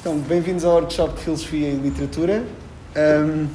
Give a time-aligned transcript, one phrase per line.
[0.00, 2.44] Então, bem-vindos ao workshop de Filosofia e Literatura.
[2.96, 3.48] Um,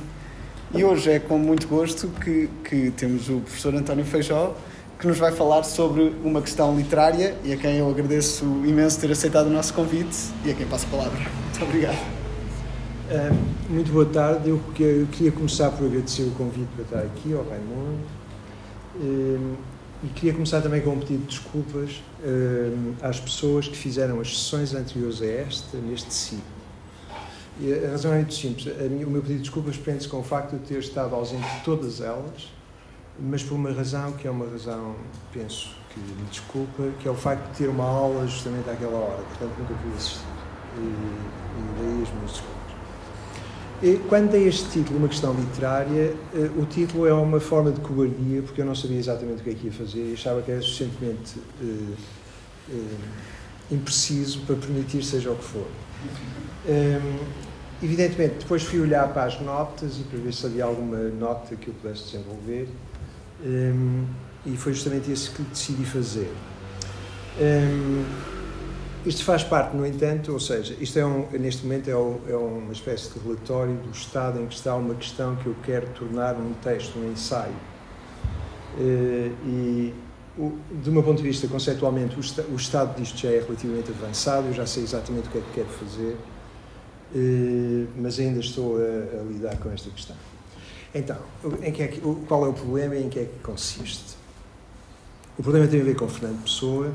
[0.78, 4.54] e hoje é com muito gosto que, que temos o professor António Feijó,
[5.00, 9.10] que nos vai falar sobre uma questão literária e a quem eu agradeço imenso ter
[9.10, 11.18] aceitado o nosso convite e a quem passo a palavra.
[11.20, 11.98] Muito obrigado.
[13.10, 13.36] Uh,
[13.70, 14.50] muito boa tarde.
[14.50, 18.00] Eu, queria começar por agradecer o convite para estar aqui ao Raimundo.
[20.04, 24.38] E queria começar também com um pedido de desculpas uh, às pessoas que fizeram as
[24.38, 26.44] sessões anteriores a esta, neste ciclo.
[27.60, 28.66] E a razão é muito simples.
[28.90, 31.48] Minha, o meu pedido de desculpas prende-se com o facto de eu ter estado ausente
[31.50, 32.52] de todas elas,
[33.20, 34.96] mas por uma razão que é uma razão,
[35.32, 39.24] penso, que me desculpa, que é o facto de ter uma aula justamente àquela hora.
[39.24, 40.26] Portanto, nunca pude assistir.
[40.76, 42.63] E, e daí as minhas desculpas.
[44.08, 48.42] Quando dei este título, uma questão literária, eh, o título é uma forma de cobardia,
[48.42, 50.62] porque eu não sabia exatamente o que é que ia fazer e achava que era
[50.62, 51.94] suficientemente uh,
[52.70, 53.00] uh,
[53.70, 55.68] impreciso para permitir seja o que for.
[56.66, 57.20] Um,
[57.84, 61.68] evidentemente, depois fui olhar para as notas e para ver se havia alguma nota que
[61.68, 62.70] eu pudesse desenvolver
[63.46, 64.06] um,
[64.46, 66.32] e foi justamente isso que decidi fazer.
[67.38, 68.06] Um,
[69.06, 72.36] isto faz parte, no entanto, ou seja, isto é um, neste momento é, um, é,
[72.36, 76.36] uma espécie de relatório do estado em que está uma questão que eu quero tornar
[76.36, 77.54] um texto, um ensaio.
[78.78, 79.94] Uh, e,
[80.82, 84.66] de meu ponto de vista, conceptualmente, o, estado disto já é relativamente avançado, eu já
[84.66, 86.18] sei exatamente o que é que quero fazer,
[87.14, 90.16] uh, mas ainda estou a, a, lidar com esta questão.
[90.96, 91.18] Então,
[91.62, 94.16] em que é que, qual é o problema e em que é que consiste?
[95.38, 96.92] O problema tem a ver com Fernando Pessoa,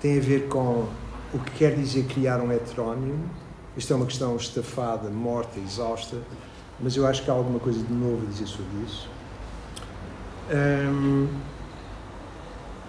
[0.00, 0.88] tem a ver com
[1.32, 3.28] o que quer dizer criar um heterónimo.
[3.76, 6.16] Isto é uma questão estafada, morta, exausta,
[6.80, 9.08] mas eu acho que há alguma coisa de novo a dizer sobre isso.
[10.50, 11.28] Um,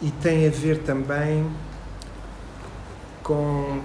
[0.01, 1.45] e tem a ver também
[3.21, 3.81] com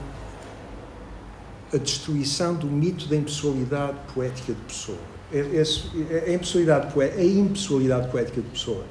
[1.72, 4.98] a destruição do mito da impessoalidade poética de Pessoa.
[5.32, 5.90] Esse,
[6.26, 8.84] a, impessoalidade, a impessoalidade poética de Pessoa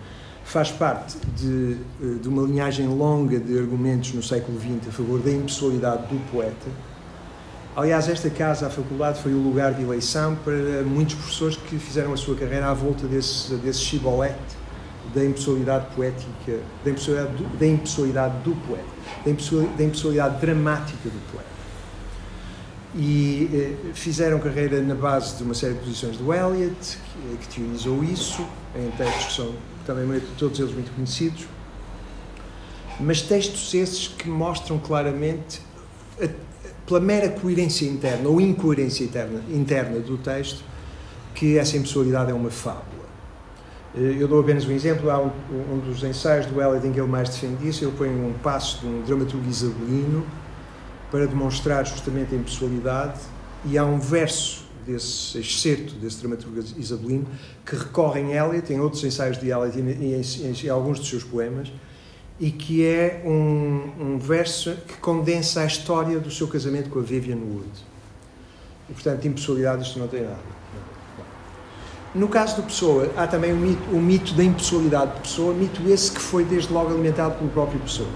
[0.43, 5.19] faz parte de, eh, de, uma linhagem longa de argumentos no século XX a favor
[5.19, 6.69] da impessoalidade do poeta.
[7.75, 12.13] Aliás, esta casa, a faculdade, foi o lugar de eleição para muitos professores que fizeram
[12.13, 14.63] a sua carreira à volta desse, desse chibolete
[15.13, 18.85] da impessoalidade poética, da impessoalidade do, da impessoalidade do poeta,
[19.25, 21.53] da impessoalidade, da impessoalidade dramática do poeta.
[22.95, 27.55] E eh, fizeram carreira na base de uma série de posições do Eliot, que, que
[27.55, 29.53] teorizou isso, em textos que são
[29.85, 31.45] também todos eles muito conhecidos,
[32.99, 35.61] mas textos esses que mostram claramente,
[36.21, 36.27] a,
[36.85, 40.63] pela mera coerência interna ou incoerência interna, interna do texto,
[41.33, 43.03] que essa impessoalidade é uma fábula.
[43.95, 45.09] Eh, eu dou apenas um exemplo.
[45.09, 45.31] Há um,
[45.71, 47.83] um dos ensaios do Eliot em que ele mais defende isso.
[47.83, 50.25] Ele põe um passo de um dramaturgo isabelino
[51.11, 53.19] para demonstrar justamente a impessoalidade,
[53.65, 57.27] e há um verso desse excerto desse dramaturgo isabelino,
[57.65, 61.09] que recorre em Eliot, em outros ensaios de Eliot e em, em, em alguns dos
[61.09, 61.71] seus poemas,
[62.39, 67.01] e que é um, um, verso que condensa a história do seu casamento com a
[67.01, 67.69] Vivian Wood.
[68.89, 70.53] E, portanto, de impessoalidade isto não tem nada.
[72.13, 75.81] No caso do Pessoa, há também o mito, o mito da impessoalidade de Pessoa, mito
[75.89, 78.09] esse que foi desde logo alimentado pelo próprio Pessoa.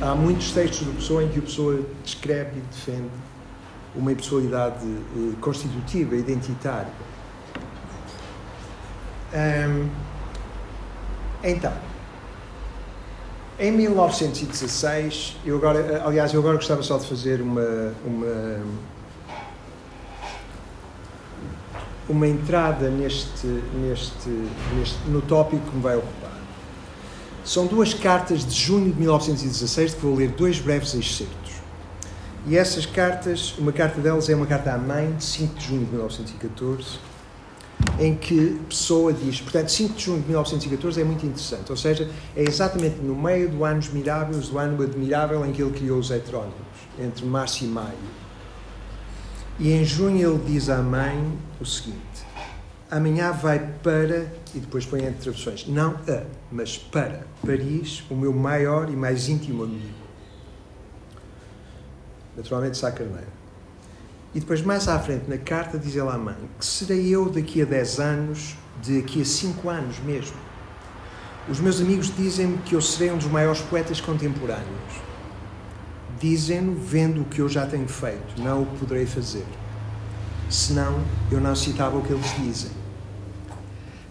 [0.00, 3.08] Há muitos textos do Pessoa em que o Pessoa descreve e defende
[3.94, 6.92] uma impessoalidade eh, constitutiva, identitária.
[11.42, 11.72] Então,
[13.58, 18.60] em 1916, eu agora, eh, aliás, eu agora gostava só de fazer uma, uma,
[22.08, 24.28] uma entrada neste, neste,
[24.76, 26.32] neste, no tópico que me vai ocupar.
[27.44, 31.41] São duas cartas de junho de 1916 que vou ler dois breves excertos.
[32.44, 35.84] E essas cartas, uma carta delas é uma carta à mãe, de 5 de junho
[35.84, 36.98] de 1914,
[38.00, 42.10] em que Pessoa diz, portanto, 5 de junho de 1914 é muito interessante, ou seja,
[42.34, 46.10] é exatamente no meio do Anos Miráveis, do ano admirável em que ele criou os
[46.10, 46.56] heterónimos,
[46.98, 47.94] entre março e maio.
[49.60, 52.26] E em junho ele diz à mãe o seguinte:
[52.90, 58.32] Amanhã vai para, e depois põe entre traduções, não a, mas para Paris, o meu
[58.32, 60.01] maior e mais íntimo amigo
[62.36, 63.42] naturalmente Sá Carneiro.
[64.34, 67.60] E depois, mais à frente, na carta, diz ele à mãe que serei eu daqui
[67.60, 68.56] a 10 anos,
[68.86, 70.36] daqui a 5 anos mesmo.
[71.48, 75.02] Os meus amigos dizem-me que eu serei um dos maiores poetas contemporâneos.
[76.18, 79.44] Dizem-no vendo o que eu já tenho feito, não o que poderei fazer.
[80.48, 82.70] Senão, eu não citava o que eles dizem.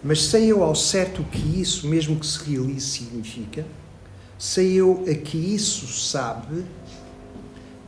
[0.04, 3.64] Mas sei eu ao certo o que isso, mesmo que se realize, significa.
[4.38, 6.64] Sei eu a que isso sabe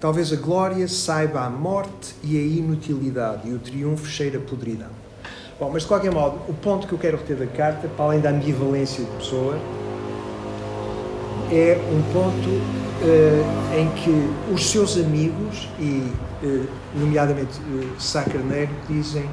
[0.00, 4.91] talvez a glória saiba a morte e a inutilidade, e o triunfo cheira a podridão.
[5.58, 8.20] Bom, mas de qualquer modo, o ponto que eu quero reter da carta, para além
[8.20, 9.56] da ambivalência de pessoa,
[11.52, 16.12] é um ponto uh, em que os seus amigos, e
[16.43, 16.67] uh,
[16.97, 19.29] nomeadamente uh, dizem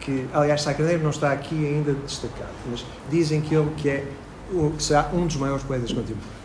[0.00, 4.04] que, aliás, Sá Carneiro não está aqui ainda destacado, mas dizem que ele que é,
[4.76, 6.37] que será um dos maiores poetas contemporâneos.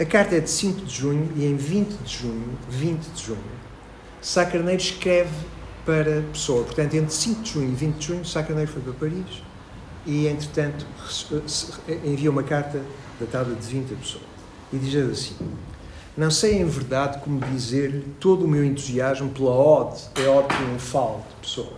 [0.00, 3.38] A carta é de 5 de junho e em 20 de junho, 20 de junho,
[4.22, 5.34] Sá Carneiro escreve
[5.84, 6.62] para Pessoa.
[6.62, 9.42] Portanto, entre 5 de junho e 20 de junho, Sá Carneiro foi para Paris
[10.06, 10.86] e, entretanto,
[12.04, 12.80] envia uma carta
[13.18, 14.22] datada de 20 a Pessoa.
[14.72, 15.34] E diz assim:
[16.16, 21.26] Não sei em verdade como dizer-lhe todo o meu entusiasmo pela ode, a ode triunfal
[21.28, 21.72] de Pessoa,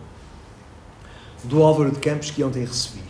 [1.44, 3.02] do Álvaro de Campos que ontem recebi.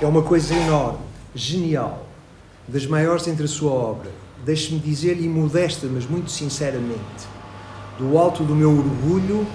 [0.00, 1.00] É uma coisa enorme,
[1.34, 2.07] genial,
[2.68, 4.10] das maiores entre a sua obra,
[4.44, 7.26] deixe-me dizer-lhe modesta, mas muito sinceramente,
[7.98, 9.46] do alto do meu orgulho,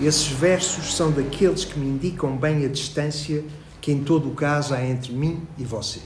[0.00, 3.44] esses versos são daqueles que me indicam bem a distância
[3.80, 6.00] que em todo o caso há entre mim e você.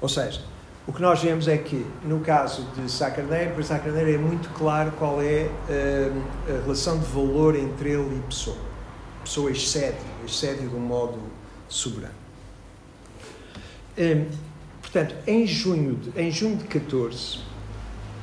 [0.00, 0.42] Ou seja,
[0.86, 4.92] o que nós vemos é que, no caso de Sá para Sá é muito claro
[4.92, 8.56] qual é uh, a relação de valor entre ele e Pessoa.
[9.22, 11.18] Pessoa excede, excede de um modo
[11.68, 12.14] soberano.
[13.98, 14.49] Um,
[14.92, 17.38] Portanto, em junho de, em junho de 14,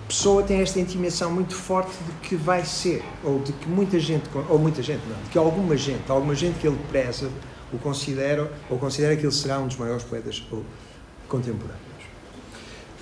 [0.05, 4.23] Pessoa tem esta intimação muito forte de que vai ser, ou de que muita gente,
[4.49, 7.29] ou muita gente não, de que alguma gente, alguma gente que ele preza,
[7.73, 10.41] o considera, ou considera que ele será um dos maiores poetas
[11.27, 11.81] contemporâneos.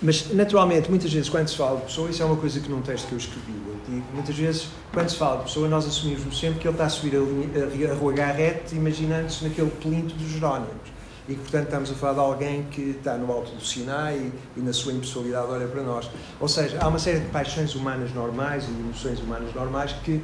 [0.02, 2.82] Mas, naturalmente, muitas vezes, quando se fala de Pessoa, isso é uma coisa que num
[2.82, 6.40] texto que eu escrevi, eu digo, muitas vezes, quando se fala de Pessoa, nós assumimos
[6.40, 10.28] sempre que ele está a subir a, linha, a Rua Garrete, imaginando-se naquele plinto dos
[10.30, 10.95] Jerónimos
[11.28, 14.60] e que, portanto, estamos a falar de alguém que está no alto do Sinai e,
[14.60, 16.10] e, na sua impessoalidade olha para nós.
[16.40, 20.22] Ou seja, há uma série de paixões humanas normais e emoções humanas normais que,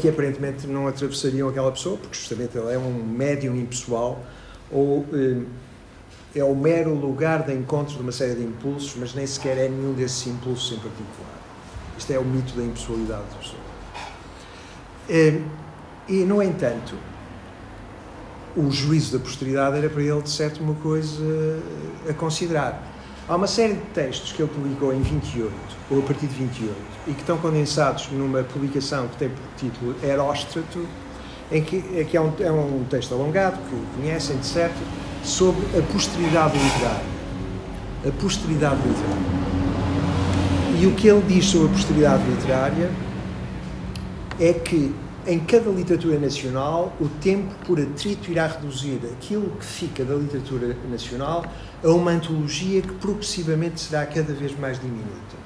[0.00, 4.22] que aparentemente não atravessariam aquela pessoa, porque justamente ela é um médium impessoal
[4.70, 5.42] ou eh,
[6.34, 9.68] é o mero lugar de encontro de uma série de impulsos, mas nem sequer é
[9.68, 11.40] nenhum desses impulsos em particular.
[11.96, 13.62] Isto é o mito da impessoalidade da pessoa.
[15.08, 15.40] Eh,
[16.08, 16.96] e, no entanto,
[18.56, 21.60] o juízo da posteridade era para ele, de certo, uma coisa
[22.08, 22.90] a considerar.
[23.28, 25.52] Há uma série de textos que ele publicou em 28,
[25.90, 26.74] ou a partir de 28,
[27.06, 30.86] e que estão condensados numa publicação que tem por título Heróstrato,
[31.50, 34.78] em que, é, que é, um, é um texto alongado, que conhecem, de certo,
[35.22, 37.12] sobre a posteridade literária.
[38.06, 39.42] A posteridade literária.
[40.80, 42.90] E o que ele diz sobre a posteridade literária
[44.40, 44.92] é que
[45.26, 50.76] em cada literatura nacional, o tempo por atrito irá reduzir aquilo que fica da literatura
[50.90, 51.44] nacional
[51.82, 55.36] a uma antologia que progressivamente será cada vez mais diminuta.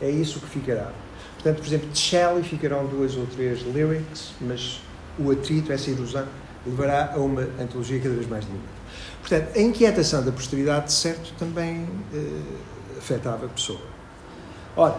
[0.00, 0.90] É isso que ficará.
[1.34, 4.80] Portanto, por exemplo, de Shelley ficarão duas ou três lyrics, mas
[5.18, 6.26] o atrito, essa ilusão,
[6.66, 8.68] levará a uma antologia cada vez mais diminuta.
[9.20, 13.80] Portanto, a inquietação da posteridade, de certo, também eh, afetava a pessoa.
[14.76, 14.98] Ora,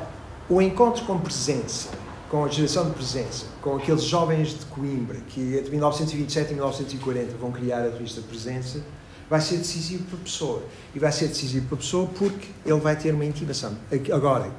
[0.49, 1.89] o encontro com presença
[2.29, 7.37] com a geração de presença, com aqueles jovens de Coimbra que entre 1927 e 1940
[7.37, 8.81] vão criar a revista Presença,
[9.29, 10.63] vai ser decisivo para a pessoa.
[10.93, 13.75] E vai ser decisivo para a pessoa porque ele vai ter uma intimação,
[14.13, 14.51] agora,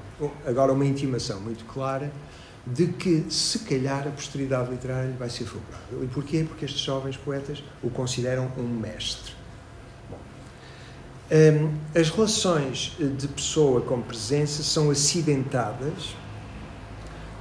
[0.47, 2.13] agora uma intimação muito clara,
[2.67, 6.03] de que se calhar a posteridade literária lhe vai ser favorável.
[6.03, 6.45] E porquê?
[6.49, 9.33] Porque estes jovens poetas o consideram um mestre.
[11.31, 16.15] Hum, as relações de pessoa com presença são acidentadas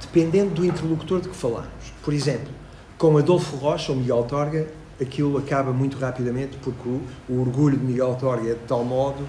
[0.00, 1.68] dependendo do interlocutor de que falamos.
[2.02, 2.48] Por exemplo,
[2.98, 4.66] com Adolfo Rocha ou Miguel Torga,
[5.00, 9.26] aquilo acaba muito rapidamente porque o, o, orgulho de Miguel Torga é de tal modo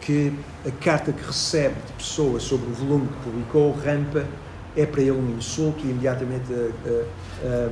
[0.00, 0.32] que
[0.66, 4.26] a carta que recebe de pessoa sobre o volume que publicou, rampa,
[4.76, 7.68] é para ele um insulto e imediatamente a, a,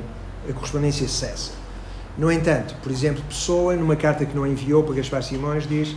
[0.49, 1.53] a, a correspondência cessa.
[2.17, 5.95] No entanto, por exemplo, Pessoa, numa carta que não enviou para Gaspar Simões, diz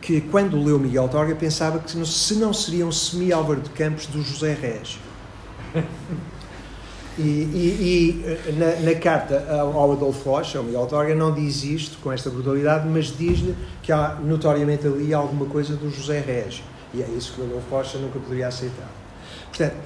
[0.00, 4.22] que quando leu Miguel Torga pensava que se não seria um semi-Álvaro de Campos do
[4.22, 4.98] José Régio
[7.18, 11.98] e, e, e na, na, carta ao Adolfo Rocha, ao Miguel Torga, não diz isto
[11.98, 16.64] com esta brutalidade, mas diz-lhe que há notoriamente ali alguma coisa do José Régio.
[16.94, 18.88] E é isso que o Adolfo Rocha nunca poderia aceitar.
[19.48, 19.76] Portanto,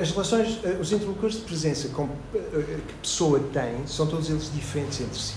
[0.00, 5.34] as relações, os interlocutores de presença que pessoa tem são todos eles diferentes entre si.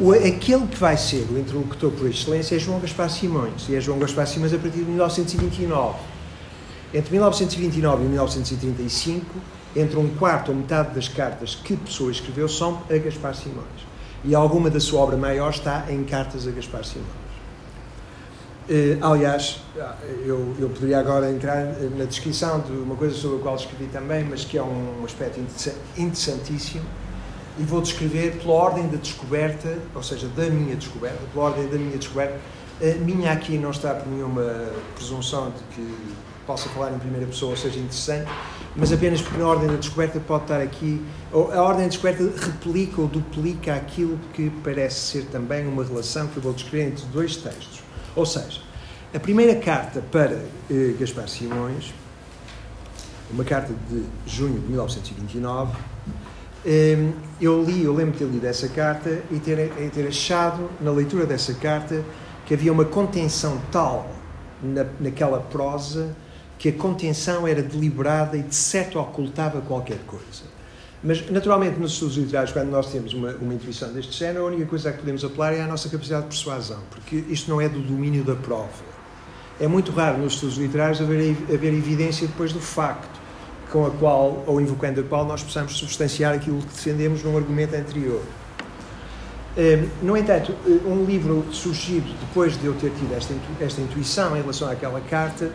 [0.00, 3.80] O, aquele que vai ser o interlocutor por excelência é João Gaspar Simões, e é
[3.80, 5.98] João Gaspar Simões a partir de 1929
[6.92, 9.24] entre 1929 e 1935,
[9.76, 13.86] entre um quarto ou metade das cartas que Pessoa escreveu são a Gaspar Simões.
[14.24, 17.20] E alguma da sua obra maior está em cartas a Gaspar Simões.
[18.68, 19.60] Uh, aliás,
[20.24, 21.64] eu, eu poderia agora entrar
[21.96, 25.40] na descrição de uma coisa sobre a qual escrevi também, mas que é um aspecto
[25.96, 26.84] interessantíssimo,
[27.58, 31.76] e vou descrever pela ordem da descoberta, ou seja, da minha descoberta, pela ordem da
[31.76, 32.38] minha descoberta.
[32.80, 35.96] A minha aqui não está por nenhuma presunção de que
[36.50, 38.28] possa falar em primeira pessoa, ou seja, interessante,
[38.74, 41.00] mas apenas porque na ordem da descoberta pode estar aqui,
[41.32, 46.38] a ordem da descoberta replica ou duplica aquilo que parece ser também uma relação que
[46.38, 47.82] eu vou descrever entre dois textos.
[48.16, 48.62] Ou seja,
[49.14, 51.94] a primeira carta para eh, Gaspar Simões,
[53.30, 55.78] uma carta de junho de 1929,
[56.66, 60.68] eh, eu li, eu lembro de ter lido essa carta e ter, e ter achado,
[60.80, 62.04] na leitura dessa carta,
[62.44, 64.10] que havia uma contenção tal
[64.60, 66.12] na, naquela prosa
[66.60, 70.44] que a contenção era deliberada e de certo ocultava qualquer coisa.
[71.02, 74.66] Mas, naturalmente, nos estudos literários, quando nós temos uma, uma intuição deste género, a única
[74.66, 77.80] coisa que podemos apelar é a nossa capacidade de persuasão, porque isto não é do
[77.80, 78.68] domínio da prova.
[79.58, 83.18] É muito raro nos estudos literários haver, haver evidência depois do facto,
[83.72, 87.74] com a qual, ou invocando a qual, nós possamos substanciar aquilo que defendemos num argumento
[87.74, 88.20] anterior.
[89.56, 93.14] Hum, no entanto, um livro surgido depois de eu ter tido
[93.62, 95.50] esta intuição em relação àquela carta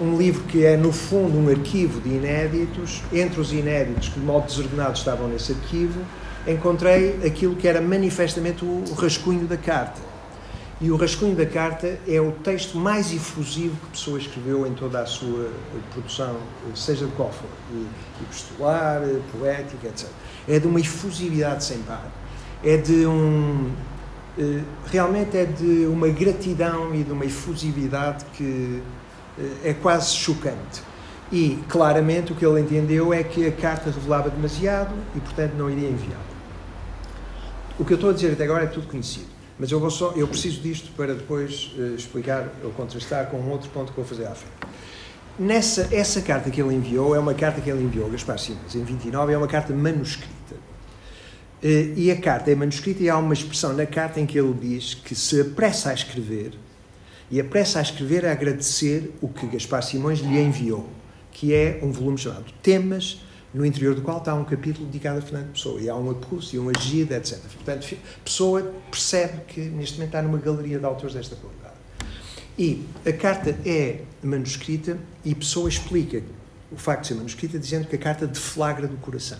[0.00, 3.02] um livro que é, no fundo, um arquivo de inéditos.
[3.12, 6.00] Entre os inéditos que, de modo desordenado, estavam nesse arquivo,
[6.46, 10.10] encontrei aquilo que era manifestamente o rascunho da carta.
[10.80, 14.72] E o rascunho da carta é o texto mais efusivo que a pessoa escreveu em
[14.72, 15.50] toda a sua
[15.92, 16.36] produção,
[16.74, 17.50] seja de qual for,
[18.22, 20.08] epistolar, poética, etc.
[20.48, 22.10] É de uma efusividade sem par.
[22.64, 23.70] É de um.
[24.38, 28.82] Eh, realmente é de uma gratidão e de uma efusividade que
[29.64, 30.82] é quase chocante.
[31.32, 35.70] E, claramente, o que ele entendeu é que a carta revelava demasiado e, portanto, não
[35.70, 36.30] iria enviá-la.
[37.78, 40.12] O que eu estou a dizer até agora é tudo conhecido, mas eu, vou só,
[40.16, 44.04] eu preciso disto para depois uh, explicar ou contrastar com um outro ponto que vou
[44.04, 44.54] fazer à frente.
[45.38, 48.84] Nessa, essa carta que ele enviou é uma carta que ele enviou, Gaspar Simões, em
[48.84, 50.56] 29, é uma carta manuscrita.
[51.62, 54.52] Uh, e a carta é manuscrita e há uma expressão na carta em que ele
[54.52, 56.58] diz que se apressa a escrever
[57.30, 60.88] e apressa a escrever a agradecer o que Gaspar Simões lhe enviou,
[61.30, 63.22] que é um volume chamado Temas,
[63.52, 66.54] no interior do qual está um capítulo dedicado a Fernando Pessoa, e há um apulso
[66.54, 67.38] e uma agida, etc.
[67.38, 71.74] Portanto, Pessoa percebe que neste momento está numa galeria de autores desta qualidade.
[72.58, 76.22] E a carta é manuscrita e Pessoa explica
[76.70, 79.38] o facto de ser manuscrita dizendo que a carta deflagra do coração.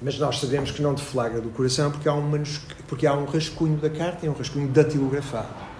[0.00, 2.30] Mas nós sabemos que não deflagra do coração porque há um,
[2.86, 5.75] porque há um rascunho da carta e um rascunho datilografado.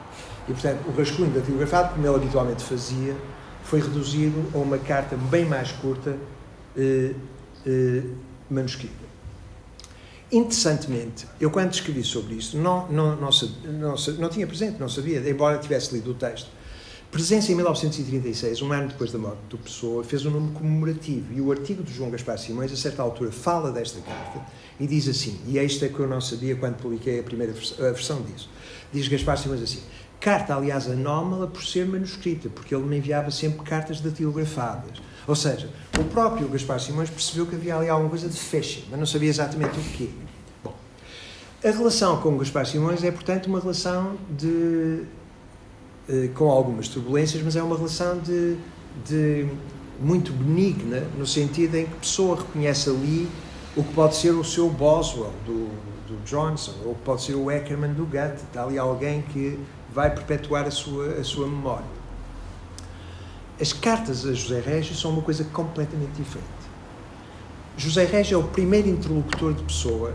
[0.49, 3.17] E, portanto, o rascunho datilografado, como ele habitualmente fazia,
[3.65, 6.17] foi reduzido a uma carta bem mais curta,
[6.77, 7.13] eh,
[7.67, 8.03] eh,
[8.49, 9.07] manuscrita.
[10.31, 13.31] Interessantemente, eu quando escrevi sobre isto, não, não, não,
[13.65, 16.49] não, não tinha presente, não sabia, embora tivesse lido o texto.
[17.11, 21.41] Presença em 1936, um ano depois da morte do Pessoa, fez um nome comemorativo e
[21.41, 24.45] o artigo de João Gaspar Simões, a certa altura, fala desta carta
[24.79, 27.53] e diz assim, e é isto é que eu não sabia quando publiquei a primeira
[27.53, 28.51] versão disso.
[28.93, 29.81] Diz Gaspar Simões assim:
[30.21, 35.03] Carta, aliás, anómala por ser manuscrita, porque ele me enviava sempre cartas datilografadas.
[35.27, 35.69] Ou seja,
[35.99, 39.29] o próprio Gaspar Simões percebeu que havia ali alguma coisa de fecha, mas não sabia
[39.29, 40.09] exatamente o quê.
[40.65, 40.75] Bom,
[41.65, 45.05] a relação com o Gaspar Simões é, portanto, uma relação de.
[46.09, 48.57] Eh, com algumas turbulências, mas é uma relação de,
[49.05, 49.49] de
[50.01, 53.29] muito benigna, no sentido em que a pessoa reconhece ali
[53.77, 55.69] o que pode ser o seu Boswell do,
[56.07, 58.43] do Johnson, ou pode ser o Eckerman do Goethe.
[58.45, 59.59] Está ali alguém que
[59.93, 61.97] vai perpetuar a sua, a sua memória.
[63.61, 66.47] As cartas a José Régio são uma coisa completamente diferente.
[67.77, 70.15] José Régio é o primeiro interlocutor de pessoa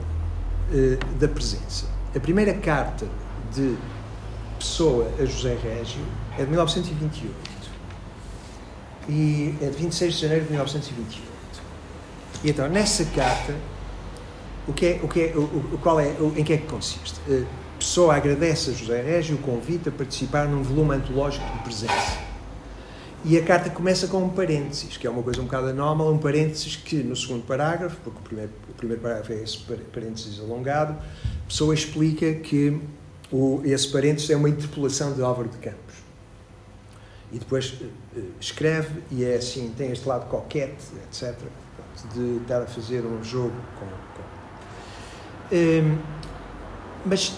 [0.74, 1.86] eh, da presença.
[2.16, 3.08] A primeira carta
[3.54, 3.78] de
[4.62, 6.02] Pessoa a José Régio
[6.38, 7.34] é de 1928
[9.10, 11.32] e é de 26 de janeiro de 1928.
[12.44, 13.56] E então, nessa carta,
[14.68, 17.20] o que é, o que é, o, qual é, o, em que é que consiste?
[17.28, 17.46] Uh,
[17.82, 22.20] Pessoa agradece a José Régio o convite a participar num volume antológico de presença.
[23.26, 26.20] E a carta começa com um parênteses, que é uma coisa um bocado anómala, um
[26.20, 29.58] parênteses que no segundo parágrafo, porque o primeiro, o primeiro parágrafo é esse
[29.92, 32.80] parênteses alongado, a pessoa explica que
[33.32, 35.96] o, esse parênteses é uma interpolação de Álvaro de Campos.
[37.32, 41.36] E depois uh, escreve, e é assim, tem este lado coquete, etc.,
[42.14, 44.11] de estar a fazer um jogo com.
[45.52, 45.98] Um,
[47.06, 47.34] mas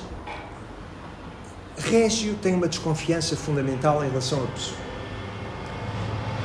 [1.78, 4.78] Régio tem uma desconfiança fundamental em relação à pessoa.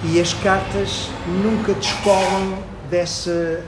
[0.05, 3.65] E as cartas nunca descolam dessa,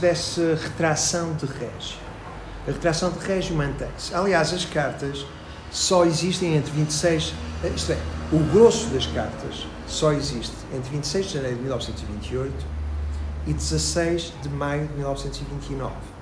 [0.00, 1.98] dessa retração de Régio.
[2.66, 4.14] A retração de Régio mantém-se.
[4.14, 5.26] Aliás, as cartas
[5.70, 7.34] só existem entre 26,
[7.74, 7.98] isto é,
[8.32, 12.52] o grosso das cartas só existe entre 26 de janeiro de 1928
[13.46, 16.13] e 16 de maio de 1929.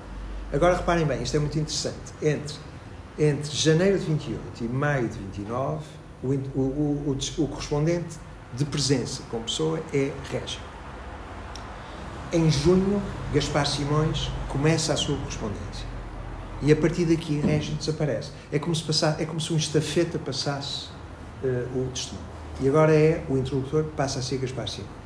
[0.53, 2.13] Agora reparem bem, isto é muito interessante.
[2.21, 2.55] Entre,
[3.17, 5.83] entre janeiro de 28 e maio de 29,
[6.23, 8.19] o, o, o, o correspondente
[8.53, 10.59] de presença com pessoa é Régio.
[12.31, 13.01] Em junho,
[13.33, 15.87] Gaspar Simões começa a sua correspondência.
[16.61, 18.29] E a partir daqui, Régio desaparece.
[18.51, 20.85] É como se, passasse, é como se um estafeta passasse
[21.43, 22.27] uh, o testemunho.
[22.61, 25.02] E agora é o interlocutor que passa a ser Gaspar Simões.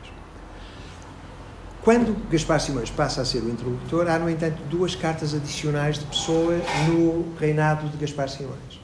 [1.88, 6.04] Quando Gaspar Simões passa a ser o interlocutor, há, no entanto, duas cartas adicionais de
[6.04, 8.82] Pessoa no reinado de Gaspar Simões.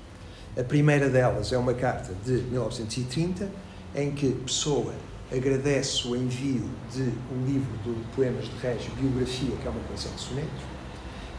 [0.58, 3.50] A primeira delas é uma carta de 1930,
[3.94, 4.94] em que Pessoa
[5.30, 10.12] agradece o envio de um livro de poemas de Régio, Biografia, que é uma coleção
[10.16, 10.62] de sonetos,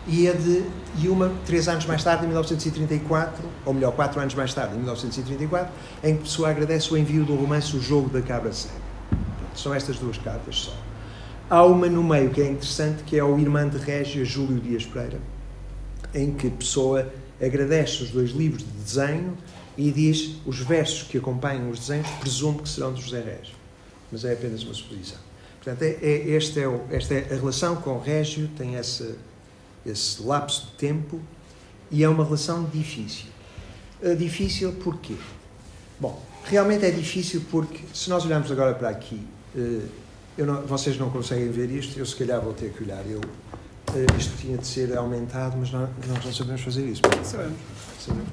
[0.06, 0.66] e, a de,
[1.02, 4.80] e uma, três anos mais tarde, em 1934, ou melhor, quatro anos mais tarde, em
[4.80, 8.75] 1934, em que Pessoa agradece o envio do romance O Jogo da Cabra Cega.
[9.54, 10.84] São estas duas cartas só.
[11.49, 14.87] Há uma no meio que é interessante, que é o irmão de Régia, Júlio Dias
[14.87, 15.21] Pereira,
[16.15, 19.37] em que Pessoa agradece os dois livros de desenho
[19.77, 23.55] e diz os versos que acompanham os desenhos, presumo que serão de José Régio.
[24.11, 25.19] Mas é apenas uma suposição.
[25.63, 29.17] Portanto, é, é, este é o, esta é a relação com Régio, tem essa
[29.85, 31.21] esse lapso de tempo
[31.91, 33.27] e é uma relação difícil.
[34.03, 35.15] Uh, difícil porquê?
[36.01, 39.21] Bom, realmente é difícil porque se nós olharmos agora para aqui,
[39.55, 39.89] uh,
[40.38, 43.05] não, vocês não conseguem ver isto, eu se calhar vou ter que olhar.
[43.07, 47.03] Eu, uh, isto tinha de ser aumentado, mas nós, nós não sabemos fazer isso.
[47.23, 47.59] Sabemos.
[48.00, 48.29] Sabemos.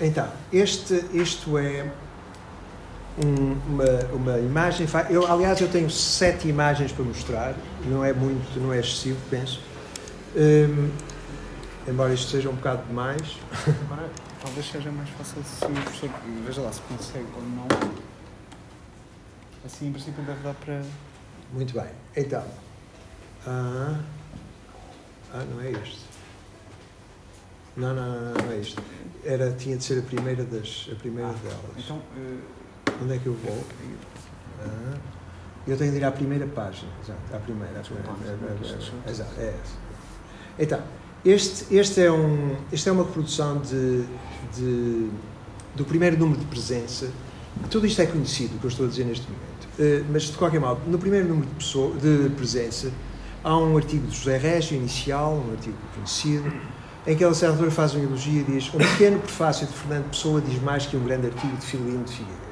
[0.00, 1.90] Então, este, isto é
[3.24, 4.86] um, uma, uma imagem.
[5.10, 7.54] Eu, aliás, eu tenho sete imagens para mostrar,
[7.86, 9.60] não é muito, não é excessivo, penso.
[10.36, 10.90] Um,
[11.88, 13.38] embora isto seja um bocado demais.
[13.86, 14.08] Agora,
[14.42, 16.10] talvez seja mais fácil se o professor.
[16.46, 17.66] Veja lá se consegue ou não.
[19.64, 20.82] Assim, em princípio, deve dar para.
[21.52, 21.90] Muito bem.
[22.16, 22.44] Então.
[23.46, 24.00] Ah,
[25.32, 26.06] ah não é este.
[27.76, 28.82] Não, não, não, não é isto
[29.24, 31.84] era, tinha de ser a primeira, das, a primeira ah, delas.
[31.84, 32.40] Então, uh,
[33.02, 33.64] onde é que eu vou?
[34.60, 34.96] Ah,
[35.66, 37.78] eu tenho de ir à primeira página, exato, à primeira.
[37.78, 38.08] À primeira
[39.04, 39.76] é, é, exato, é essa.
[40.58, 40.80] Então,
[41.24, 44.04] este, este, é um, este é uma reprodução de,
[44.56, 45.10] de,
[45.74, 47.10] do primeiro número de presença.
[47.70, 49.68] Tudo isto é conhecido, o que eu estou a dizer neste momento.
[49.78, 52.90] Uh, mas, de qualquer modo, no primeiro número de, pessoa, de presença,
[53.42, 56.52] há um artigo de José Régio, inicial, um artigo conhecido,
[57.06, 60.10] em que a certa altura faz uma elogia e diz um pequeno prefácio de Fernando
[60.10, 62.47] Pessoa diz mais que um grande artigo de Filino de Figueiredo.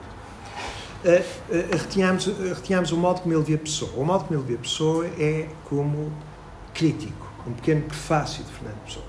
[1.07, 3.93] Uh, uh, retinhamos, uh, retinhamos o modo como ele vê a pessoa.
[3.95, 6.13] O modo como ele vê a pessoa é como
[6.75, 9.05] crítico, um pequeno prefácio de Fernando Pessoa.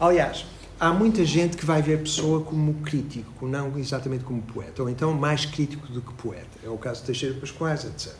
[0.00, 0.44] Aliás,
[0.78, 4.90] há muita gente que vai ver a pessoa como crítico, não exatamente como poeta, ou
[4.90, 6.58] então mais crítico do que poeta.
[6.64, 8.12] É o caso de Teixeira Pascoais, etc.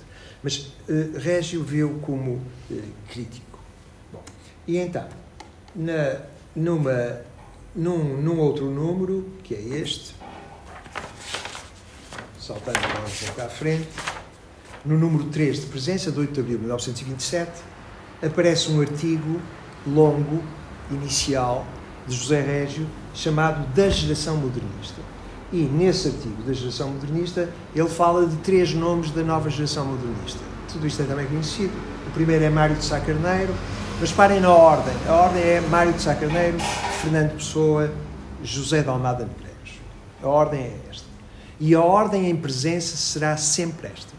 [0.42, 3.58] Mas uh, Régio vê-o como uh, crítico.
[4.12, 4.22] Bom,
[4.66, 5.06] e então,
[5.74, 6.22] na,
[6.54, 7.20] numa,
[7.74, 10.14] num, num outro número, que é este,
[12.46, 13.88] saltando um pouco à frente,
[14.84, 17.50] no número 3 de presença, de 8 de abril de 1927,
[18.24, 19.40] aparece um artigo
[19.84, 20.42] longo,
[20.90, 21.66] inicial,
[22.06, 25.00] de José Régio, chamado Da Geração Modernista.
[25.52, 30.40] E nesse artigo da geração modernista, ele fala de três nomes da nova geração modernista.
[30.72, 31.72] Tudo isto é também conhecido.
[32.06, 33.54] O primeiro é Mário de Sá Carneiro,
[34.00, 34.94] mas parem na ordem.
[35.08, 36.58] A ordem é Mário de Sá Carneiro,
[37.00, 37.92] Fernando Pessoa,
[38.42, 39.80] José de Almada Negreiros.
[40.22, 41.05] A ordem é esta.
[41.58, 44.12] E a ordem em presença será sempre esta.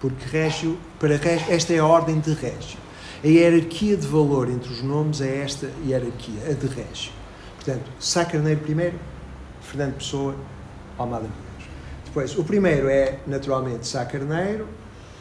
[0.00, 2.78] Porque Régio, para Régio, esta é a ordem de Régio.
[3.22, 7.12] A hierarquia de valor entre os nomes é esta hierarquia, a de Régio.
[7.56, 8.98] Portanto, Sá Carneiro primeiro,
[9.60, 10.34] Fernando Pessoa,
[10.98, 11.72] Almada Negreiros.
[12.04, 14.66] Depois, o primeiro é, naturalmente, Sá Carneiro.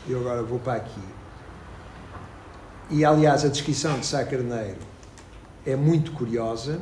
[0.10, 1.02] Eu agora vou para aqui
[2.92, 4.80] e, aliás, a descrição de Sá Carneiro
[5.66, 6.78] é muito curiosa.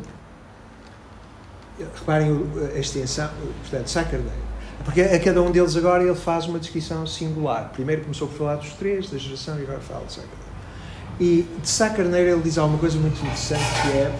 [1.96, 3.30] Reparem a extensão,
[3.62, 4.49] portanto, Sá Carneiro.
[4.84, 7.70] Porque a cada um deles agora ele faz uma descrição singular.
[7.74, 10.50] Primeiro começou por falar dos três, da geração, e agora fala de Sá Carneiro.
[11.20, 14.16] E de Sá Carneiro ele diz alguma coisa muito interessante que é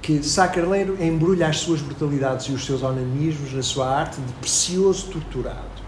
[0.00, 4.32] que Sá Carneiro embrulha as suas brutalidades e os seus onanismos na sua arte de
[4.34, 5.78] precioso torturado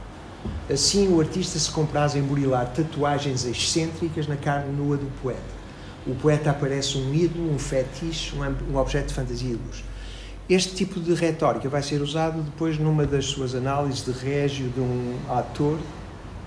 [0.72, 5.40] Assim, o artista se compraz em burilar tatuagens excêntricas na carne nua do poeta.
[6.06, 9.84] O poeta aparece um ídolo, um fetiche, um, objeto de fantasia e luz.
[10.50, 14.80] Este tipo de retórica vai ser usado depois numa das suas análises de régio de
[14.80, 15.78] um ator.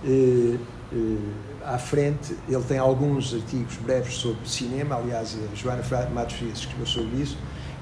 [0.03, 0.57] Eh,
[0.91, 1.17] eh,
[1.63, 5.81] à frente, ele tem alguns artigos breves sobre cinema, aliás, a Joana
[6.13, 7.37] Matos Frias escreveu sobre isso,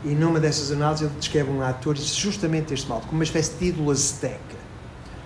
[0.06, 3.66] e numa dessas análises ele descreve um ator justamente deste modo, como uma espécie de
[3.70, 4.62] ídolo azteca,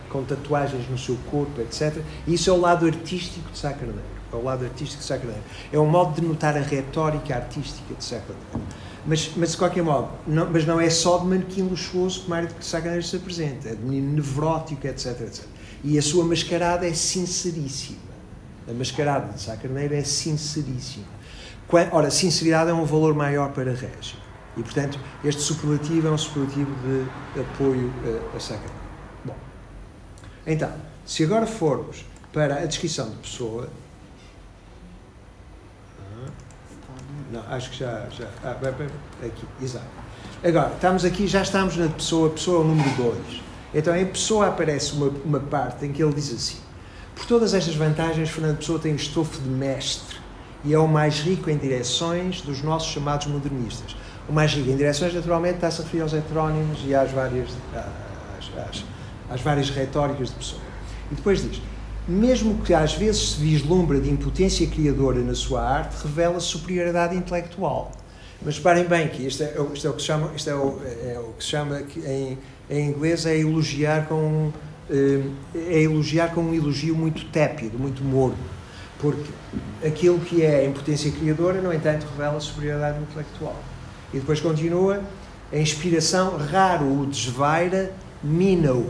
[0.10, 2.02] com tatuagens no seu corpo, etc.
[2.26, 4.16] E isso é o lado artístico de Sá Carneiro.
[4.32, 5.44] É o lado artístico de Sá Carneiro.
[5.74, 8.66] É um modo de notar a retórica artística de Sá Carneiro.
[9.08, 12.48] Mas, mas de qualquer modo, não, mas não é só de manequim luxuoso que Mário
[12.48, 15.46] de Carneiro se apresenta, é de menino nevrótico, etc, etc.
[15.84, 18.16] E a sua mascarada é sinceríssima.
[18.68, 21.06] A mascarada de Sá Carneiro é sinceríssima.
[21.92, 24.18] Ora, sinceridade é um valor maior para Régio.
[24.58, 27.94] E, portanto, este superlativo é um superlativo de apoio
[28.34, 28.76] a, a Sá Carneiro.
[29.24, 29.36] Bom,
[30.48, 30.72] então,
[31.06, 33.70] se agora formos para a descrição de pessoa.
[36.00, 36.30] Ah,
[37.32, 38.06] não, acho que já.
[38.12, 38.56] já ah,
[39.26, 39.86] aqui, exato.
[40.44, 43.42] Agora, estamos aqui, já estamos na pessoa, pessoa número 2.
[43.74, 46.58] Então, em Pessoa aparece uma, uma parte em que ele diz assim:
[47.16, 50.18] Por todas estas vantagens, Fernando Pessoa tem o estofo de mestre
[50.64, 53.96] e é o mais rico em direções dos nossos chamados modernistas.
[54.30, 58.70] O mais rico em direções, naturalmente, está-se a referir aos heterónimos e às várias, às,
[58.70, 58.84] às,
[59.30, 60.62] às várias retóricas de Pessoa.
[61.12, 61.62] E depois diz:
[62.08, 67.92] mesmo que às vezes se vislumbra de impotência criadora na sua arte, revela superioridade intelectual.
[68.42, 70.80] Mas reparem bem que isto é, isto é o que se chama, isto é o,
[70.84, 72.38] é o que se chama em
[72.70, 74.52] em inglês é elogiar com
[74.90, 75.22] eh,
[75.56, 78.38] é elogiar com um elogio muito tépido, muito morno,
[79.00, 79.30] porque
[79.86, 83.56] aquilo que é impotência criadora, no entanto, revela superioridade intelectual.
[84.14, 85.02] E depois continua,
[85.52, 87.92] a inspiração raro o desvaira,
[88.24, 88.90] mina-o.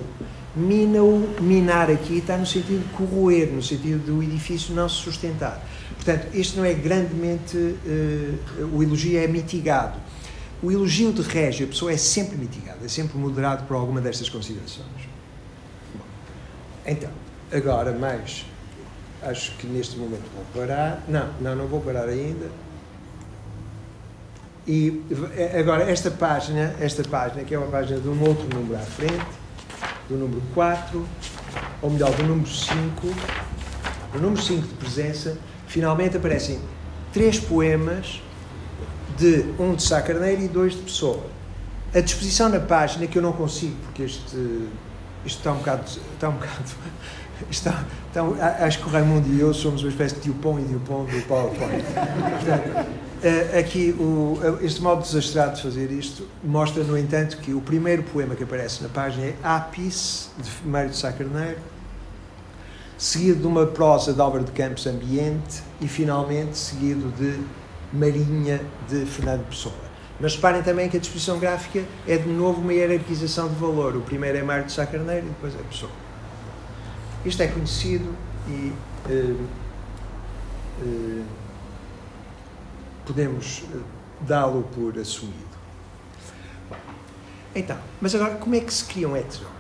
[0.56, 5.62] Mina-o, minar aqui está no sentido de corroer, no sentido do edifício não se sustentar.
[5.96, 10.00] Portanto, este não é grandemente, uh, o elogio é mitigado
[10.66, 14.30] o elogio de Régio, a pessoa é sempre mitigada, é sempre moderado por alguma destas
[14.30, 14.88] considerações.
[15.94, 16.04] Bom,
[16.86, 17.10] então,
[17.52, 18.46] agora mais,
[19.22, 21.04] acho que neste momento vou parar.
[21.08, 22.50] Não, não, não vou parar ainda.
[24.68, 25.04] E
[25.60, 29.26] agora esta página, esta página, que é uma página de um outro número à frente,
[30.10, 31.06] do número 4,
[31.82, 32.76] ou melhor, do número 5,
[34.14, 35.38] do número 5 de presença,
[35.68, 36.60] finalmente aparecem
[37.12, 38.22] três poemas
[39.18, 41.24] de um de Sá Carneiro e dois de Pessoa.
[41.94, 44.36] A disposição na página, que eu não consigo, porque este,
[45.26, 45.84] isto está um bocado.
[46.14, 46.72] Está um bocado
[47.50, 51.06] está, está, acho que o Raimundo e eu somos uma espécie de Diopon e Diopon
[51.06, 51.84] do PowerPoint.
[51.84, 53.05] Portanto,
[53.58, 58.36] aqui, o, este modo desastrado de fazer isto mostra, no entanto, que o primeiro poema
[58.36, 61.58] que aparece na página é Apis, de Mário de Sá Carneiro,
[62.98, 67.40] seguido de uma prosa de Álvaro de Campos Ambiente e, finalmente, seguido de
[67.92, 69.76] Marinha de Fernando Pessoa.
[70.20, 73.96] Mas reparem também que a disposição gráfica é de novo uma hierarquização de valor.
[73.98, 75.92] O primeiro é Mário de Sá Carneiro e depois é Pessoa.
[77.26, 78.16] Isto é conhecido
[78.48, 78.72] e
[79.10, 79.48] uh,
[80.82, 81.26] uh,
[83.06, 83.82] podemos uh,
[84.22, 85.56] dá-lo por assumido.
[86.70, 86.78] Bom,
[87.56, 89.56] então, mas agora como é que se cria um heterónimo?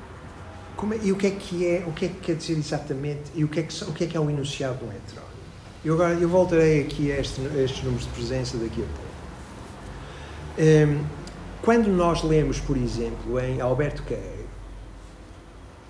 [0.93, 3.43] É, e o que é que é, o que é que quer dizer exatamente, e
[3.43, 5.35] o que é que, o que, é, que é o enunciado de um heterónimo?
[5.83, 9.05] Eu agora eu voltarei aqui a, este, a estes números de presença daqui a pouco.
[10.57, 11.05] Um,
[11.61, 14.45] quando nós lemos, por exemplo, em Alberto Queiro,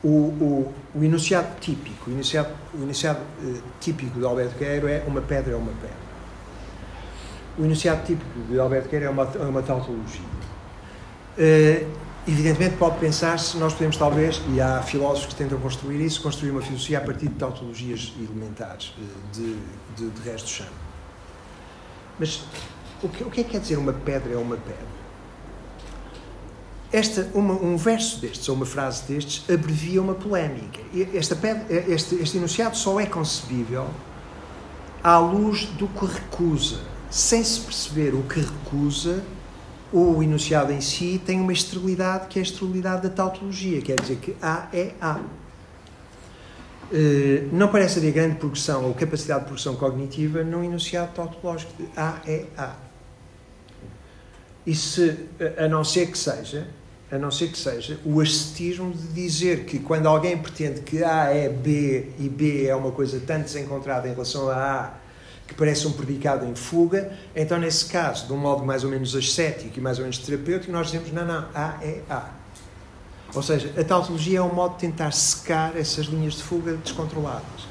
[0.04, 5.04] o, o, o enunciado típico, o enunciado, o enunciado uh, típico de Alberto Queiro é
[5.08, 6.05] uma pedra é uma pedra.
[7.58, 10.22] O enunciado típico de Alberto Queiro é uma, é uma tautologia.
[11.38, 16.50] Uh, Evidentemente pode pensar-se, nós podemos talvez, e há filósofos que tentam construir isso, construir
[16.50, 19.56] uma filosofia a partir de tautologias elementares, eh, de,
[19.96, 20.68] de, de resto do chão.
[22.18, 22.42] Mas
[23.04, 25.06] o que, o que é que quer dizer uma pedra é uma pedra?
[26.92, 30.80] Esta, uma, um verso destes, ou uma frase destes, abrevia uma polémica.
[31.14, 33.88] Esta pedra, este, este enunciado só é concebível
[35.04, 36.80] à luz do que recusa.
[37.10, 39.24] Sem se perceber o que recusa,
[39.92, 44.18] o enunciado em si tem uma esterilidade que é a esterilidade da tautologia, quer dizer
[44.18, 45.20] que A é A.
[46.92, 51.88] Uh, não parece haver grande progressão ou capacidade de progressão cognitiva num enunciado tautológico de
[51.96, 52.76] A é A.
[54.66, 56.68] E se, a não ser que seja,
[57.12, 61.30] a não ser que seja o ascetismo de dizer que quando alguém pretende que A
[61.30, 65.05] é B e B é uma coisa tanto desencontrada em relação a A
[65.48, 69.16] que parece um predicado em fuga, então, nesse caso, de um modo mais ou menos
[69.16, 72.30] ascético e mais ou menos terapêutico, nós dizemos: não, não, A é A.
[73.34, 77.68] Ou seja, a tautologia é um modo de tentar secar essas linhas de fuga descontroladas.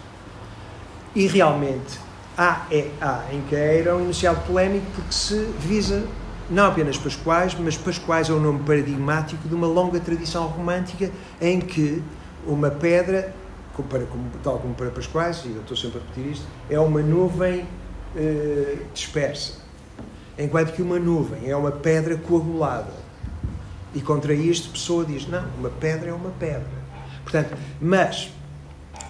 [1.14, 1.98] E realmente,
[2.36, 6.06] A é A em Queira é um enunciado polémico porque se visa
[6.50, 11.10] não apenas Pascoais, mas Pascoais é um nome paradigmático de uma longa tradição romântica
[11.40, 12.02] em que
[12.46, 13.34] uma pedra,
[13.74, 16.78] como para, como, tal como para Pascoais, e eu estou sempre a repetir isto, é
[16.78, 17.66] uma nuvem
[18.16, 19.54] eh, dispersa,
[20.38, 23.04] enquanto que uma nuvem é uma pedra coagulada.
[23.94, 26.84] E contra isto, pessoa diz: não, uma pedra é uma pedra.
[27.22, 28.30] Portanto, mas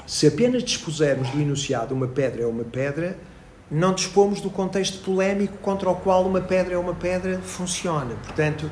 [0.07, 3.19] se apenas dispusermos do enunciado uma pedra é uma pedra,
[3.71, 8.15] não dispomos do contexto polémico contra o qual uma pedra é uma pedra funciona.
[8.23, 8.71] Portanto,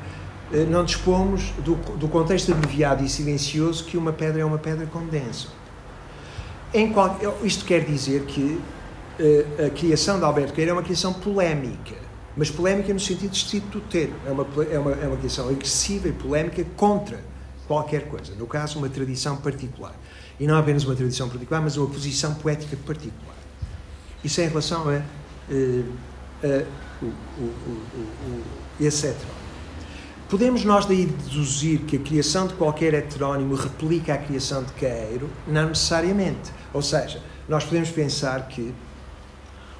[0.51, 4.85] eh, não dispomos do, do contexto abreviado e silencioso que uma pedra é uma pedra
[4.85, 5.47] condensa.
[6.93, 8.59] Qual, isto quer dizer que
[9.19, 11.95] uh, a criação de Alberto Queira é uma criação polémica,
[12.35, 14.15] mas polémica no sentido estrito do termo.
[14.25, 17.19] É uma, é, uma, é uma criação agressiva e polémica contra
[17.67, 18.33] qualquer coisa.
[18.35, 19.95] No caso, uma tradição particular.
[20.39, 23.35] E não apenas uma tradição particular, mas uma posição poética particular.
[24.23, 25.01] Isso é em relação a,
[27.01, 28.43] o, o, o,
[28.79, 29.43] esse heterónimo.
[30.29, 35.29] Podemos nós daí deduzir que a criação de qualquer heterónimo replica a criação de Queiro?
[35.47, 36.51] Não necessariamente.
[36.73, 38.73] Ou seja, nós podemos pensar que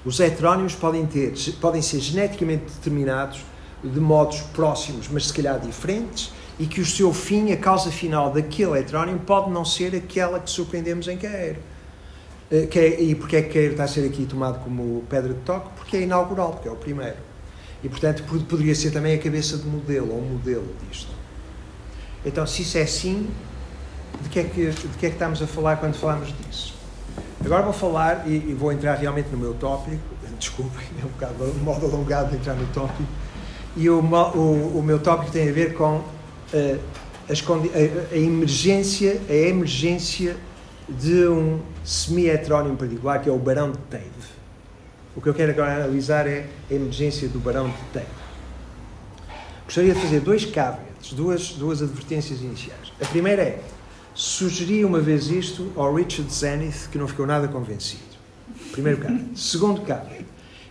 [0.06, 3.41] os heterónimos podem, ter, podem ser geneticamente determinados
[3.84, 8.32] de modos próximos, mas se calhar diferentes, e que o seu fim, a causa final
[8.32, 11.60] daquele heterónimo, pode não ser aquela que surpreendemos em Queiro.
[12.51, 15.39] Eh, é, e porque é que Queiro está a ser aqui tomado como pedra de
[15.39, 15.69] toque?
[15.75, 17.17] Porque é inaugural, porque é o primeiro.
[17.84, 21.12] E, portanto, poderia ser também a cabeça de modelo, ou modelo disto.
[22.25, 23.27] Então, se isso é assim,
[24.21, 26.72] de que é que, de que, é que estamos a falar quando falamos disso?
[27.45, 29.97] Agora vou falar, e, e vou entrar realmente no meu tópico,
[30.39, 33.03] desculpem, é um bocado um modo alongado de entrar no tópico,
[33.75, 36.79] e o, o, o meu tópico tem a ver com uh,
[37.29, 40.38] as, a, a, emergência, a emergência
[40.88, 44.34] de um semi-heterónimo particular, que é o Barão de Teve.
[45.15, 48.06] O que eu quero agora analisar é a emergência do Barão de Teve.
[49.65, 52.91] Gostaria de fazer dois caveats, duas, duas advertências iniciais.
[53.01, 53.62] A primeira é,
[54.13, 58.04] sugeri uma vez isto ao Richard Zenith, que não ficou nada convencido.
[58.71, 59.26] Primeiro caveat.
[59.39, 60.26] Segundo caveat,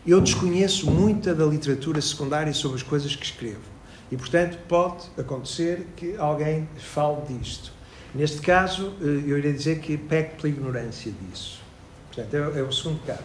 [0.06, 3.72] eu desconheço muita da literatura secundária sobre as coisas que escrevo.
[4.10, 7.72] E, portanto, pode acontecer que alguém fale disto.
[8.14, 11.62] Neste caso, eh, eu iria dizer que peco pela ignorância disso.
[12.08, 13.22] Portanto, é, é o segundo caso.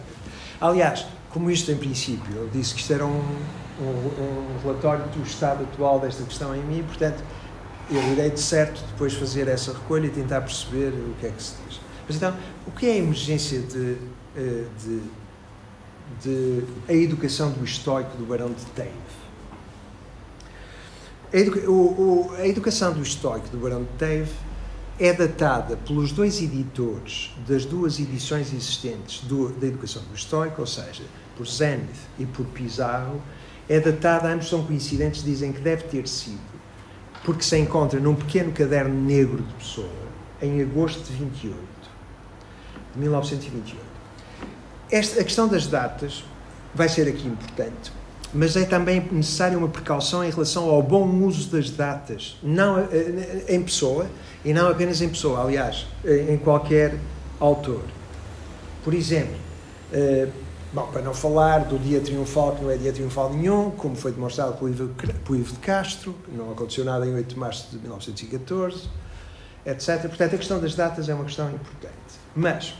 [0.60, 3.22] Aliás, como isto em princípio, eu disse que isto era um,
[3.80, 7.22] um, um relatório do estado atual desta questão em mim, portanto,
[7.90, 11.42] eu irei de certo depois fazer essa recolha e tentar perceber o que é que
[11.42, 11.80] se diz.
[12.06, 13.96] Mas então, o que é a emergência de,
[14.36, 15.00] eh, de,
[16.22, 18.92] de a educação do estoico do Barão de Teve?
[21.32, 24.32] A, educa, o, o, a educação do estoico do Barão de Teve
[24.98, 30.66] é datada pelos dois editores das duas edições existentes do, da Educação do Estoico, ou
[30.66, 31.04] seja,
[31.36, 33.22] por Zenith e por Pizarro,
[33.68, 36.40] é datada, ambos são coincidentes, dizem que deve ter sido,
[37.24, 39.88] porque se encontra num pequeno caderno negro de Pessoa,
[40.40, 41.56] em agosto de 28,
[42.94, 43.84] de 1928.
[44.90, 46.24] Esta, a questão das datas
[46.74, 47.92] vai ser aqui importante,
[48.32, 52.86] mas é também necessária uma precaução em relação ao bom uso das datas, não eh,
[52.92, 54.06] eh, em pessoa
[54.44, 56.94] e não apenas em pessoa, aliás, em qualquer
[57.40, 57.82] autor.
[58.84, 59.36] Por exemplo,
[59.92, 60.28] eh,
[60.72, 64.12] bom, para não falar do dia triunfal, que não é dia triunfal nenhum, como foi
[64.12, 64.88] demonstrado pelo Ivo,
[65.24, 68.88] pelo Ivo de Castro, não aconteceu nada em 8 de março de 1914,
[69.64, 70.02] etc.
[70.02, 71.92] Portanto, a questão das datas é uma questão importante.
[72.34, 72.74] Mas,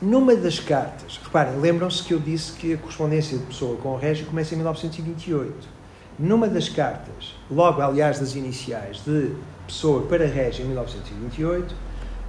[0.00, 3.96] numa das cartas, reparem, lembram-se que eu disse que a correspondência de Pessoa com o
[3.96, 5.80] Régio começa em 1928.
[6.18, 9.34] Numa das cartas, logo aliás das iniciais de
[9.66, 11.74] Pessoa para Régio em 1928,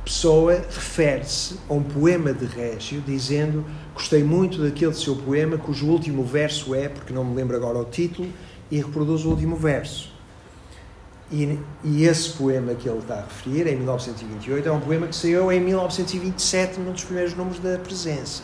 [0.04, 6.24] Pessoa refere-se a um poema de Régio dizendo gostei muito daquele seu poema cujo último
[6.24, 8.28] verso é, porque não me lembro agora o título,
[8.70, 10.12] e reproduz o último verso.
[11.32, 15.16] E, e, esse poema que ele está a referir, em 1928, é um poema que
[15.16, 18.44] saiu em 1927, num dos primeiros números da presença.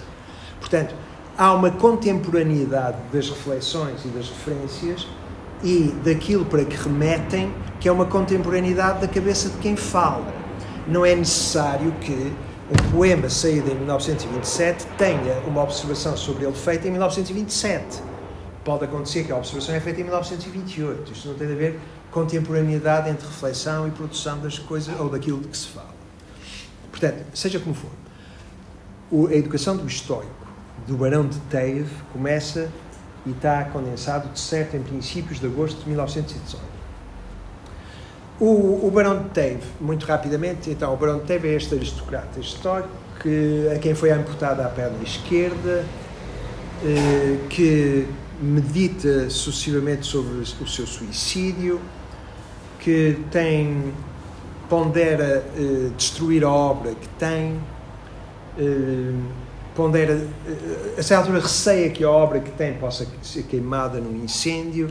[0.60, 0.96] Portanto,
[1.38, 5.08] há uma contemporaneidade das reflexões e das referências
[5.64, 10.34] e daquilo para que remetem, que é uma contemporaneidade da cabeça de quem fala.
[10.88, 12.32] Não é necessário que
[12.69, 18.01] um poema saído em 1927 tenha uma observação sobre ele feita em 1927.
[18.63, 21.13] Pode acontecer que a observação é feita em 1928.
[21.13, 21.80] Isto não tem a ver
[22.12, 25.95] contemporaneidade entre reflexão e produção das coisas ou daquilo de que se fala.
[26.91, 30.47] Portanto, seja como for, a educação do estoico
[30.86, 32.69] do Barão de Teve começa
[33.25, 36.77] e está condensado de certo em princípios de agosto de 1918.
[38.39, 42.39] O, o Barão de Teve, muito rapidamente, então, o Barão de Teve é este aristocrata
[42.39, 42.89] estoico
[43.21, 45.84] que, a quem foi amputada a perna esquerda,
[46.86, 48.08] eh, que
[48.39, 51.82] medita sucessivamente sobre o seu suicídio,
[52.80, 53.91] que tem
[54.69, 57.54] pondera uh, destruir a obra que tem,
[58.60, 59.23] uh,
[59.76, 64.23] pondera, uh, a certa altura receia que a obra que tem possa ser queimada num
[64.23, 64.89] incêndio,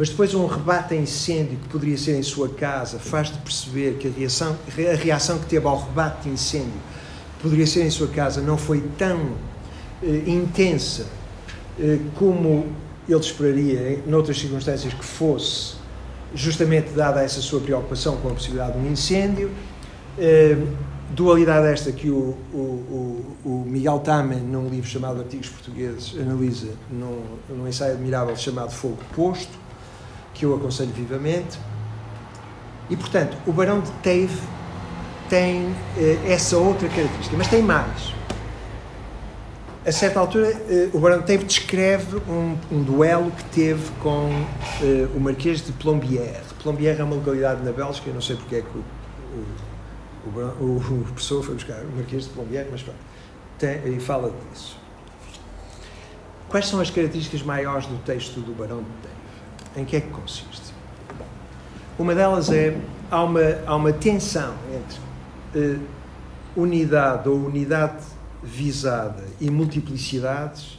[0.00, 4.08] mas depois um rebate a incêndio que poderia ser em sua casa faz-de perceber que
[4.08, 4.56] a reação,
[4.90, 6.80] a reação que teve ao rebate de incêndio
[7.42, 9.34] poderia ser em sua casa não foi tão
[10.26, 11.04] intensa
[12.14, 12.72] como
[13.06, 15.74] ele esperaria, em outras circunstâncias, que fosse
[16.34, 19.50] justamente dada essa sua preocupação com a possibilidade de um incêndio.
[20.16, 20.66] Uh,
[21.10, 27.22] dualidade esta que o, o, o, Miguel Tamen, num livro chamado Artigos Portugueses, analisa num,
[27.50, 29.69] num ensaio admirável chamado Fogo Posto,
[30.40, 31.58] que eu aconselho vivamente.
[32.88, 34.40] E, portanto, o Barão de Teve
[35.28, 35.74] tem uh,
[36.26, 38.12] essa outra característica, mas tem mais
[39.86, 45.16] a certa altura, uh, o Barão Teve descreve um, um, duelo que teve com uh,
[45.16, 46.44] o Marquês de Plombières.
[46.62, 48.84] Plombières é uma localidade na Bélgica, eu não sei porque é que o,
[50.26, 52.98] o, o, o, o professor foi buscar o Marquês de Plombières, mas pronto,
[53.58, 54.78] tem, e fala disso.
[56.48, 59.19] Quais são as características maiores do texto do Barão de Teve?
[59.76, 60.74] Em que é que consiste?
[61.98, 62.76] Uma delas é,
[63.10, 65.80] há uma, há uma tensão entre uh,
[66.56, 68.02] unidade ou unidade
[68.42, 70.78] visada e multiplicidades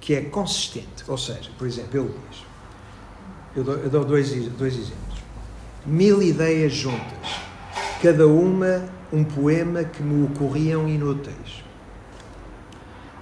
[0.00, 1.04] que é consistente.
[1.06, 2.42] Ou seja, por exemplo, ele diz,
[3.56, 5.18] eu dou, eu dou dois, dois exemplos.
[5.86, 7.40] Mil ideias juntas,
[8.02, 11.64] cada uma um poema que me ocorriam inúteis.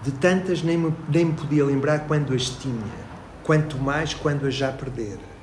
[0.03, 3.06] De tantas nem me, nem me podia lembrar quando as tinha,
[3.47, 5.37] quanto mais quando as já perdera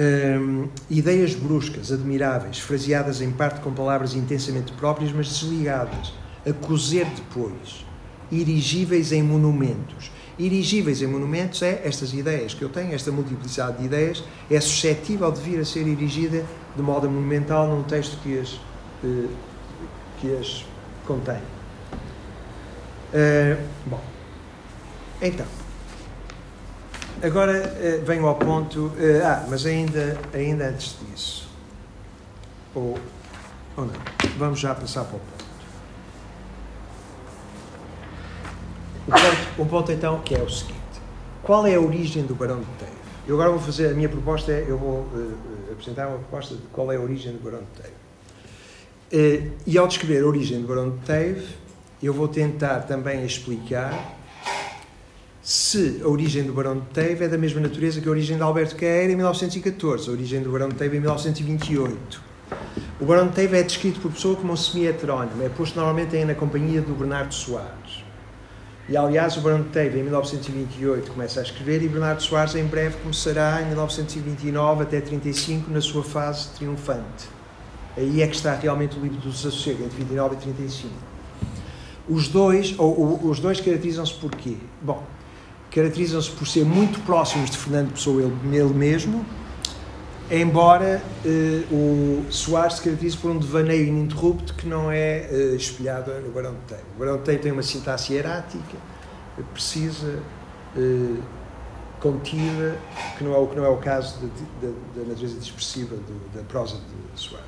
[0.00, 6.12] Hum, ideias bruscas, admiráveis, fraseadas em parte com palavras intensamente próprias, mas desligadas,
[6.48, 7.84] a cozer depois,
[8.30, 10.12] erigíveis em monumentos.
[10.38, 15.32] Erigíveis em monumentos é estas ideias que eu tenho, esta multiplicidade de ideias, é suscetível
[15.32, 16.44] de vir a ser erigida
[16.76, 18.52] de modo monumental num texto que as,
[19.02, 19.28] uh,
[20.20, 20.64] que as
[21.04, 21.42] contém.
[23.12, 24.00] Uh, bom,
[25.20, 25.67] então.
[27.20, 28.86] Agora uh, venho ao ponto.
[28.86, 31.48] Uh, ah, mas ainda, ainda antes disso.
[32.74, 32.96] Ou,
[33.76, 33.94] ou não.
[34.36, 35.48] Vamos já passar para o ponto.
[39.06, 40.78] O ponto, o ponto então que é o seguinte:
[41.42, 42.92] qual é a origem do Barão de Teve?
[43.26, 45.36] Eu agora vou fazer, a minha proposta é, eu vou uh,
[45.72, 47.82] apresentar uma proposta de qual é a origem do Barão de
[49.10, 49.52] Teve.
[49.66, 51.48] e ao descrever a origem do Barão de Teve,
[52.00, 54.17] eu vou tentar também explicar
[55.48, 58.42] se a origem do Barão de Teve é da mesma natureza que a origem de
[58.42, 62.22] Alberto Queira em 1914, a origem do Barão de Teve em 1928.
[63.00, 66.34] O Barão de Teve é descrito por pessoa como um semi-heterónimo, é posto normalmente na
[66.34, 68.04] companhia do Bernardo Soares.
[68.90, 72.66] E aliás, o Barão de Teve em 1928 começa a escrever e Bernardo Soares em
[72.66, 77.26] breve começará em 1929 até 35 na sua fase triunfante.
[77.96, 80.92] Aí é que está realmente o livro do Desassossego, entre 29 e 35.
[82.06, 84.54] Os dois, ou, ou os dois caracterizam-se por quê?
[84.82, 85.02] Bom,
[85.70, 89.24] caracterizam-se por ser muito próximos de Fernando Pessoa ele mesmo,
[90.30, 96.12] embora eh, o Soares se caracterize por um devaneio ininterrupto que não é eh, espelhado
[96.20, 96.84] no Barão de Teio.
[96.96, 98.76] O Barão de Teio tem uma sintaxe hierática,
[99.52, 100.22] precisa,
[100.76, 101.20] eh,
[102.00, 102.78] contida,
[103.16, 104.18] que não é o que não é o caso
[104.60, 107.46] da natureza expressiva do, da prosa de Soares.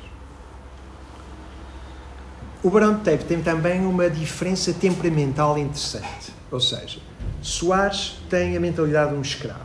[2.63, 7.01] O Barão de Teio tem também uma diferença temperamental interessante, ou seja,
[7.43, 9.65] Soares tem a mentalidade de um escravo,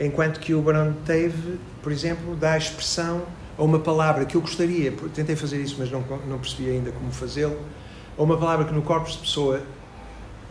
[0.00, 3.22] enquanto que o Barão teve, por exemplo, dá expressão
[3.58, 7.12] a uma palavra que eu gostaria, tentei fazer isso, mas não, não percebi ainda como
[7.12, 7.58] fazê-lo,
[8.16, 9.62] a uma palavra que no corpus de pessoa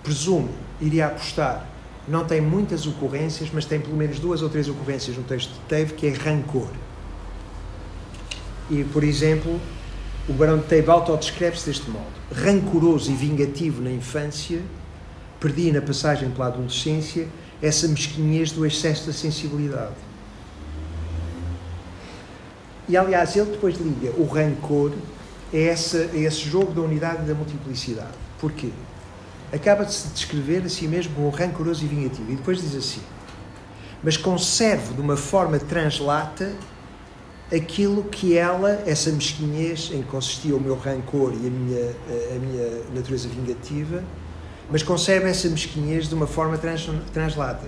[0.04, 1.68] presumo iria apostar.
[2.08, 5.60] Não tem muitas ocorrências, mas tem pelo menos duas ou três ocorrências no texto de
[5.62, 6.68] Teve, que é rancor.
[8.70, 9.60] E, por exemplo,
[10.28, 14.62] o Barão de Teve autodescreve-se deste modo: rancoroso e vingativo na infância,
[15.44, 17.28] perdi na passagem pela adolescência
[17.62, 19.94] essa mesquinhez do excesso da sensibilidade.
[22.88, 24.94] E aliás, ele depois liga o rancor
[25.54, 28.14] a, essa, a esse jogo da unidade e da multiplicidade.
[28.40, 28.70] Porquê?
[29.52, 32.32] Acaba de se descrever a si mesmo como rancoroso e vingativo.
[32.32, 33.02] E depois diz assim:
[34.02, 36.54] Mas conservo de uma forma translata
[37.54, 41.96] aquilo que ela, essa mesquinhez em que consistia o meu rancor e a minha,
[42.36, 44.04] a minha natureza vingativa,
[44.72, 47.68] mas concebe essa mesquinhez de uma forma trans, translata.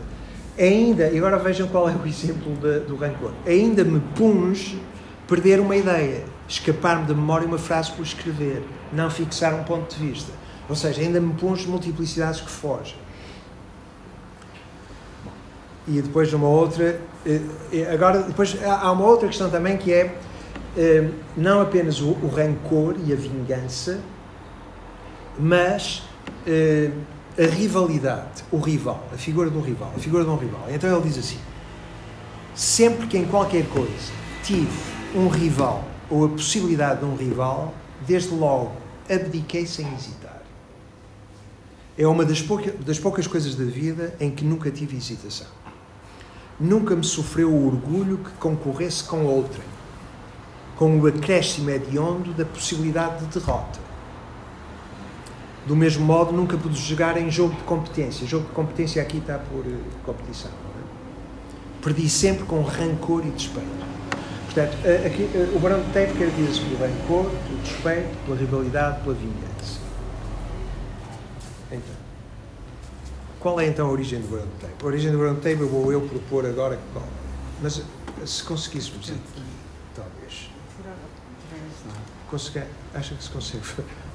[0.57, 4.81] Ainda, e agora vejam qual é o exemplo de, do rancor, ainda me punge
[5.27, 10.07] perder uma ideia, escapar-me da memória uma frase por escrever, não fixar um ponto de
[10.07, 10.31] vista.
[10.69, 12.95] Ou seja, ainda me punge multiplicidades que fogem.
[15.87, 16.99] e depois uma outra.
[17.25, 17.41] eh,
[17.93, 20.15] Agora, depois há há uma outra questão também que é
[20.77, 23.99] eh, não apenas o, o rancor e a vingança,
[25.37, 26.03] mas
[26.47, 26.91] eh,
[27.37, 30.65] a rivalidade, o rival, a figura do rival, a figura de um rival.
[30.69, 31.39] Então ele diz assim:
[32.53, 34.13] sempre que em qualquer coisa
[34.43, 34.69] tive
[35.13, 37.73] um rival ou a possibilidade de um rival,
[38.07, 38.71] desde logo
[39.09, 40.41] abdiquei sem hesitar.
[41.97, 45.47] É uma das, pouca, das poucas coisas da vida em que nunca tive hesitação.
[46.59, 49.67] Nunca me sofreu o orgulho que concorresse com outrem,
[50.77, 53.84] com o acréscimo hediondo da possibilidade de derrota.
[55.65, 58.27] Do mesmo modo, nunca pude jogar em jogo de competência.
[58.27, 60.51] Jogo de competência aqui está por eh, competição.
[60.51, 61.83] é?
[61.83, 63.85] Perdi sempre com rancor e despeito.
[64.45, 69.03] Portanto, eh, aqui, eh, o Barão de Teve caracteriza-se pelo rancor, pelo despeito, pela rivalidade,
[69.03, 69.79] pela vingança.
[71.71, 71.95] Então,
[73.39, 74.73] qual é então a origem do Barão de Teve?
[74.81, 77.05] A origem do Barão de eu vou eu propor agora qual.
[77.61, 79.43] Mas eh, se conseguíssemos aqui,
[79.95, 80.49] talvez.
[82.29, 83.63] Consegue, acha que se consegue?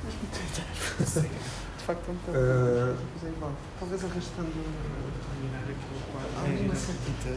[0.00, 2.38] De facto, é um pouco.
[2.38, 3.52] Ah, Mas é igual.
[3.78, 4.50] Talvez arrastando.
[4.50, 6.00] terminar aquilo
[6.36, 7.36] Há uma certita.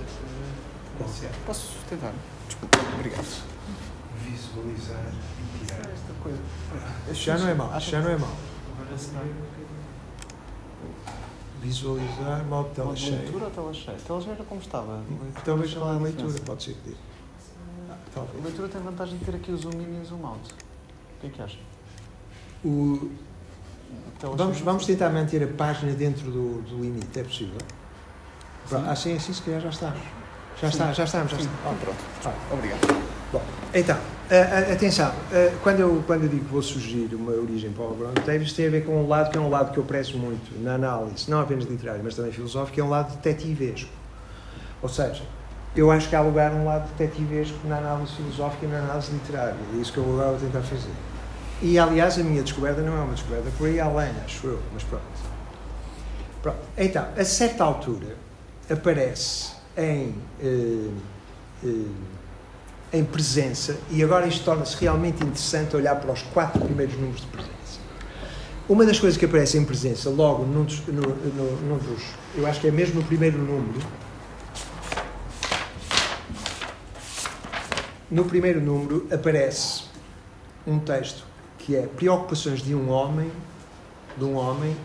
[0.97, 1.09] Qual?
[1.45, 2.13] Posso tentar?
[2.47, 3.43] Desculpa, obrigado.
[4.23, 5.79] Visualizar e tirar.
[5.79, 6.39] Esta coisa.
[7.13, 8.35] Já não é mau, isso já não é mau.
[8.79, 9.11] Agora se.
[11.61, 13.19] Visualizar, modo de tela cheia.
[13.21, 13.97] leitura ou tela cheia?
[13.97, 15.01] Tela cheia era como estava.
[15.45, 16.95] Talvez Qual é lá a em leitura, pode ser que dê.
[17.89, 18.43] A Talvez.
[18.43, 20.53] leitura tem vantagem de ter aqui o zoom in e o zoom out.
[20.53, 21.57] O que é que acha?
[22.63, 23.09] O-
[24.19, 27.57] tela vamos, vamos tentar manter a página dentro do, do limite, é possível?
[28.69, 29.87] Pronto, assim, assim se calhar já está.
[29.89, 29.95] Já
[30.61, 30.67] Sim.
[30.67, 31.51] está, já estamos, já está.
[31.61, 31.97] então pronto.
[32.25, 32.53] Ah.
[32.53, 33.03] Obrigado.
[33.73, 33.97] Então,
[34.29, 34.35] a-
[34.69, 37.95] a- atenção, a- quando eu, quando eu digo que vou sugerir uma origem para o
[37.95, 40.17] Brown Davis, tem a ver com um lado que é um lado que eu prezo
[40.17, 43.89] muito na análise, não apenas literária, mas também filosófica, que é um lado detetivesco.
[44.81, 45.23] Ou seja,
[45.75, 49.55] eu acho que há lugar um lado detetivesco na análise filosófica e na análise literária.
[49.73, 50.91] É isso que eu agora vou tentar fazer.
[51.63, 54.83] E, aliás, a minha descoberta não é uma descoberta por aí além, acho eu, mas
[54.83, 55.03] pronto.
[56.41, 56.57] Pronto.
[56.77, 58.17] Então, a certa altura,
[58.69, 60.89] aparece em, eh,
[61.63, 67.21] eh, em presença, e agora isto torna-se realmente interessante olhar para os quatro primeiros números
[67.21, 67.53] de presença.
[68.67, 72.03] Uma das coisas que aparece em presença, logo num dos, no, no- num dos
[72.35, 73.79] eu acho que é mesmo no primeiro número,
[78.11, 79.83] no primeiro número aparece
[80.67, 81.25] um texto
[81.65, 83.31] que é preocupações de um homem,
[84.17, 84.75] de um homem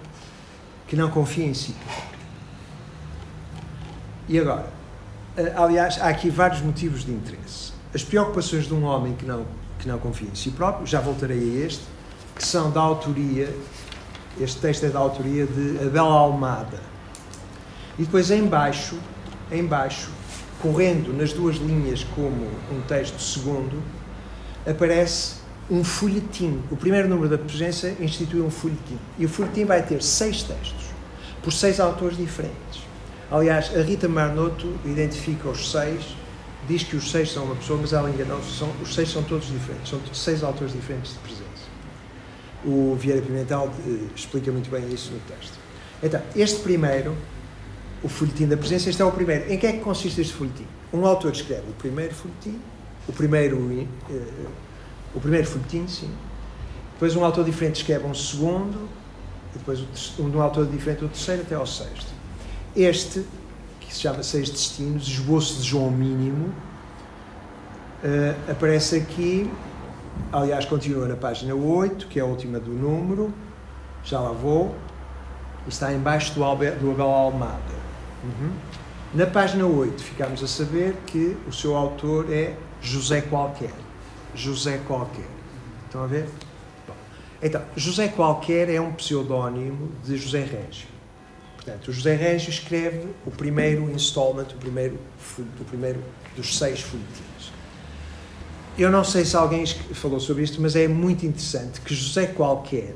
[0.87, 2.19] que não confia em si próprio.
[4.29, 4.67] E agora,
[5.37, 7.73] eh, aliás, há aqui vários motivos de interesse.
[7.93, 9.45] As preocupações de um homem que não,
[9.79, 11.83] que não confia em si próprio, já voltarei a este,
[12.37, 13.53] que são da autoria,
[14.41, 16.81] este texto é da autoria de Abel Almada.
[17.99, 18.97] E depois em baixo,
[19.51, 20.11] em baixo,
[20.63, 23.83] correndo nas duas linhas como um texto segundo,
[24.65, 25.38] aparece
[25.71, 26.63] um folhetim.
[26.71, 28.99] O primeiro número da presença institui um folhetim.
[29.19, 30.87] E o folhetim vai ter seis textos,
[31.43, 32.83] por seis autores diferentes.
[33.31, 36.17] Aliás, a Rita Marnoto identifica os seis,
[36.67, 39.91] diz que os seis são uma pessoa, mas ela enganou-se, os seis são todos diferentes,
[39.91, 41.49] são seis autores diferentes de presença.
[42.65, 45.59] O Vieira Pimentel eh, explica muito bem isso no texto.
[46.03, 47.15] Então, este primeiro,
[48.03, 49.53] o folhetim da presença, este é o primeiro.
[49.53, 50.67] Em que é que consiste este folhetim?
[50.93, 52.59] Um autor escreve o primeiro folhetim,
[53.07, 54.15] o primeiro, eh,
[55.15, 56.11] o primeiro folhetim, sim.
[56.95, 58.89] Depois um autor diferente escreve um segundo,
[59.55, 62.13] e depois o terce- um, um autor diferente o terceiro até ao sexto.
[62.77, 63.25] Este,
[63.81, 66.53] que se chama Seis Destinos, esboço de João Mínimo,
[68.05, 69.51] eh, aparece aqui,
[70.33, 73.33] aliás, continua na página 8, que é a última do número,
[74.05, 74.75] já lá vou,
[75.67, 77.79] está embaixo do, Albe- do Abel Almada.
[78.25, 78.51] Uhum.
[79.15, 83.73] Na página 8 ficamos a saber que o seu autor é José Qualquer.
[84.39, 85.27] José Qualquer.
[85.87, 86.29] Estão a ver?
[86.87, 86.95] Bom,
[87.43, 90.87] então, José Qualquer é um pseudónimo de José Régio.
[91.57, 94.99] Portanto, o José Régio escreve o primeiro installment, o primeiro,
[95.39, 96.03] o primeiro
[96.37, 97.53] dos seis folhetins.
[98.79, 102.95] Eu não sei se alguém falou sobre isto, mas é muito interessante que José Qualquer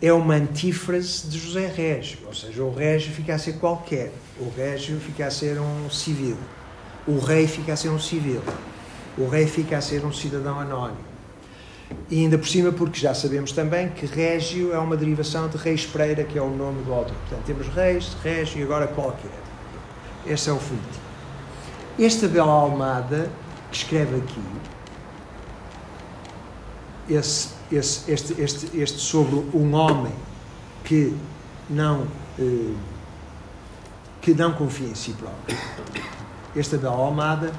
[0.00, 4.48] é uma antífrase de José Régio, ou seja, o Régio fica a ser qualquer, o
[4.48, 6.36] Régio fica a ser um civil,
[7.06, 8.42] o rei fica a ser um civil,
[9.18, 11.16] o rei fica a ser um cidadão anónimo.
[12.10, 15.86] E ainda por cima, porque já sabemos também que Régio é uma derivação de Reis
[15.86, 17.14] Pereira, que é o nome do autor.
[17.28, 19.30] Portanto, temos Reis, Régio e agora qualquer.
[20.26, 21.00] Este é o folhetim.
[21.98, 23.30] Este Abel Almada,
[23.70, 24.42] que escreve aqui,
[27.08, 30.12] esse, esse, este, este, este sobre um homem
[30.84, 31.16] que
[31.70, 32.06] não,
[32.38, 32.74] eh,
[34.20, 35.56] que não confia em si próprio.
[36.54, 37.52] Este Abel Almada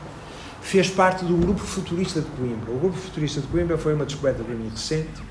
[0.67, 2.73] fez parte do Grupo Futurista de Coimbra.
[2.73, 5.23] O Grupo Futurista de Coimbra foi uma descoberta para mim recente,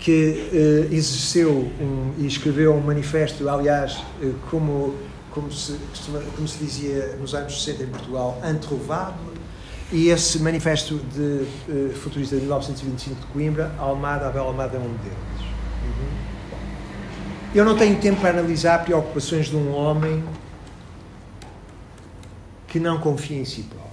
[0.00, 4.96] que eh, exerceu um, e escreveu um manifesto, aliás, eh, como,
[5.30, 5.78] como, se,
[6.34, 9.14] como se dizia nos anos 60 em Portugal, antrouvado,
[9.92, 14.82] e esse manifesto de eh, futurista de 1925 de Coimbra, Almada, Abel Almada é um
[14.82, 15.42] deles.
[15.84, 16.08] Uhum.
[17.54, 20.24] Eu não tenho tempo para analisar preocupações de um homem
[22.66, 23.85] que não confia em si próprio,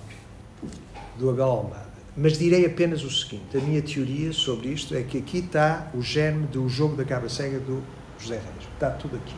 [1.17, 1.93] do Abel Almada.
[2.15, 6.01] Mas direi apenas o seguinte: a minha teoria sobre isto é que aqui está o
[6.01, 7.81] germe do jogo da cabra cega do
[8.19, 8.69] José Rejo.
[8.73, 9.35] Está tudo aqui.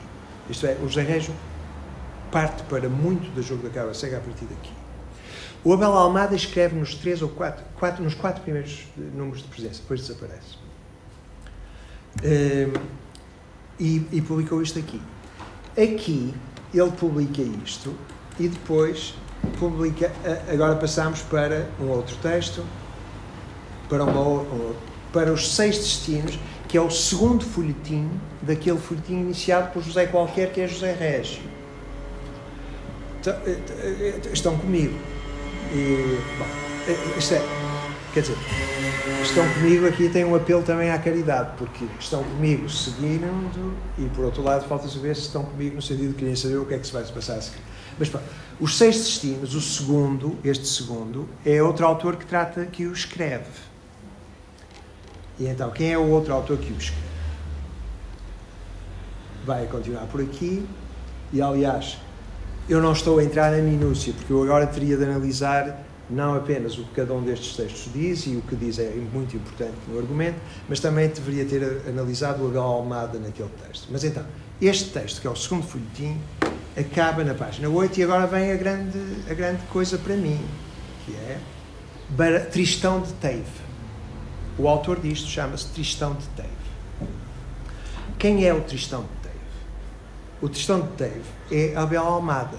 [0.49, 1.31] Isto é, o José Rejo
[2.31, 4.71] parte para muito do jogo da cabra cega a partir daqui.
[5.63, 9.81] O Abel Almada escreve nos três ou quatro, quatro nos quatro primeiros números de presença,
[9.81, 10.57] depois desaparece.
[12.23, 13.05] Um,
[13.79, 15.01] e, e publicou isto aqui.
[15.71, 16.33] Aqui
[16.73, 17.95] ele publica isto
[18.39, 19.15] e depois
[19.45, 20.11] publica.
[20.51, 22.63] Agora passamos para um outro texto,
[23.89, 24.45] para, uma,
[25.11, 28.09] para os seis destinos, que é o segundo folhetim
[28.41, 31.55] daquele folhetim iniciado por José Qualquer, que é José Régio.
[33.27, 34.93] Eh, eh, estão comigo.
[35.73, 36.45] E, bom,
[36.87, 37.41] eh, isto é,
[38.13, 38.37] quer dizer,
[39.23, 44.25] estão comigo aqui tem um apelo também à caridade, porque estão comigo seguindo e por
[44.25, 46.77] outro lado falta saber se estão comigo no sentido de querem saber o que é
[46.77, 47.61] que se vai se passar a seguir.
[47.97, 48.25] Mas pronto,
[48.59, 53.45] os seis destinos, o segundo, este segundo, é outro autor que trata, que o escreve.
[55.39, 57.05] E então, quem é o outro autor que o escreve?
[59.45, 60.65] Vai continuar por aqui,
[61.31, 61.97] e aliás,
[62.67, 66.77] eu não estou a entrar na minúcia, porque eu agora teria de analisar não apenas
[66.77, 69.97] o que cada um destes textos diz, e o que diz é muito importante no
[69.99, 70.37] argumento,
[70.69, 73.87] mas também deveria ter analisado o Abel Almada naquele texto.
[73.91, 74.23] Mas então,
[74.61, 76.17] este texto, que é o segundo folhetim,
[76.77, 78.99] acaba na página 8 e agora vem a grande,
[79.29, 80.39] a grande coisa para mim,
[81.05, 81.39] que é
[82.51, 83.65] Tristão de Teve.
[84.57, 86.49] O autor disto chama-se Tristão de Teve.
[88.17, 89.35] Quem é o Tristão de Teve?
[90.41, 92.57] O Tristão de Teve é Abel Almada.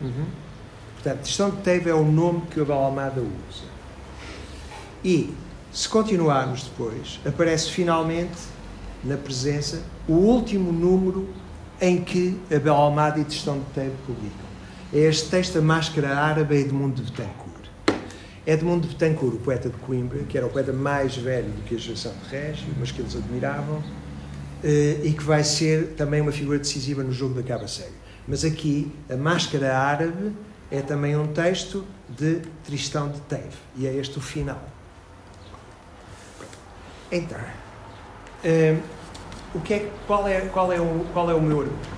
[0.00, 0.26] Uhum.
[0.94, 3.64] Portanto, Tristão de Teve é o nome que Abel Almada usa.
[5.04, 5.32] E,
[5.72, 8.38] se continuarmos depois, aparece finalmente
[9.02, 11.28] na presença o último número
[11.80, 14.48] em que Abel Almada e Tristão de Teve publicam.
[14.92, 17.68] É este texto, A Máscara Árabe, é Edmundo de Betancourt.
[18.46, 21.74] Edmundo de Betancourt, o poeta de Coimbra, que era o poeta mais velho do que
[21.74, 23.82] a geração de Régio, mas que eles admiravam,
[24.64, 27.92] eh, e que vai ser também uma figura decisiva no jogo da Caba Cega.
[28.26, 30.32] Mas aqui, A Máscara Árabe
[30.70, 34.62] é também um texto de Tristão de Teve, e é este o final.
[37.12, 37.38] Então,
[38.42, 38.76] eh,
[39.54, 41.88] o que é, qual, é, qual, é o, qual é o meu argumento?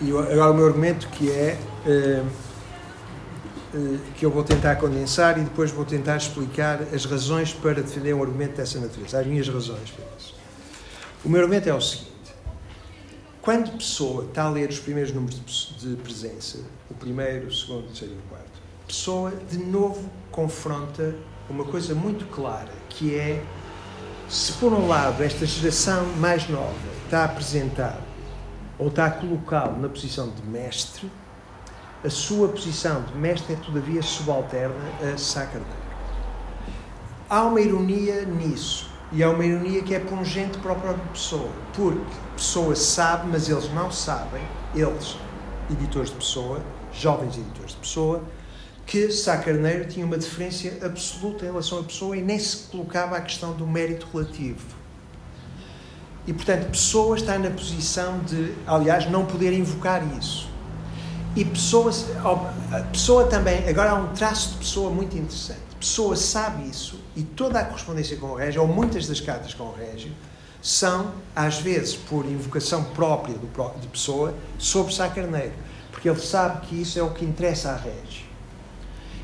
[0.00, 2.26] E agora o meu argumento que é uh,
[3.76, 8.14] uh, que eu vou tentar condensar e depois vou tentar explicar as razões para defender
[8.14, 10.34] um argumento dessa natureza, as minhas razões para isso.
[11.24, 12.10] O meu argumento é o seguinte:
[13.40, 16.58] quando pessoa está a ler os primeiros números de presença,
[16.90, 21.14] o primeiro, o segundo, o terceiro e o quarto, pessoa de novo confronta
[21.48, 23.42] uma coisa muito clara, que é
[24.34, 26.74] se por um lado esta geração mais nova
[27.04, 28.00] está a apresentar
[28.76, 31.08] ou está a colocá-lo na posição de mestre,
[32.04, 35.70] a sua posição de mestre é todavia subalterna a Sacramento.
[37.30, 41.50] Há uma ironia nisso, e há uma ironia que é pungente para a própria pessoa,
[41.72, 42.00] porque
[42.34, 44.42] pessoa sabe, mas eles não sabem,
[44.74, 45.16] eles,
[45.70, 46.60] editores de pessoa,
[46.92, 48.20] jovens editores de pessoa,
[48.86, 53.16] que Sá Carneiro tinha uma diferença absoluta em relação à pessoa e nem se colocava
[53.16, 54.84] a questão do mérito relativo.
[56.26, 60.48] E, portanto, Pessoa está na posição de, aliás, não poder invocar isso.
[61.36, 61.90] E Pessoa,
[62.92, 65.60] Pessoa também, agora há um traço de Pessoa muito interessante.
[65.78, 69.64] Pessoa sabe isso e toda a correspondência com o Régio, ou muitas das cartas com
[69.64, 70.12] o Régio,
[70.62, 75.52] são, às vezes, por invocação própria de Pessoa, sobre Sá Carneiro.
[75.90, 78.13] Porque ele sabe que isso é o que interessa a Régio.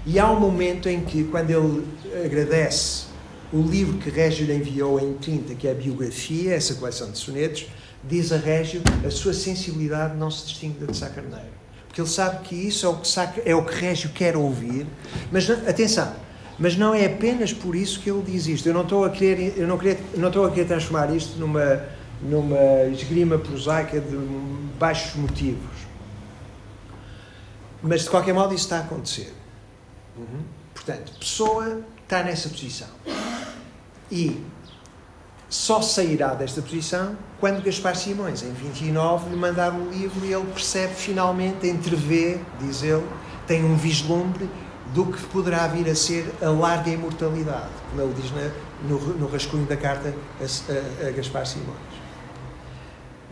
[0.07, 1.87] E há um momento em que, quando ele
[2.25, 3.05] agradece
[3.53, 7.19] o livro que Régio lhe enviou em 30, que é a biografia, essa coleção de
[7.19, 7.67] sonetos,
[8.03, 11.61] diz a Régio a sua sensibilidade não se distingue da de Sá Carneiro.
[11.87, 14.87] Porque ele sabe que isso é o que, Sá, é o que Régio quer ouvir.
[15.31, 16.15] Mas atenção,
[16.59, 18.69] mas não é apenas por isso que ele diz isto.
[18.69, 19.79] Eu não estou a querer, eu não
[20.17, 21.83] não estou a querer transformar isto numa,
[22.23, 24.17] numa esgrima prosaica de
[24.79, 25.81] baixos motivos.
[27.83, 29.40] Mas de qualquer modo isso está a acontecer.
[30.75, 32.89] Portanto, pessoa está nessa posição.
[34.11, 34.43] E
[35.49, 40.47] só sairá desta posição quando Gaspar Simões, em 29, lhe mandar um livro e ele
[40.47, 43.05] percebe finalmente, entrevê, diz ele,
[43.47, 44.49] tem um vislumbre
[44.95, 48.51] do que poderá vir a ser a larga imortalidade, como ele diz na,
[48.89, 51.79] no, no rascunho da carta a, a, a Gaspar Simões.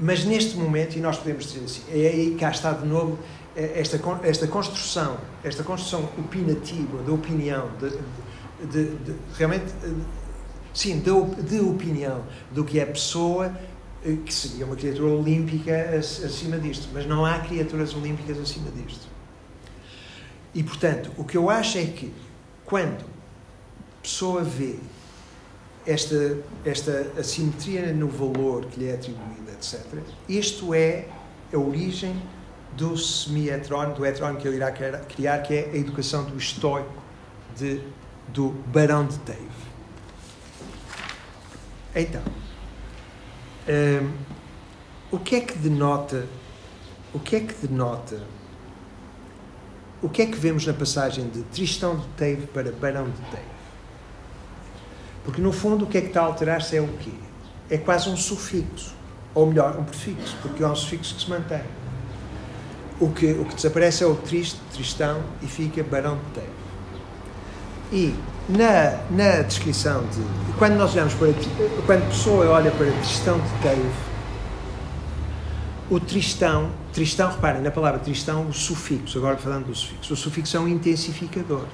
[0.01, 3.18] Mas neste momento, e nós podemos dizer assim, é aí cá está de novo
[3.59, 9.66] esta, esta construção, esta construção opinativa, da opinião, de, de, de, realmente,
[10.72, 13.52] sim, de opinião do que é pessoa,
[14.04, 16.88] eh, que seria uma criatura olímpica acima disto.
[16.92, 19.09] Mas não há criaturas olímpicas acima disto.
[20.54, 22.12] E, portanto, o que eu acho é que,
[22.64, 24.76] quando a pessoa vê
[25.84, 29.84] esta, esta assimetria no valor que lhe é atribuído, etc.,
[30.28, 31.09] isto é
[31.52, 32.14] a origem
[32.76, 36.92] do semi-heterónimo, do heterónimo que ele irá criar, que é a educação do estoico
[37.56, 37.82] de,
[38.28, 39.48] do Barão de Teve.
[41.94, 42.22] Então,
[43.68, 44.12] hum,
[45.10, 46.26] o que é que denota,
[47.12, 48.22] o que é que denota,
[50.00, 53.58] o que é que vemos na passagem de Tristão de Teve para Barão de Teve?
[55.24, 57.12] Porque no fundo o que é que está a alterar-se é o quê?
[57.68, 58.94] É quase um sufixo,
[59.34, 61.62] ou melhor, um prefixo, porque é um sufixo que se mantém
[63.01, 66.59] o que, o que desaparece é o triste, tristão, e fica Barão de Teve.
[67.92, 68.14] E
[68.49, 70.22] na, na descrição de.
[70.59, 71.32] Quando nós olhamos para.
[71.86, 73.90] Quando a pessoa olha para Tristão de Teve,
[75.90, 76.70] o Tristão.
[76.92, 80.68] Tristão, reparem, na palavra Tristão, o sufixo, agora falando do sufixo, o sufixo é um
[80.68, 81.64] intensificador.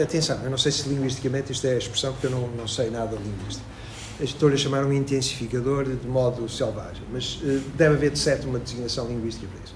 [0.00, 2.90] Atenção, eu não sei se linguisticamente isto é a expressão, porque eu não, não sei
[2.90, 3.73] nada linguística
[4.20, 8.58] estou a chamar um intensificador de modo selvagem, mas uh, deve haver de certo uma
[8.58, 9.74] designação linguística para isso.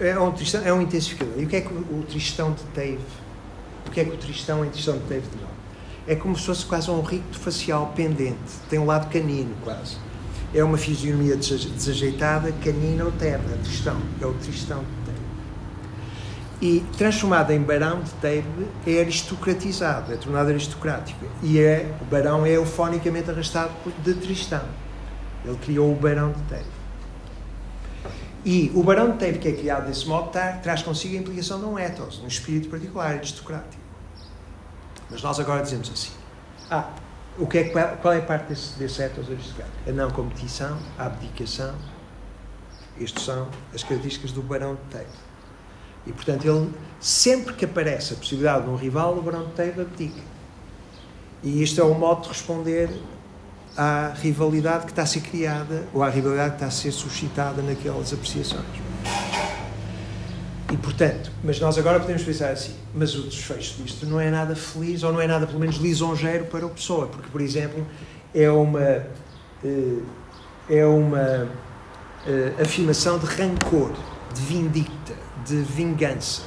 [0.00, 1.34] É, um tristão, é um intensificador.
[1.38, 2.98] E o que é que o, tristão de teve?
[3.86, 5.50] O que é que o tristão em tristão de teve de nós?
[6.06, 9.96] É como se fosse quase um ricto facial pendente, tem um lado canino quase.
[10.52, 13.96] É uma fisionomia desajeitada, canina ou terna, tristão.
[14.20, 14.84] É o tristão
[16.60, 21.24] e transformado em barão de Tebe é aristocratizado, é tornado aristocrático.
[21.42, 24.64] E é, o barão é eufonicamente arrastado de Tristão.
[25.44, 26.80] Ele criou o barão de Tebe.
[28.44, 31.58] E o barão de Tebe, que é criado desse modo, tá, traz consigo a implicação
[31.58, 33.82] de um ethos, um espírito particular, aristocrático.
[35.10, 36.12] Mas nós agora dizemos assim:
[36.70, 36.90] ah,
[37.38, 39.78] o que é, qual, qual é a parte desse, desse ethos aristocrático?
[39.88, 41.74] A não competição, a abdicação.
[43.00, 45.29] Estas são as características do barão de Tebe.
[46.06, 46.70] E, portanto, ele,
[47.00, 50.20] sempre que aparece a possibilidade de um rival, o Barão de Teiva abdica.
[51.42, 52.90] E isto é o modo de responder
[53.76, 57.62] à rivalidade que está a ser criada ou à rivalidade que está a ser suscitada
[57.62, 58.64] naquelas apreciações.
[60.72, 64.54] E, portanto, mas nós agora podemos pensar assim, mas o desfecho disto não é nada
[64.54, 67.84] feliz ou não é nada, pelo menos, lisonjeiro para a pessoa, porque, por exemplo,
[68.32, 69.04] é uma,
[69.64, 69.98] eh,
[70.68, 71.48] é uma
[72.26, 73.92] eh, afirmação de rancor,
[74.32, 75.14] de vindicta,
[75.46, 76.42] de vingança.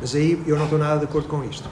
[0.00, 1.68] Mas aí eu não estou nada de acordo com isto.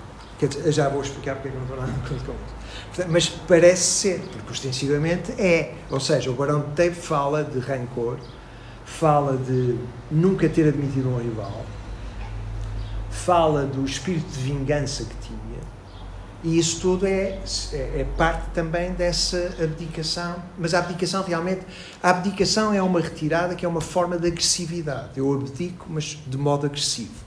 [0.67, 2.63] Já vou explicar porque eu não estou nada de acordo com isto.
[3.09, 5.75] Mas parece ser, porque ostensivamente é.
[5.91, 8.19] Ou seja, o Barão de Teve fala de rancor,
[8.85, 9.79] fala de
[10.11, 11.65] nunca ter admitido um rival,
[13.11, 15.39] fala do espírito de vingança que tinha,
[16.43, 17.39] e isso tudo é,
[17.73, 20.43] é, é, parte também dessa abdicação.
[20.59, 21.65] Mas a abdicação realmente.
[22.03, 25.11] A abdicação é uma retirada que é uma forma de agressividade.
[25.17, 27.25] Eu abdico, mas de modo agressivo.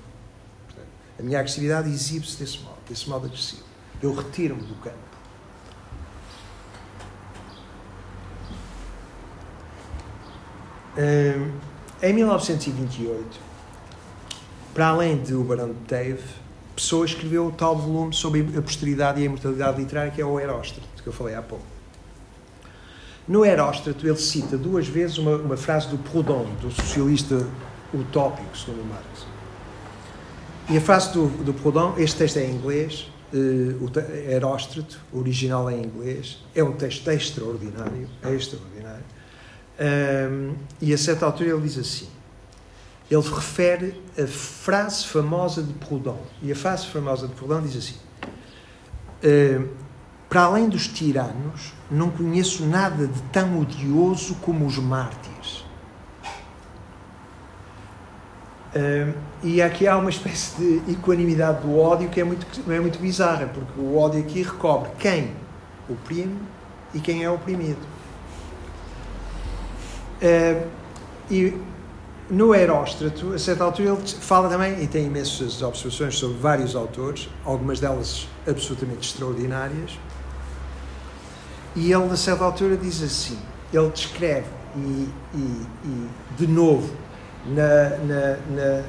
[1.17, 3.63] A minha agressividade exibe-se desse modo, desse modo agressivo.
[4.01, 4.97] Eu retiro-me do campo.
[12.01, 13.39] Em 1928,
[14.73, 16.44] para além de Barão de Teve
[16.75, 20.87] pessoa escreveu tal volume sobre a posteridade e a imortalidade literária, que é o Heróstrato,
[21.01, 21.65] que eu falei há pouco.
[23.27, 27.47] No Heróstrato, ele cita duas vezes uma, uma frase do Proudhon, do socialista
[27.93, 29.25] utópico, segundo Marx.
[30.69, 35.69] E a frase do, do Proudhon, este texto é em inglês, uh, o Heróstrato, original
[35.69, 39.03] é em inglês, é um texto extraordinário, é extraordinário.
[39.79, 42.07] Um, e a certa altura ele diz assim:
[43.09, 46.17] ele refere a frase famosa de Proudhon.
[46.41, 47.95] E a frase famosa de Proudhon diz assim:
[49.23, 49.69] uh,
[50.27, 55.63] Para além dos tiranos, não conheço nada de tão odioso como os mártires.
[58.75, 62.99] Uh, e aqui há uma espécie de equanimidade do ódio que é muito, é muito
[62.99, 65.31] bizarra, porque o ódio aqui recobre quem
[65.87, 66.37] oprime
[66.93, 67.79] e quem é oprimido.
[70.21, 70.67] Uh,
[71.29, 71.53] e
[72.29, 77.29] no Heróstrato, a certa altura, ele fala também, e tem imensas observações sobre vários autores,
[77.43, 79.91] algumas delas absolutamente extraordinárias,
[81.75, 83.37] E ele, na certa altura, diz assim:
[83.73, 86.89] ele descreve, e, e, e de novo,
[87.45, 88.83] na, na, na,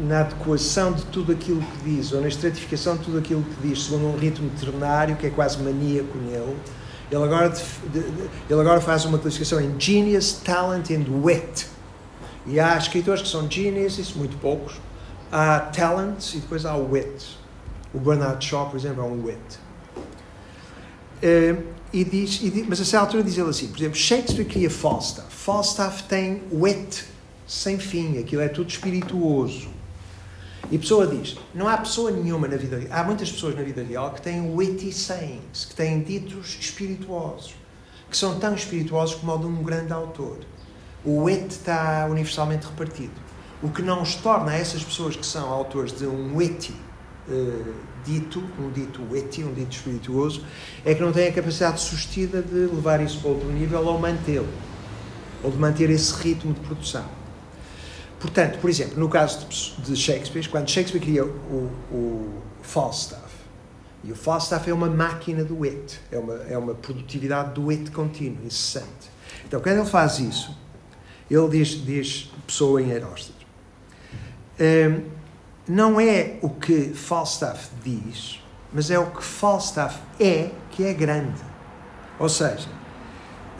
[0.00, 3.84] na adequação de tudo aquilo que diz, ou na estratificação de tudo aquilo que diz,
[3.84, 6.56] segundo um ritmo ternário, que é quase maníaco nele,
[7.10, 7.52] ele agora,
[8.48, 11.66] ele agora faz uma classificação em genius, talent and wit.
[12.48, 14.80] E há escritores que são geniuses, muito poucos.
[15.30, 17.38] Há talent e depois há wit.
[17.92, 19.58] O Bernard Shaw, por exemplo, é um wit.
[21.22, 24.46] Uh, e diz, e diz, mas a certa altura diz ele assim, por exemplo, Shakespeare
[24.46, 25.28] cria Falstaff.
[25.30, 27.04] Falstaff tem wit
[27.46, 29.68] sem fim, aquilo é tudo espirituoso.
[30.70, 33.62] E a pessoa diz: não há pessoa nenhuma na vida real, há muitas pessoas na
[33.62, 37.54] vida real que têm witty sayings, que têm ditos espirituosos,
[38.10, 40.38] que são tão espirituosos como o de um grande autor.
[41.04, 43.12] O wit está universalmente repartido.
[43.62, 46.74] O que não os torna essas pessoas que são autores de um witty
[47.28, 47.74] uh,
[48.04, 50.44] dito, um dito witty, um dito espirituoso,
[50.84, 54.48] é que não têm a capacidade sustida de levar isso para outro nível ou mantê-lo,
[55.42, 57.04] ou de manter esse ritmo de produção.
[58.20, 59.46] Portanto, por exemplo, no caso
[59.78, 63.28] de Shakespeare, quando Shakespeare cria o, o Falstaff,
[64.02, 67.90] e o Falstaff é uma máquina do wit, é uma, é uma produtividade do wit
[67.90, 69.10] contínuo, incessante.
[69.46, 70.56] Então, quando ele faz isso,
[71.30, 73.34] ele diz, diz pessoa em Heróstas,
[74.60, 75.02] um,
[75.68, 81.40] não é o que Falstaff diz, mas é o que Falstaff é que é grande.
[82.18, 82.68] Ou seja,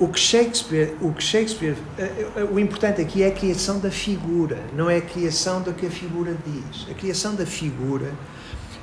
[0.01, 3.91] o que Shakespeare, o que Shakespeare, eh, eh, o importante aqui é a criação da
[3.91, 6.87] figura, não é a criação do que a figura diz.
[6.89, 8.14] A criação da figura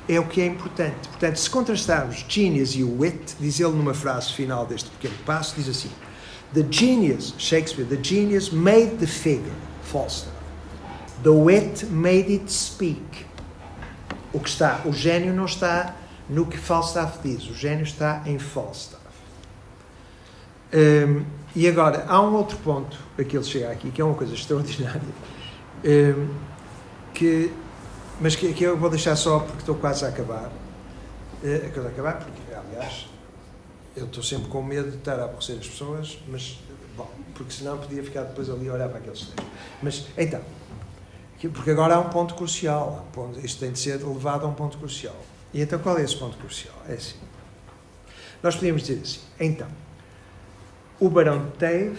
[0.08, 1.08] é o que é importante.
[1.08, 5.68] Portanto, se contrastarmos genius e wit, diz ele numa frase final deste pequeno passo, diz
[5.68, 5.90] assim:
[6.56, 9.52] The genius, Shakespeare, the genius made the figure,
[9.82, 10.32] Falstaff.
[11.22, 13.26] The wit made it speak.
[14.32, 15.94] O que está, o gênio não está
[16.30, 19.04] no que Falstaff diz, o gênio está em Falstaff.
[20.72, 24.14] Um, e agora, há um outro ponto a que ele chega aqui, que é uma
[24.14, 25.02] coisa extraordinária,
[25.84, 26.28] um,
[27.12, 27.52] que,
[28.18, 30.50] mas que, que, eu vou deixar só porque estou quase a acabar.
[31.44, 33.10] Uh, quase a acabar, porque, aliás,
[33.96, 36.58] eu estou sempre com medo de estar a aborrecer as pessoas, mas,
[36.96, 39.46] bom, porque senão podia ficar depois ali a olhar para aqueles textos.
[39.82, 40.40] Mas, então,
[41.52, 44.54] porque agora há um ponto crucial, um ponto, isto tem de ser levado a um
[44.54, 45.16] ponto crucial.
[45.52, 46.74] E então, qual é esse ponto crucial?
[46.88, 47.16] É assim.
[48.42, 49.68] Nós podíamos dizer assim, então,
[51.00, 51.98] o Barão de Teve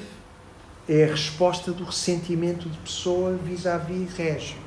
[0.88, 4.58] é a resposta do ressentimento de pessoa vis-à-vis régio,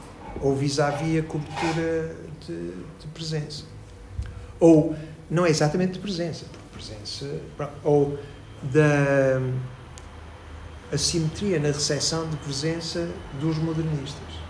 [0.41, 2.17] ou vis-à-vis a cobertura
[2.47, 3.65] de, de, presença.
[4.59, 4.95] Ou,
[5.31, 6.45] não é exatamente de presença,
[6.81, 7.41] presença,
[7.85, 8.19] ou
[8.63, 9.41] da
[10.93, 13.09] assimetria na recepção de presença
[13.41, 14.41] dos modernistas.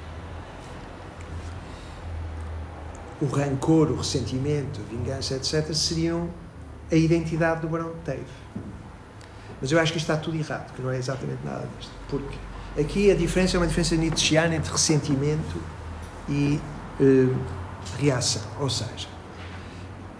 [3.20, 6.30] O rancor, o ressentimento, a vingança, etc., seriam
[6.90, 8.24] a identidade do Barão de Teve.
[9.60, 11.92] Mas eu acho que está tudo errado, que não é exatamente nada disto.
[12.08, 12.38] Porque
[12.80, 15.60] aqui a diferença é uma diferença nietzscheana entre ressentimento
[16.26, 16.58] e
[16.98, 17.36] uh,
[17.98, 18.42] reação.
[18.58, 19.06] Ou seja,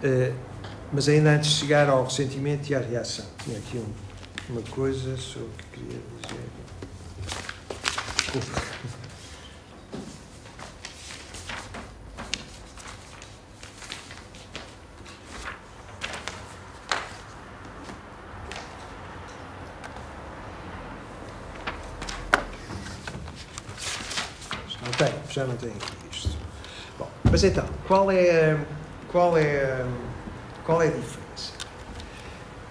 [0.03, 0.50] uh,
[0.93, 5.17] mas ainda antes de chegar ao ressentimento e à reação, tinha aqui um, uma coisa
[5.17, 6.49] sobre o que queria dizer.
[8.17, 8.71] Desculpa.
[25.31, 25.73] já não tenho
[26.11, 26.37] isto.
[26.99, 28.57] Bom, mas então, qual é,
[29.11, 29.85] qual é,
[30.65, 31.53] qual é a diferença?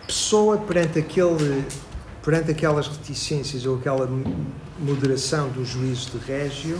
[0.07, 1.67] Pessoa perante aquele
[2.23, 4.07] perante aquelas reticências ou aquela
[4.79, 6.79] moderação do juízo de régio,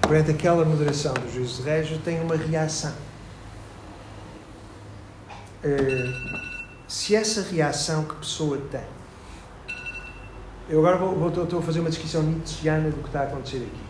[0.00, 2.94] perante aquela moderação do juízo de régio, tem uma reação.
[5.64, 6.46] Uh,
[6.86, 8.96] se essa reação que pessoa tem
[10.68, 13.58] eu agora vou, vou, estou a fazer uma descrição nietzscheana do que está a acontecer
[13.58, 13.85] aqui.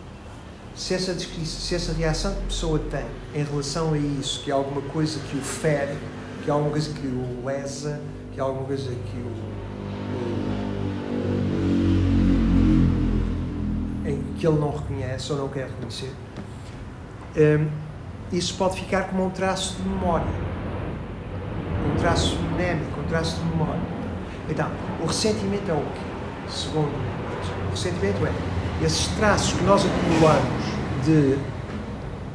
[0.77, 4.53] Se essa, se essa reação que a pessoa tem em relação a isso, que é
[4.53, 5.97] alguma coisa que o fere,
[6.43, 7.99] que é alguma coisa que o lesa,
[8.31, 9.47] que é alguma coisa que o.
[14.07, 16.13] em que ele não reconhece ou não quer reconhecer,
[17.35, 17.67] um,
[18.31, 20.27] isso pode ficar como um traço de memória.
[21.91, 23.81] Um traço mnémico, um traço de memória.
[24.47, 24.69] Então,
[25.01, 26.07] o ressentimento é o quê?
[26.49, 26.91] segundo
[27.73, 30.63] o sentimento é esses traços que nós acumulamos
[31.03, 31.37] de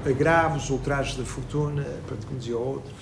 [0.08, 2.92] agravos, ultrajes da fortuna, para como dizia o outro,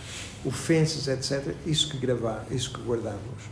[0.44, 3.42] ofensas, etc., isso que gravar, isso que guardamos,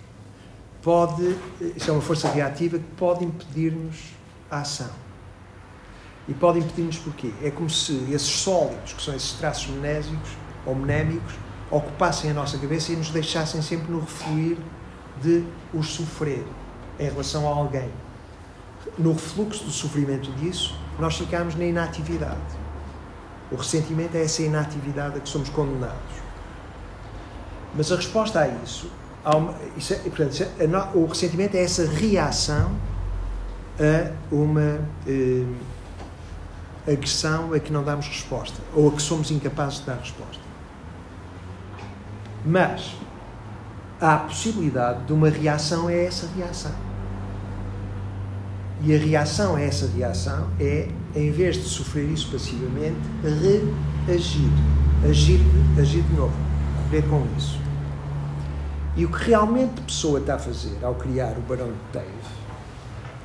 [0.83, 1.37] pode,
[1.77, 3.97] isso é uma força reativa que pode impedir-nos
[4.51, 4.91] a ação.
[6.29, 7.33] E pode impedir-nos porquê?
[7.43, 10.31] É como se esses sólidos, que são esses traços mnésicos
[10.67, 11.35] ou mnémicos,
[11.71, 14.59] ocupassem a nossa cabeça e nos deixassem sempre no refluir
[15.23, 16.45] de os sofrer
[16.99, 17.91] em relação a alguém.
[18.99, 22.37] No refluxo do sofrimento disso, nós ficamos na inatividade.
[23.51, 25.97] O ressentimento é essa inatividade a que somos condenados.
[27.75, 28.91] Mas a resposta a isso,
[29.25, 32.73] uma, isso é, portanto, é, o ressentimento é essa reação
[33.79, 35.45] a uma eh,
[36.91, 40.43] agressão a que não damos resposta, ou a que somos incapazes de dar resposta.
[42.45, 42.97] Mas
[44.01, 46.73] há a possibilidade de uma reação a essa reação.
[48.85, 52.99] E a reação a essa reação é, em vez de sofrer isso passivamente,
[54.07, 54.51] reagir.
[55.09, 55.41] Agir,
[55.79, 56.35] agir de novo.
[56.85, 57.59] Correr com isso.
[58.97, 62.39] E o que realmente a pessoa está a fazer ao criar o Barão de Teve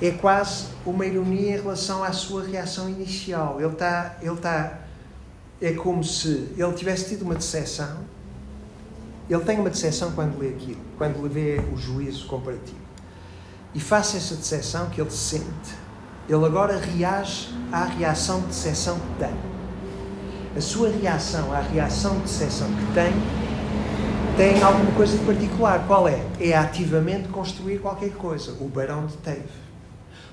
[0.02, 3.60] é quase uma ironia em relação à sua reação inicial.
[3.60, 4.82] Ele está, ele está,
[5.62, 8.00] é como se ele tivesse tido uma decepção.
[9.30, 12.83] Ele tem uma decepção quando lê aquilo, quando vê o juízo comparativo.
[13.76, 15.46] E face essa decepção que ele sente,
[16.30, 19.34] ele agora reage à reação de decepção que tem.
[20.56, 23.14] A sua reação à reação de decepção que tem
[24.38, 25.86] tem alguma coisa de particular.
[25.88, 26.24] Qual é?
[26.40, 28.56] É ativamente construir qualquer coisa.
[28.60, 29.64] O Barão de Teve.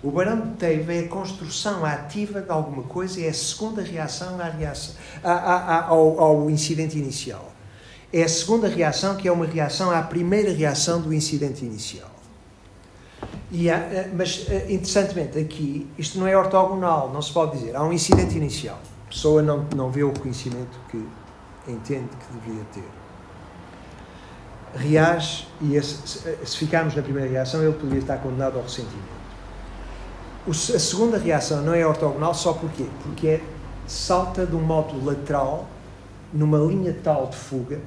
[0.02, 4.40] O Barão de Teve é a construção ativa de alguma coisa, é a segunda reação,
[4.40, 7.52] à reação à, à, ao, ao incidente inicial.
[8.12, 12.10] É a segunda reação que é uma reação à primeira reação do incidente inicial.
[13.52, 17.74] Há, eh, mas, eh, interessantemente, aqui, isto não é ortogonal, não se pode dizer.
[17.74, 18.78] Há um incidente inicial.
[19.06, 21.04] A pessoa não, não vê o conhecimento que
[21.66, 22.88] entende que devia ter.
[24.72, 29.20] Reage, e esse, se ficarmos na primeira reação, ele poderia estar condenado ao ressentimento.
[30.46, 32.86] O, a segunda reação não é ortogonal só porquê?
[33.02, 33.40] Porque é,
[33.84, 35.66] salta de um modo lateral,
[36.32, 37.80] numa linha tal de fuga,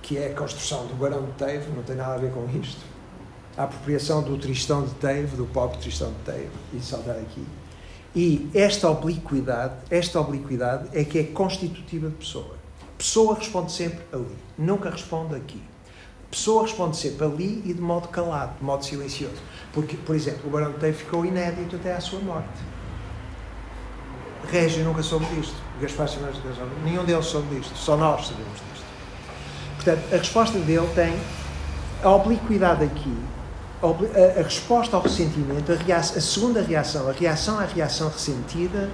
[0.00, 2.95] que é a construção do Barão de Teve, não tem nada a ver com isto
[3.56, 7.44] a apropriação do Tristão de Teve, do pobre Tristão de Teve, e saltar aqui.
[8.14, 12.56] E esta obliquidade, esta obliquidade é que é constitutiva de pessoa.
[12.98, 15.62] Pessoa responde sempre ali, nunca responde aqui.
[16.30, 19.36] Pessoa responde sempre ali e de modo calado, de modo silencioso.
[19.72, 22.48] Porque, por exemplo, o Barão de Teve ficou inédito até à sua morte.
[24.50, 25.56] Régio nunca soube disto.
[25.80, 27.76] Gaspar Simões de Gasola, nenhum deles soube disto.
[27.76, 28.86] Só nós sabemos disto.
[29.76, 31.14] Portanto, a resposta dele tem
[32.02, 33.16] a obliquidade aqui
[33.82, 38.90] a, a, resposta ao ressentimento, a, reação, a, segunda reação, a reação à reação ressentida,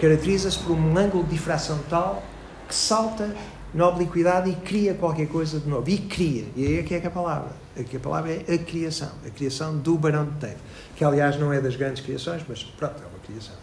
[0.00, 2.22] caracteriza-se por um ângulo de difração tal
[2.66, 3.34] que salta
[3.72, 5.88] na obliquidade e cria qualquer coisa de novo.
[5.88, 6.46] E cria.
[6.56, 7.50] E aí é que é a palavra.
[7.78, 9.10] Aqui a palavra é a criação.
[9.26, 10.56] A criação do Barão de Teve.
[10.96, 13.54] Que, aliás, não é das grandes criações, mas, pronto, é uma criação.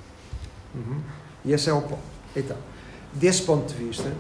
[0.74, 1.02] Uhum.
[1.44, 2.00] E esse é o ponto.
[2.36, 2.58] Então,
[3.14, 4.12] desse ponto de vista,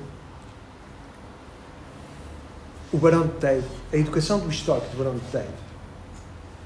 [2.91, 5.64] o Barão de Teve, a educação do histórico do Barão de Teve,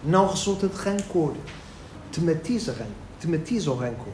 [0.04, 1.34] não resulta de rancor.
[2.12, 2.76] Tematiza,
[3.20, 4.14] tematiza o rancor.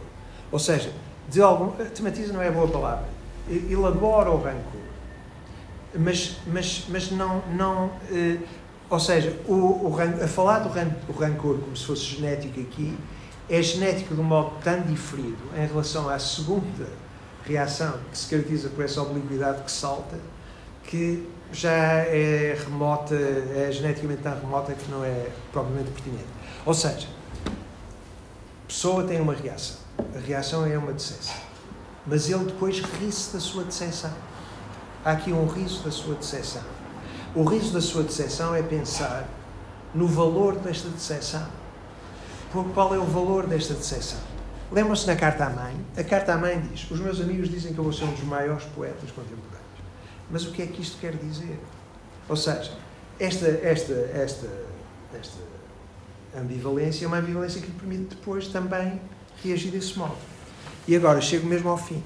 [0.52, 0.92] Ou seja,
[1.30, 3.06] de algum, tematiza não é boa palavra.
[3.50, 4.82] Elabora o rancor.
[5.98, 7.42] Mas, mas, mas não.
[7.54, 8.38] não eh,
[8.90, 12.96] ou seja, o, o, a falar do rancor como se fosse genético aqui
[13.50, 16.88] é genético de um modo tão diferido em relação à segunda
[17.44, 20.20] reação, que se caracteriza por essa obliquidade que salta,
[20.84, 26.26] que já é remota, é geneticamente tão remota que não é propriamente pertinente.
[26.66, 27.08] Ou seja,
[27.46, 29.78] a pessoa tem uma reação.
[30.16, 31.36] A reação é uma decepção.
[32.06, 34.12] Mas ele depois ri-se da sua decepção.
[35.04, 36.64] Há aqui um riso da sua decepção.
[37.36, 39.28] O riso da sua decepção é pensar
[39.94, 41.46] no valor desta decepção.
[42.74, 44.20] Qual é o valor desta decepção?
[44.72, 45.76] Lembram-se na carta à mãe?
[45.98, 48.24] A carta à mãe diz: Os meus amigos dizem que eu vou ser um dos
[48.24, 49.65] maiores poetas contemporâneos.
[50.30, 51.60] Mas o que é que isto quer dizer?
[52.28, 52.72] Ou seja,
[53.20, 54.50] esta, esta, esta,
[55.14, 55.38] esta
[56.38, 59.00] ambivalência é uma ambivalência que lhe permite depois também
[59.44, 60.18] reagir desse modo.
[60.88, 62.04] E agora chego mesmo ao fim,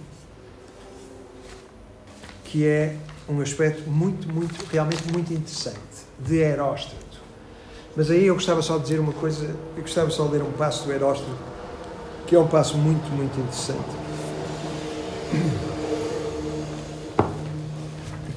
[2.45, 2.95] que é
[3.27, 5.77] um aspecto muito, muito, realmente muito interessante,
[6.19, 7.19] de Heróstrato.
[7.95, 9.45] Mas aí eu gostava só de dizer uma coisa,
[9.75, 11.37] eu gostava só de ler um passo do Heróstrato,
[12.27, 14.09] que é um passo muito, muito interessante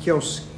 [0.03, 0.50] que é o seguinte.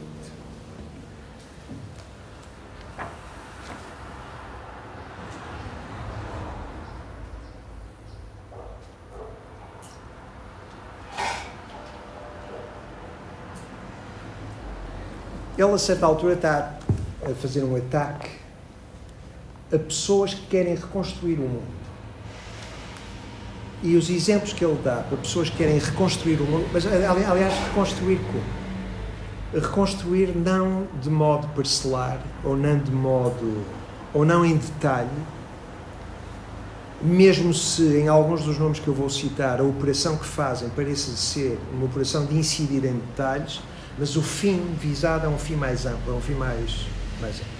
[15.57, 16.79] Ele, a certa altura, está
[17.23, 18.31] a fazer um ataque
[19.73, 21.85] a pessoas que querem reconstruir o mundo.
[23.83, 27.55] E os exemplos que ele dá para pessoas que querem reconstruir o mundo, mas aliás,
[27.69, 28.64] reconstruir como?
[29.55, 33.65] Reconstruir não de modo parcelar ou não de modo
[34.13, 35.09] ou não em detalhe,
[37.03, 41.11] mesmo se em alguns dos nomes que eu vou citar a operação que fazem pareça
[41.17, 43.61] ser uma operação de incidir em detalhes,
[43.99, 46.87] mas o fim visado é um fim mais amplo, é um fim mais,
[47.21, 47.55] mais amplo.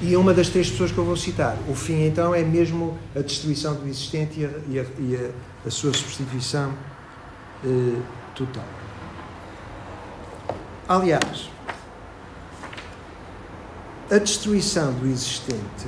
[0.00, 3.20] E uma das três pessoas que eu vou citar, o fim então é mesmo a
[3.20, 6.72] destruição do existente e a, e a, e a, a sua substituição
[7.64, 8.00] eh,
[8.34, 8.81] total.
[10.92, 11.48] Aliás,
[14.10, 15.86] a destruição do existente,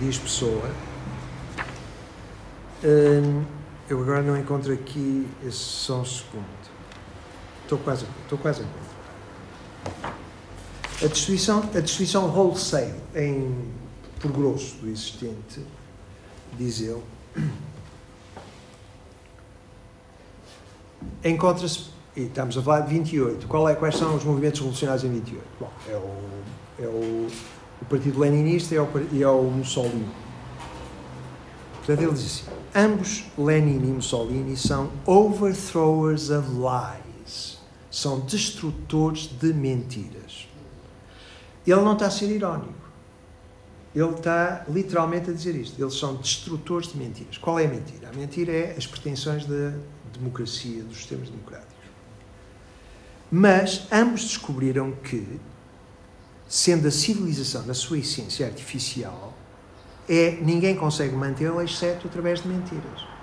[0.00, 0.72] diz Pessoa,
[2.82, 3.44] hum,
[3.88, 6.44] eu agora não encontro aqui só um segundo.
[7.62, 10.16] Estou quase, estou quase a encontrar.
[11.00, 13.72] A destruição, a destruição wholesale, em,
[14.18, 15.64] por grosso, do existente,
[16.58, 17.04] diz ele,
[21.24, 21.86] encontra-se,
[22.16, 25.42] e estamos a falar de 28, Qual é, quais são os movimentos revolucionários em 28?
[25.60, 27.26] Bom, é o, é o,
[27.82, 30.08] o Partido Leninista e é o, e é o Mussolini.
[31.78, 32.44] Portanto, ele diz assim:
[32.74, 37.58] ambos, Lenin e Mussolini, são overthrowers of lies,
[37.90, 40.48] são destrutores de mentiras.
[41.66, 42.84] Ele não está a ser irónico.
[43.94, 45.80] Ele está literalmente a dizer isto.
[45.80, 47.38] Eles são destrutores de mentiras.
[47.38, 48.08] Qual é a mentira?
[48.08, 49.72] A mentira é as pretensões da
[50.18, 51.74] democracia, dos sistemas democráticos.
[53.30, 55.40] Mas ambos descobriram que,
[56.48, 59.34] sendo a civilização, na sua essência artificial,
[60.08, 63.14] é, ninguém consegue mantê-la exceto através de mentiras.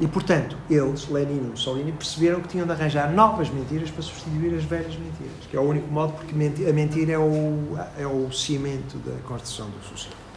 [0.00, 4.54] E, portanto, eles, Lenin e Mussolini, perceberam que tinham de arranjar novas mentiras para substituir
[4.56, 8.30] as velhas mentiras, que é o único modo, porque a mentira é o, é o
[8.30, 10.27] cimento da construção do socialismo.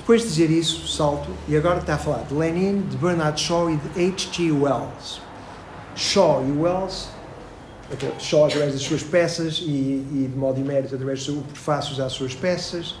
[0.00, 3.70] Depois de dizer isso, salto, e agora está a falar de Lenin, de Bernard Shaw
[3.70, 4.50] e de H.G.
[4.50, 5.20] Wells.
[5.94, 7.10] Shaw e Wells,
[8.18, 12.34] Shaw através das suas peças e, e de modo imérito através dos prefácios às suas
[12.34, 12.96] peças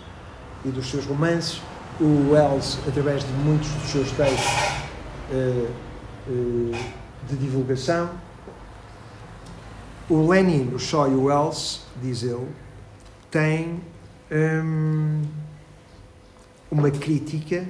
[0.62, 1.62] e dos seus romances,
[1.98, 4.52] o Wells através de muitos dos seus textos
[5.32, 5.66] eh,
[6.28, 6.78] eh,
[7.28, 8.10] de divulgação.
[10.08, 12.46] O Lenin, o Shaw e o Wells, diz ele,
[13.30, 13.80] têm
[14.30, 15.22] hum,
[16.70, 17.66] uma crítica,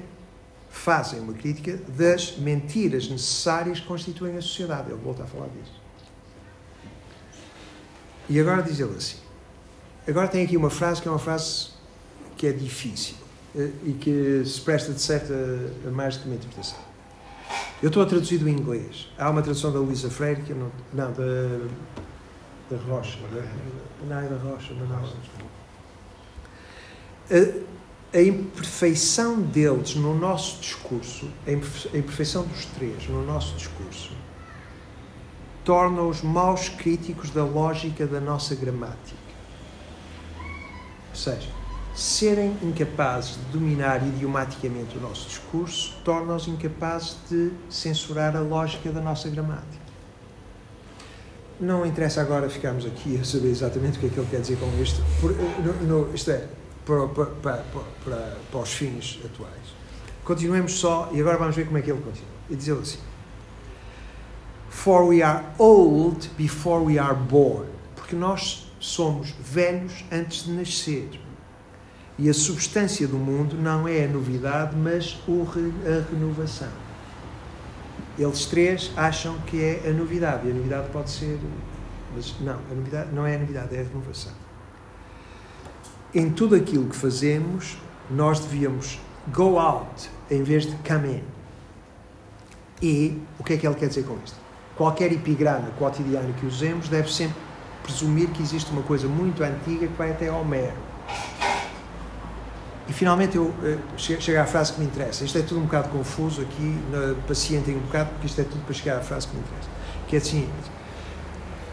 [0.69, 4.91] fazem uma crítica das mentiras necessárias que constituem a sociedade.
[4.91, 5.81] Ele volta a falar disso.
[8.29, 9.17] E agora diz ele assim.
[10.07, 11.69] Agora tem aqui uma frase que é uma frase
[12.37, 13.15] que é difícil
[13.55, 15.33] eh, e que se presta de certa
[15.85, 16.79] a mais do que uma interpretação.
[17.81, 19.09] Eu estou a traduzir do inglês.
[19.17, 20.71] Há uma tradução da Luísa Freire que eu não.
[20.93, 21.67] Não, da.
[22.69, 23.19] da Rocha.
[24.07, 24.99] Não, é da Rocha, mas não.
[27.31, 27.80] A,
[28.13, 34.11] a imperfeição deles no nosso discurso, a imperfeição dos três no nosso discurso,
[35.63, 39.21] torna-os maus críticos da lógica da nossa gramática.
[41.09, 41.47] Ou seja,
[41.95, 49.01] serem incapazes de dominar idiomaticamente o nosso discurso torna-os incapazes de censurar a lógica da
[49.01, 49.81] nossa gramática.
[51.59, 54.57] Não interessa agora ficarmos aqui a saber exatamente o que é que ele quer dizer
[54.57, 55.73] com isto, por, no,
[56.07, 56.47] no, isto é,
[56.91, 57.63] para, para,
[58.03, 59.81] para, para, os fins atuais.
[60.23, 62.29] Continuemos só, e agora vamos ver como é que ele continua.
[62.49, 62.99] E diz ele assim:
[64.69, 67.67] For we are old before we are born.
[67.95, 71.09] Porque nós somos velhos antes de nascer.
[72.17, 76.69] E a substância do mundo não é a novidade, mas a renovação.
[78.19, 81.39] Eles três acham que é a novidade, e a novidade pode ser.
[82.13, 84.33] Mas não, a novidade não é a novidade, é a renovação.
[86.13, 87.77] Em tudo aquilo que fazemos,
[88.09, 88.99] nós devíamos
[89.33, 91.23] go out em vez de come in.
[92.81, 94.37] E o que é que ele quer dizer com isto?
[94.75, 97.37] Qualquer epigrama cotidiano que usemos deve sempre
[97.83, 100.91] presumir que existe uma coisa muito antiga que vai até Homero
[102.91, 105.23] e finalmente eu uh, chego à frase que me interessa.
[105.23, 106.77] Isto é tudo um bocado confuso aqui,
[107.25, 109.69] pacientem um bocado, porque isto é tudo para chegar à frase que me interessa.
[110.09, 110.49] Que é assim,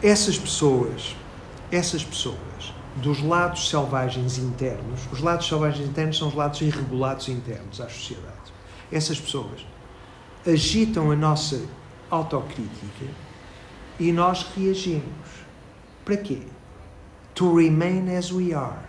[0.00, 1.16] essas pessoas,
[1.72, 2.38] essas pessoas,
[2.96, 8.52] dos lados selvagens internos, os lados selvagens internos são os lados irregulados internos às sociedades.
[8.90, 9.66] Essas pessoas
[10.46, 11.60] agitam a nossa
[12.10, 13.06] autocrítica
[14.00, 15.28] e nós reagimos.
[16.04, 16.42] Para quê?
[17.34, 18.80] To remain as we are.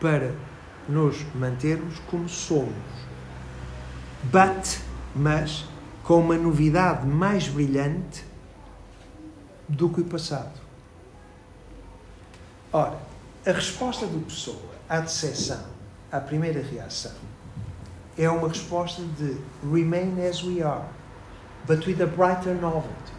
[0.00, 0.34] Para
[0.88, 2.74] nos mantermos como somos.
[4.24, 4.80] But,
[5.14, 5.64] mas,
[6.02, 8.24] com uma novidade mais brilhante
[9.68, 10.60] do que o passado.
[12.72, 12.98] Ora,
[13.46, 14.56] a resposta do Pessoa
[14.88, 15.60] à decepção,
[16.10, 17.12] à primeira reação,
[18.18, 19.36] é uma resposta de
[19.72, 20.84] remain as we are.
[21.66, 23.12] but with a brighter novelty.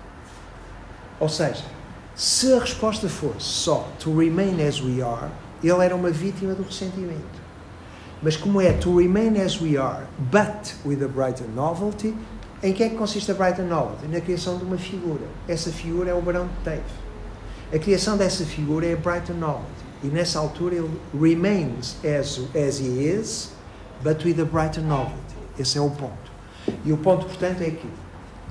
[1.20, 1.64] Ou seja,
[2.16, 5.30] se a resposta fosse só to remain as we are,
[5.64, 7.48] ele era uma vítima do ressentimento.
[8.22, 12.16] Mas como é to remain as we are, but with a brighter novelty,
[12.64, 14.08] em que é que consiste a brighter novelty?
[14.08, 15.26] Na criação de uma figura.
[15.48, 16.82] Essa figura é o Barão de Teve.
[17.74, 19.87] A criação dessa figura é a brighter novelty.
[20.04, 23.52] E nessa altura ele remains as, as he is,
[24.04, 25.18] but with a brighter novelty.
[25.58, 26.32] Esse é o ponto.
[26.86, 27.88] E o ponto, portanto, é que,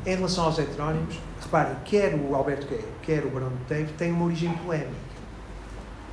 [0.05, 4.13] em relação aos heterónimos, reparem, quer o Alberto Queiro, quer o Barão de Teve, têm
[4.13, 5.07] uma origem polémica.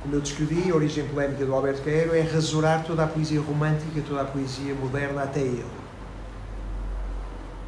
[0.02, 4.02] Como eu descrevi, a origem polémica do Alberto Queiro é rasurar toda a poesia romântica,
[4.06, 5.64] toda a poesia moderna até ele.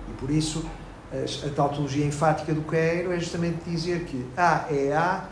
[0.08, 0.64] E por isso,
[1.10, 5.24] a, a tautologia enfática do Queiro é justamente dizer que A é A,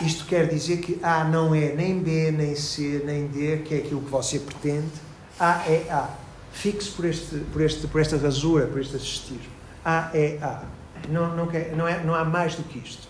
[0.00, 3.78] isto quer dizer que A não é nem B, nem C, nem D, que é
[3.78, 4.92] aquilo que você pretende.
[5.38, 6.08] A é A.
[6.52, 9.40] Fixe por, este, por, este, por esta rasura, por este assistir.
[9.84, 10.62] A é A.
[11.08, 13.08] Não, não, quer, não, é, não há mais do que isto.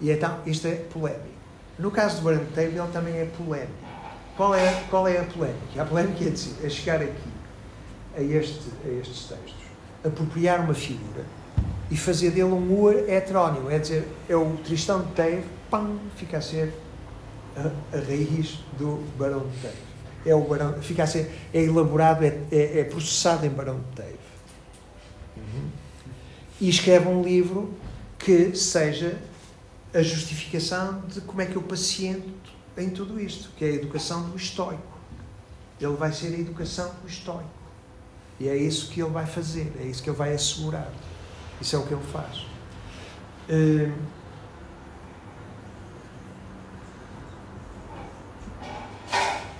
[0.00, 1.26] E então, isto é polémico.
[1.78, 3.72] No caso do Brand Table, ele também é polémico.
[4.36, 5.82] Qual é, qual é a polémica?
[5.82, 7.30] A polémica é, é chegar aqui,
[8.16, 9.54] a, este, a estes textos,
[10.04, 11.24] apropriar uma figura
[11.90, 13.70] e fazer dele um ur heterónimo.
[13.70, 16.72] É dizer, é o Tristão de Teve, pam, fica a ser
[17.56, 19.88] a, a raiz do Barão de Teve.
[20.26, 23.96] É, o barão, fica a ser, é elaborado, é, é, é processado em Barão de
[24.02, 24.18] Teve.
[25.36, 25.70] Uhum.
[26.60, 27.72] E escreve um livro
[28.18, 29.16] que seja
[29.94, 32.28] a justificação de como é que eu paciento
[32.76, 34.98] em tudo isto, que é a educação do estoico.
[35.80, 37.48] Ele vai ser a educação do estoico.
[38.40, 40.92] E é isso que ele vai fazer, é isso que ele vai assegurar.
[41.60, 42.46] Isso é o que ele faz.
[43.50, 43.92] Hum,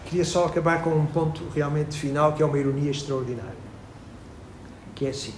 [0.07, 3.68] queria só acabar com um ponto realmente final, que é uma ironia extraordinária.
[4.94, 5.34] Que é assim.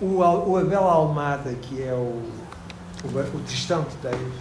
[0.00, 2.22] O, o Abel Almada, que é o
[3.04, 4.32] o, o Tristão de Teve,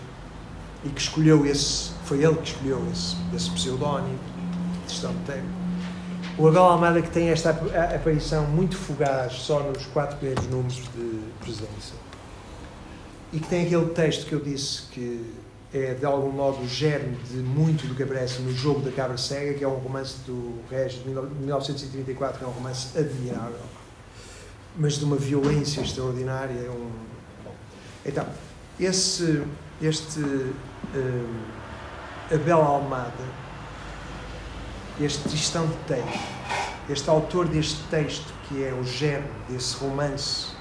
[0.83, 4.19] e que escolheu esse, foi ele que escolheu esse, esse pseudónimo,
[4.87, 5.64] Tristão de Teve.
[6.37, 7.51] O Abel Almada que tem esta
[7.95, 11.93] aparição muito fugaz só nos quatro primeiros números de presença
[13.35, 15.33] e que tem aquele texto que eu disse que
[15.73, 19.17] é de algum modo o germe de muito do que aparece no Jogo da Cabra
[19.17, 23.59] Cega, que é um romance do Regis de 1934, que é um romance admirável,
[24.77, 26.53] mas de uma violência extraordinária.
[26.53, 26.91] É um...
[28.05, 28.25] Então,
[28.79, 29.43] esse,
[29.81, 31.43] este um,
[32.33, 33.11] Abel Almada,
[34.99, 36.19] este Tristão de Tejo,
[36.89, 40.53] este autor deste texto, que é o germe desse romance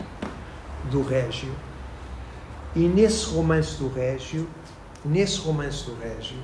[0.90, 1.52] do Régio,
[2.74, 4.48] e nesse romance do Régio,
[5.04, 6.36] nesse romance do Régio,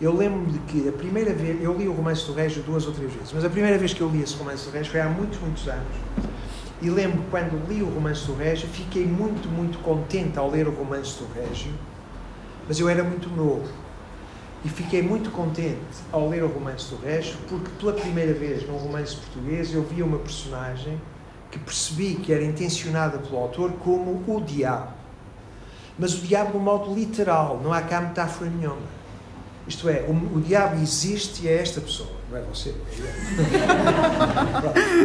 [0.00, 2.92] eu lembro-me de que a primeira vez, eu li o romance do Régio duas ou
[2.92, 5.08] três vezes, mas a primeira vez que eu li esse romance do Régio foi há
[5.08, 5.96] muitos, muitos anos.
[6.80, 10.70] E lembro quando li o romance do Régio, fiquei muito, muito contente ao ler o
[10.70, 11.72] romance do Régio,
[12.66, 13.68] mas eu era muito novo.
[14.64, 15.78] E fiquei muito contente
[16.10, 20.04] ao ler o romance do Régio, porque pela primeira vez num romance português eu via
[20.04, 21.00] uma personagem
[21.50, 24.92] que percebi que era intencionada pelo autor como o diabo.
[25.98, 28.98] Mas o diabo um modo literal, não há cá metáfora nenhuma.
[29.66, 32.70] Isto é, o, o diabo existe e é esta pessoa, não é você.
[32.70, 32.74] É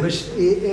[0.00, 0.30] Mas,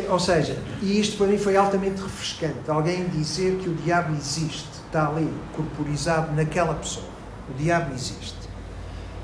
[0.10, 2.70] ou seja, e isto para mim foi altamente refrescante.
[2.70, 7.06] Alguém dizer que o diabo existe, está ali, corporizado naquela pessoa.
[7.50, 8.41] O diabo existe.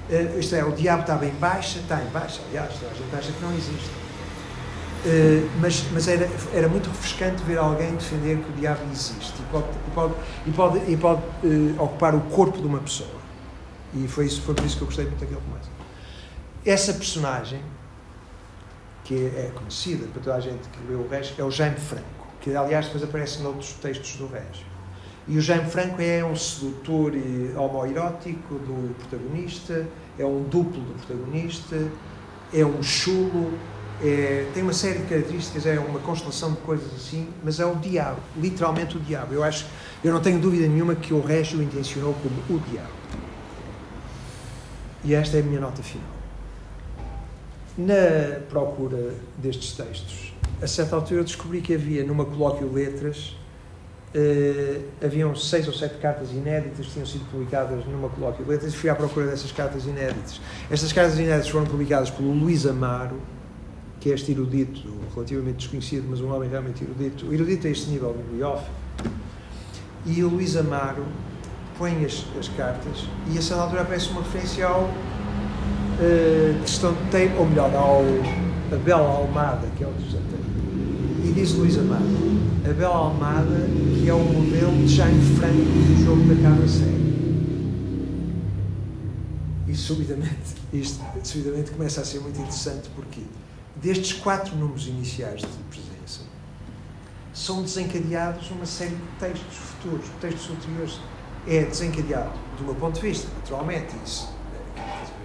[0.09, 3.31] Uh, isto é, o diabo estava em baixa, está em baixa, aliás, a gente acha
[3.31, 3.89] que não existe.
[5.05, 9.43] Uh, mas mas era, era muito refrescante ver alguém defender que o diabo existe e
[9.51, 10.13] pode, e pode,
[10.45, 13.17] e pode, e pode uh, ocupar o corpo de uma pessoa.
[13.93, 15.69] E foi, isso, foi por isso que eu gostei muito daquele romance.
[16.65, 17.61] Essa personagem,
[19.03, 22.03] que é, conhecida para toda a gente que leu o Régio, é o Jaime Franco,
[22.41, 24.65] que aliás depois aparece noutros textos do Régio.
[25.27, 27.11] E o Jaime Franco é um sedutor
[27.57, 29.85] homoerótico do protagonista,
[30.17, 31.75] é um duplo do protagonista,
[32.53, 33.51] é um chulo,
[34.01, 37.75] é, tem uma série de características, é uma constelação de coisas assim, mas é o
[37.75, 39.33] diabo, literalmente o diabo.
[39.33, 39.65] Eu acho,
[40.03, 42.93] eu não tenho dúvida nenhuma que o Régio o intencionou como o diabo.
[45.03, 46.17] E esta é a minha nota final.
[47.77, 53.36] Na procura destes textos, a certa altura eu descobri que havia numa colóquio letras
[54.15, 58.73] Uh, haviam seis ou sete cartas inéditas que tinham sido publicadas numa colóquio de letras
[58.73, 60.39] e fui à procura dessas cartas inéditas.
[60.71, 63.19] Estas cartas inéditas foram publicadas pelo Luís Amaro,
[63.99, 64.81] que é este erudito,
[65.13, 68.71] relativamente desconhecido, mas um homem realmente erudito, erudito a este nível bibliófilo.
[70.05, 71.05] E o Luís Amaro
[71.77, 77.37] põe as, as cartas e a certa altura aparece uma referência ao uh, questão de
[77.37, 78.03] ou melhor, ao
[78.73, 80.15] Abel Almada, que é o dos
[81.27, 82.05] E diz Luís Amado,
[82.63, 83.67] a Bela Almada,
[83.99, 86.97] que é o modelo de Jaime Franco do jogo da cabra cega.
[89.67, 93.19] E subitamente, isto subitamente começa a ser muito interessante porque
[93.75, 96.21] destes quatro números iniciais de presença
[97.33, 100.99] são desencadeados uma série de textos futuros, textos ulteriores.
[101.45, 104.29] É desencadeado, do meu ponto de vista, naturalmente, isso.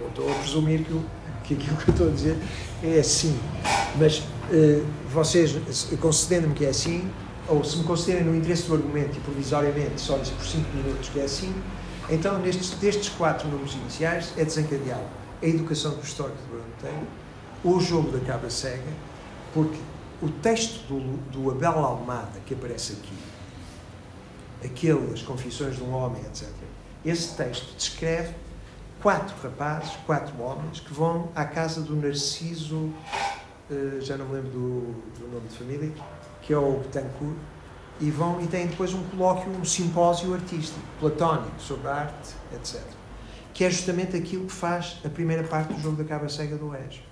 [0.01, 1.01] Eu estou a presumir que,
[1.43, 2.37] que aquilo que eu estou a dizer
[2.81, 3.37] é assim.
[3.97, 4.23] Mas
[5.11, 5.55] vocês,
[5.99, 7.09] concedendo-me que é assim,
[7.47, 11.19] ou se me concederem no interesse do argumento e provisoriamente só por 5 minutos que
[11.19, 11.53] é assim,
[12.09, 17.07] então nestes, destes quatro números iniciais é desencadeado a educação que o histórico de tem,
[17.63, 18.91] o jogo da cabra cega,
[19.53, 19.77] porque
[20.21, 23.13] o texto do, do Abel Almada que aparece aqui,
[24.63, 26.47] aquelas confissões de um homem, etc.,
[27.05, 28.33] esse texto descreve
[29.01, 32.89] quatro rapazes, quatro homens, que vão à casa do Narciso,
[33.69, 34.79] uh, já não me lembro do,
[35.19, 35.91] do, nome de família,
[36.41, 37.37] que é o Betancourt,
[38.01, 42.81] e vão e têm depois um colóquio, um simpósio artístico, platónico, sobre arte, etc.
[43.53, 46.69] Que é justamente aquilo que faz a primeira parte do jogo da Caba Cega do
[46.69, 47.03] Régio.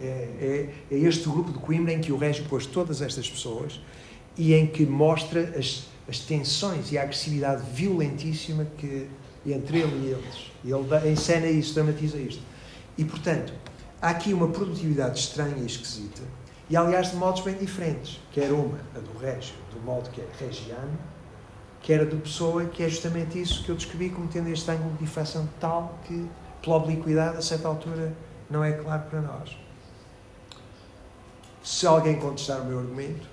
[0.00, 3.80] É, é, é, este grupo de Coimbra em que o Régio pôs todas estas pessoas
[4.36, 9.08] e em que mostra as, as tensões e a agressividade violentíssima que
[9.46, 10.50] entre ele e eles.
[10.64, 12.42] Ele encena isso, dramatiza isto.
[12.96, 13.52] E, portanto,
[14.00, 16.22] há aqui uma produtividade estranha e esquisita,
[16.68, 18.20] e aliás de modos bem diferentes.
[18.32, 20.98] Quer uma, a do Régio, do modo que é regiano,
[21.82, 24.92] quer a do Pessoa, que é justamente isso que eu descrevi como tendo este ângulo
[24.92, 26.28] de difração tal que,
[26.62, 28.12] pela obliquidade, a certa altura,
[28.48, 29.56] não é claro para nós.
[31.62, 33.26] Se alguém contestar o meu argumento,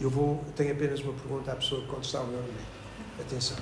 [0.00, 2.78] eu vou, tenho apenas uma pergunta à pessoa que contestar o meu argumento.
[3.20, 3.56] Atenção.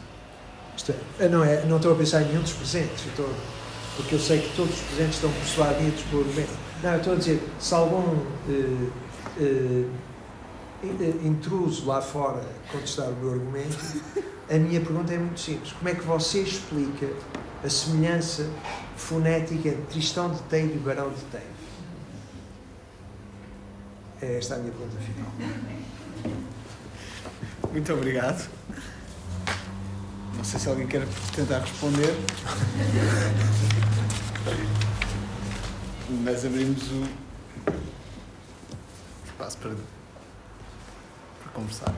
[0.77, 3.29] Isto é, não, é, não estou a pensar em nenhum dos presentes, estou,
[3.97, 6.51] porque eu sei que todos os presentes estão persuadidos por argumento.
[6.83, 8.17] Não, eu estou a dizer, se algum
[8.49, 8.89] eh,
[9.41, 9.85] eh,
[11.25, 13.79] intruso lá fora contestar o meu argumento,
[14.51, 15.73] a minha pergunta é muito simples.
[15.73, 17.09] Como é que você explica
[17.65, 18.49] a semelhança
[18.97, 21.57] fonética entre Tristão de Teiro e Barão de Teiro?
[24.21, 25.31] É esta a minha pergunta final.
[27.73, 28.49] Muito obrigado.
[30.37, 32.15] Não sei se alguém quer tentar responder.
[36.25, 37.05] Mas abrimos o
[39.27, 39.71] espaço para,
[41.43, 41.95] para conversar.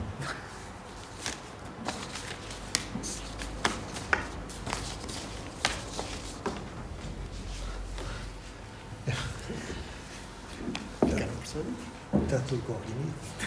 [12.23, 13.38] Está tudo comprimido.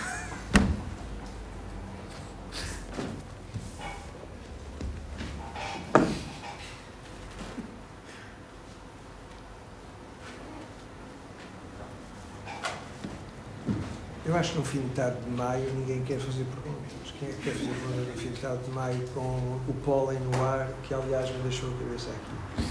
[14.33, 17.13] Eu acho que no fim de tarde de maio ninguém quer fazer perguntas.
[17.19, 20.19] Quem é que quer fazer perguntas no fim de tarde de maio com o pólen
[20.21, 22.65] no ar, que aliás me deixou a cabeça aqui?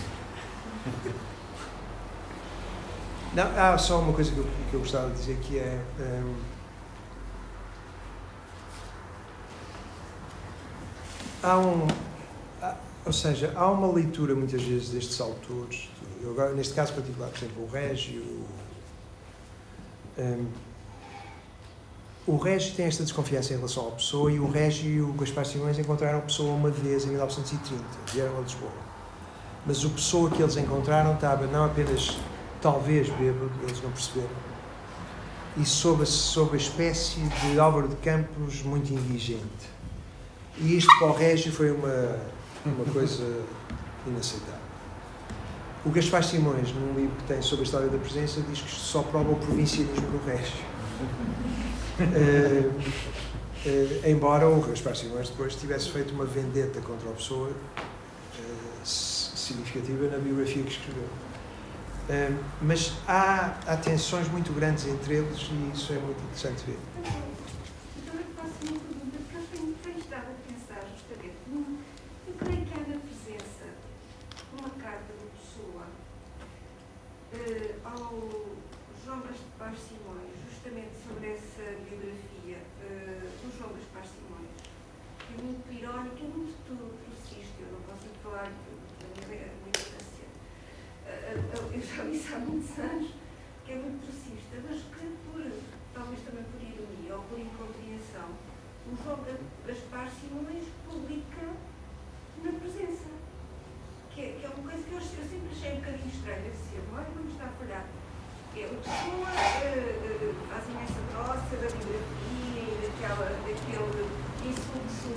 [3.36, 5.80] Não, há só uma coisa que eu, que eu gostava de dizer que é.
[6.00, 6.36] Um,
[11.44, 11.88] há um.
[12.60, 12.76] Há,
[13.06, 15.92] ou seja, há uma leitura muitas vezes destes autores,
[16.24, 18.24] eu agora, neste caso particular, por exemplo, o Régio.
[20.18, 20.70] Um,
[22.27, 25.43] o Régio tem esta desconfiança em relação à pessoa e o Régio e o Gaspar
[25.43, 27.84] Simões encontraram a pessoa uma vez em 1930,
[28.14, 28.72] vieram a Lisboa.
[29.65, 32.18] Mas o pessoa que eles encontraram estava não apenas,
[32.61, 34.30] talvez, bêbado, eles não perceberam,
[35.57, 39.69] e sob a, sob a espécie de Álvaro de Campos muito indigente.
[40.57, 42.19] E isto para o Régio foi uma,
[42.65, 43.43] uma coisa
[44.06, 44.61] inaceitável.
[45.84, 48.80] O Gaspar Simões, num livro que tem sobre a história da presença, diz que isto
[48.80, 50.64] só prova o provincianismo do Régio.
[52.00, 52.72] Uh,
[54.08, 57.54] embora o Gaspar Simões depois tivesse feito uma vendetta contra a pessoa uh,
[58.84, 61.08] significativa na biografia que escreveu.
[62.62, 66.80] mas há, há tensões muito grandes entre eles e isso é muito interessante ver.
[67.98, 71.78] Então eu faço uma pergunta, porque eu tenho, tenho estado a pensar justamente, num,
[72.28, 73.66] eu creio que há na presença
[74.58, 75.86] uma carta de pessoa
[77.84, 78.52] ao
[79.04, 84.52] João Gaspar Simões, justamente sobre essa biografia uh, do João Gaspar Simões,
[85.20, 85.42] que
[85.92, 90.28] irónica, é muito progressista, eu não posso falar da minha ignorância.
[91.04, 93.12] Uh, eu já disse há muitos anos
[93.66, 95.52] que é muito progressista, mas que por,
[95.94, 98.32] talvez também por ironia ou por incompreensão,
[98.88, 99.20] o João
[99.68, 101.44] Gaspar Simões publica
[102.44, 103.12] na presença.
[104.16, 106.80] Que é, que é uma coisa que eu, eu sempre achei um bocadinho estranha, disse,
[106.92, 107.86] olha, vamos estar a falhar
[108.54, 109.80] é, a pessoa uh,
[110.12, 112.32] uh, faz imensa troça da biografia
[113.08, 115.10] coisa, João discurso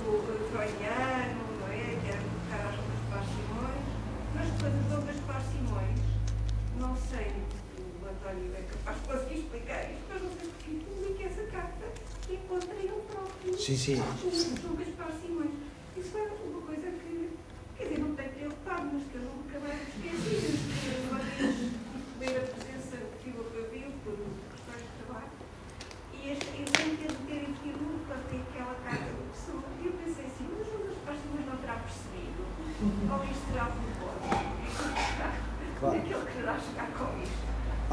[0.51, 1.97] freudiano, não é?
[2.01, 3.85] Que era buscar as outras Simões.
[4.35, 5.17] mas depois as outras
[5.51, 5.99] Simões,
[6.79, 7.31] não sei
[7.79, 11.85] o António é capaz de conseguir explicar isto, mas não sei porque publica essa carta
[12.29, 13.57] e contra ele próprio.
[13.57, 13.99] Sim, sim.
[13.99, 15.51] As outras Simões.
[15.97, 17.29] Isso é uma coisa que,
[17.77, 21.19] quer dizer, não tem preocupado, mas que eu nunca mais esqueci, de uma
[22.19, 22.54] ler a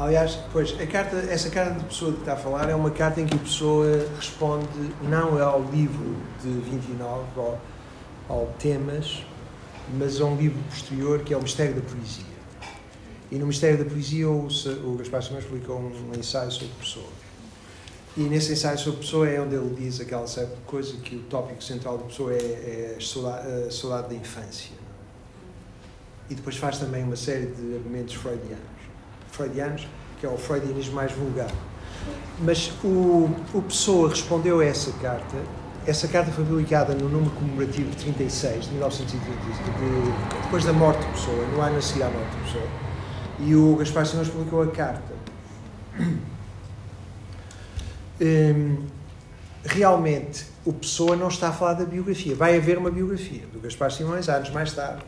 [0.03, 3.21] Aliás, pois, a carta, essa carta de pessoa que está a falar é uma carta
[3.21, 4.67] em que a pessoa responde
[5.01, 7.61] não ao livro de 29, ao,
[8.27, 9.23] ao temas,
[9.97, 12.25] mas a um livro posterior que é o Mistério da Poesia.
[13.31, 14.47] E no Mistério da Poesia o,
[14.83, 17.07] o Gaspar Simões publicou um ensaio sobre pessoa.
[18.17, 21.63] E nesse ensaio sobre pessoa é onde ele diz aquela certa coisa que o tópico
[21.63, 24.71] central da pessoa é, é a saudade da infância.
[26.29, 28.72] E depois faz também uma série de argumentos freudianos.
[29.33, 29.87] Freudianos,
[30.19, 31.49] que é o freudianismo mais vulgar.
[32.39, 35.35] Mas o, o Pessoa respondeu a essa carta.
[35.85, 40.99] Essa carta foi publicada no número comemorativo de 36, de 1936, de- depois da morte
[41.05, 42.67] de Pessoa, no ano a seguir à morte de Pessoa.
[43.39, 45.13] E o Gaspar Simões publicou a carta.
[48.21, 48.85] Hum,
[49.65, 52.35] realmente, o Pessoa não está a falar da biografia.
[52.35, 55.03] Vai haver uma biografia do Gaspar Simões, anos mais tarde.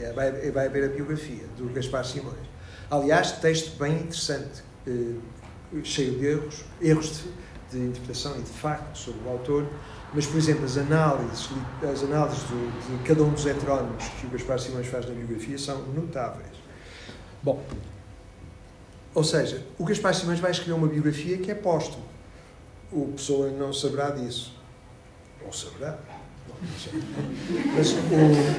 [0.00, 2.34] É, Vai, vai haver a biografia do Gaspar Simões.
[2.92, 5.14] Aliás, texto bem interessante, eh,
[5.82, 7.22] cheio de erros, erros
[7.70, 9.66] de, de interpretação e de facto sobre o autor,
[10.12, 14.26] mas, por exemplo, as análises, li- as análises do- de cada um dos heterónimos que
[14.26, 16.52] o Gaspar Simões faz na biografia são notáveis.
[17.42, 17.64] Bom,
[19.14, 22.04] ou seja, o Gaspar Simões vai escrever uma biografia que é póstumo.
[22.92, 24.54] O Pessoa não saberá disso.
[25.46, 25.98] Ou saberá.
[27.74, 27.96] Mas, o,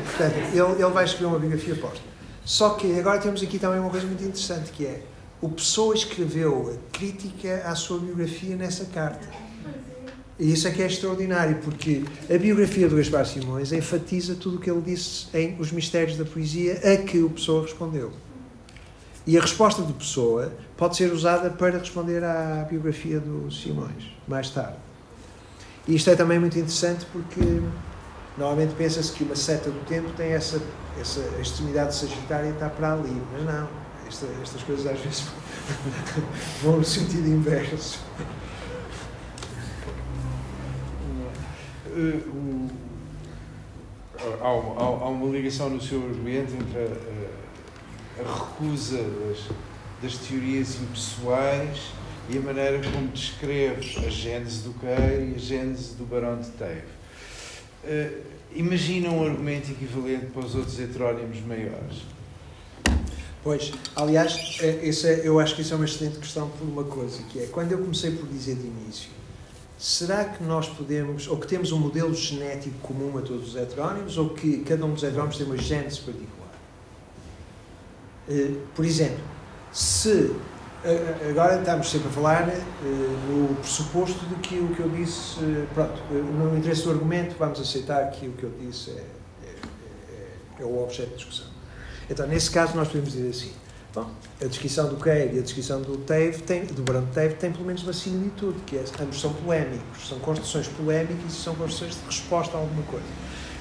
[0.08, 2.13] portanto, ele, ele vai escrever uma biografia póstuma.
[2.46, 5.02] Só que agora temos aqui também uma coisa muito interessante, que é
[5.42, 9.28] o Pessoa escreveu a crítica à sua biografia nessa carta.
[10.40, 12.04] E isso é que é extraordinário, porque
[12.34, 16.26] a biografia do Gaspar Simões enfatiza tudo o que ele disse em Os Mistérios da
[16.26, 18.12] Poesia, a que o Pessoa respondeu.
[19.26, 24.50] E a resposta do Pessoa pode ser usada para responder à biografia do Simões, mais
[24.50, 24.78] tarde.
[25.88, 27.62] E isto é também muito interessante porque
[28.38, 30.62] normalmente pensa-se que uma seta do tempo tem essa,
[31.00, 33.68] essa extremidade sagitária está para ali, mas não.
[34.08, 35.24] Esta- estas coisas às vezes
[36.62, 38.00] vão no sentido inverso.
[41.96, 42.20] Eh,
[44.42, 46.84] há, uma- há- uma ligação no seu argumento entre a,
[48.24, 49.50] a- recusa das,
[50.02, 51.92] das teorias impessoais
[52.30, 56.48] e a maneira como descreve a gênese do Queiro e a gênese do Barão de
[56.52, 56.93] Teve.
[57.86, 58.12] Eh,
[58.56, 62.04] imagina um argumento equivalente para os outros heterónimos maiores.
[63.44, 67.22] Pois, aliás, esse é- eu acho que isso é uma excelente questão por uma coisa,
[67.24, 69.10] que é, quando eu comecei por dizer de início,
[69.78, 74.18] será que nós podemos, ou que temos um modelo genético comum a todos os heterónimos,
[74.18, 76.54] ou que cada um dos heterónimos tem uma gênese particular?
[78.30, 79.20] Eh, Por exemplo,
[79.74, 80.32] se, eh,
[81.30, 82.62] agora estamos sempre a falar eh,
[83.30, 87.36] no pressuposto de que o que eu disse, eh, pronto, eh, no interesse do argumento,
[87.40, 89.04] vamos aceitar que o que eu disse é,
[89.46, 89.50] é,
[90.60, 91.46] é- é o objeto de discussão.
[92.10, 93.54] Então, nesse caso, nós podemos dizer assim:
[93.96, 94.12] bom,
[94.42, 97.66] a descrição do Keir e a descrição do Teve, tem, do de Teve, tem pelo
[97.66, 102.06] menos uma similitude, que é ambos são polémicos, são construções polémicas e são construções de
[102.06, 103.06] resposta a alguma coisa.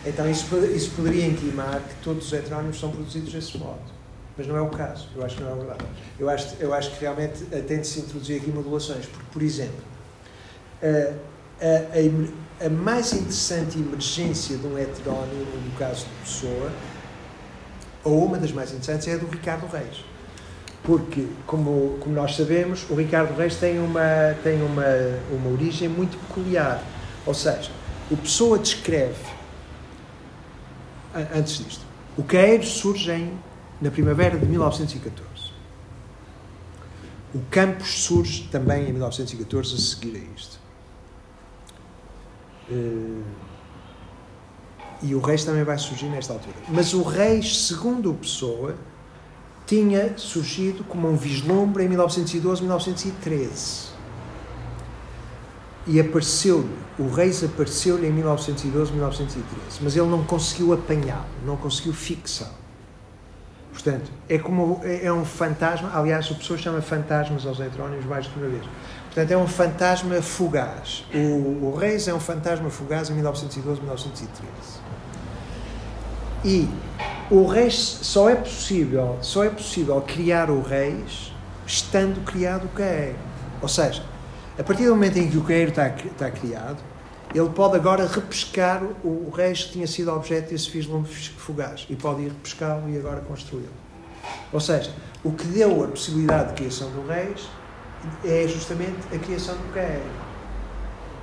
[0.04, 4.01] Então, isso, isso poderia intimar que todos os heterónimos são produzidos desse modo.
[4.36, 5.84] Mas não é o caso, eu acho que não é verdade.
[6.18, 9.42] Eu acho, eu acho que realmente eh, tem de se introduzir aqui modulações, porque, por
[9.42, 9.84] exemplo,
[10.82, 16.72] a, a, a mais interessante emergência de um heterónimo, no caso de Pessoa,
[18.04, 20.04] ou uma das mais interessantes, é a do Ricardo Reis.
[20.82, 24.84] Porque, como, como nós sabemos, o Ricardo Reis tem, uma, tem uma,
[25.30, 26.82] uma origem muito peculiar.
[27.24, 27.70] Ou seja,
[28.10, 29.14] o Pessoa descreve,
[31.34, 31.84] antes disto,
[32.16, 33.32] o Queiro surge em,
[33.82, 35.52] na primavera de 1914.
[37.34, 40.58] O Campos surge também em 1914, a seguir a isto.
[42.70, 43.22] Eh,
[45.02, 46.54] e o Reis também vai surgir nesta altura.
[46.68, 48.76] Mas o Reis, segundo o Pessoa,
[49.66, 53.90] tinha surgido como um vislumbre em 1912, 1913.
[55.88, 61.92] E apareceu-lhe, o Reis apareceu-lhe em 1912, 1913, mas ele não conseguiu apanhá-lo, não conseguiu
[61.92, 62.61] fixá-lo.
[63.72, 68.26] Portanto, é como é é um fantasma, aliás, o Pessoa chama fantasmas aos heterónimos mais
[68.26, 68.64] de uma vez.
[69.06, 71.04] Portanto, é um fantasma fugaz.
[71.14, 74.82] O, o Reis é um fantasma fugaz em 1912, 1913.
[76.44, 76.68] E
[77.30, 81.32] o reis só é possível, só é possível criar o reis
[81.66, 83.18] estando criado o caeiro.
[83.60, 84.02] Ou seja,
[84.58, 86.78] a partir do momento em que o caeiro está, está criado,
[87.34, 91.96] ele pode agora repescar o, o reis que tinha sido objeto desse vislumbre fugaz e
[91.96, 93.72] pode ir repescá-lo e agora construí-lo.
[94.52, 94.92] Ou seja,
[95.24, 97.48] o que deu a possibilidade de criação do reis
[98.24, 100.02] é justamente a criação do caeiro.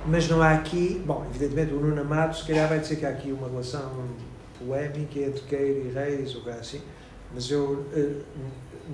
[0.06, 3.10] Mas não há aqui, bom, evidentemente o Nuno Amado se calhar vai dizer que há
[3.10, 3.90] aqui uma relação
[4.58, 6.80] polémica entre Queiro e Reis, ou assim,
[7.34, 8.22] mas eu eh,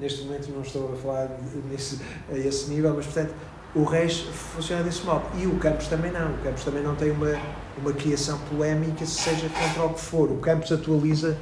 [0.00, 1.30] neste momento não estou a falar
[1.70, 3.34] nesse, a esse nível, mas portanto
[3.76, 5.22] o Reis funciona desse modo.
[5.38, 6.32] E o Campos também não.
[6.32, 7.38] O Campos também não tem uma,
[7.78, 10.30] uma criação polémica, seja contra o que for.
[10.32, 11.36] O Campos atualiza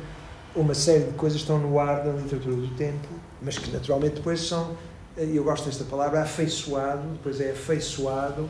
[0.54, 3.08] uma série de coisas que estão no ar da literatura do tempo,
[3.40, 4.76] mas que naturalmente depois são,
[5.16, 8.48] eh, eu gosto desta palavra, afeiçoado, depois é afeiçoado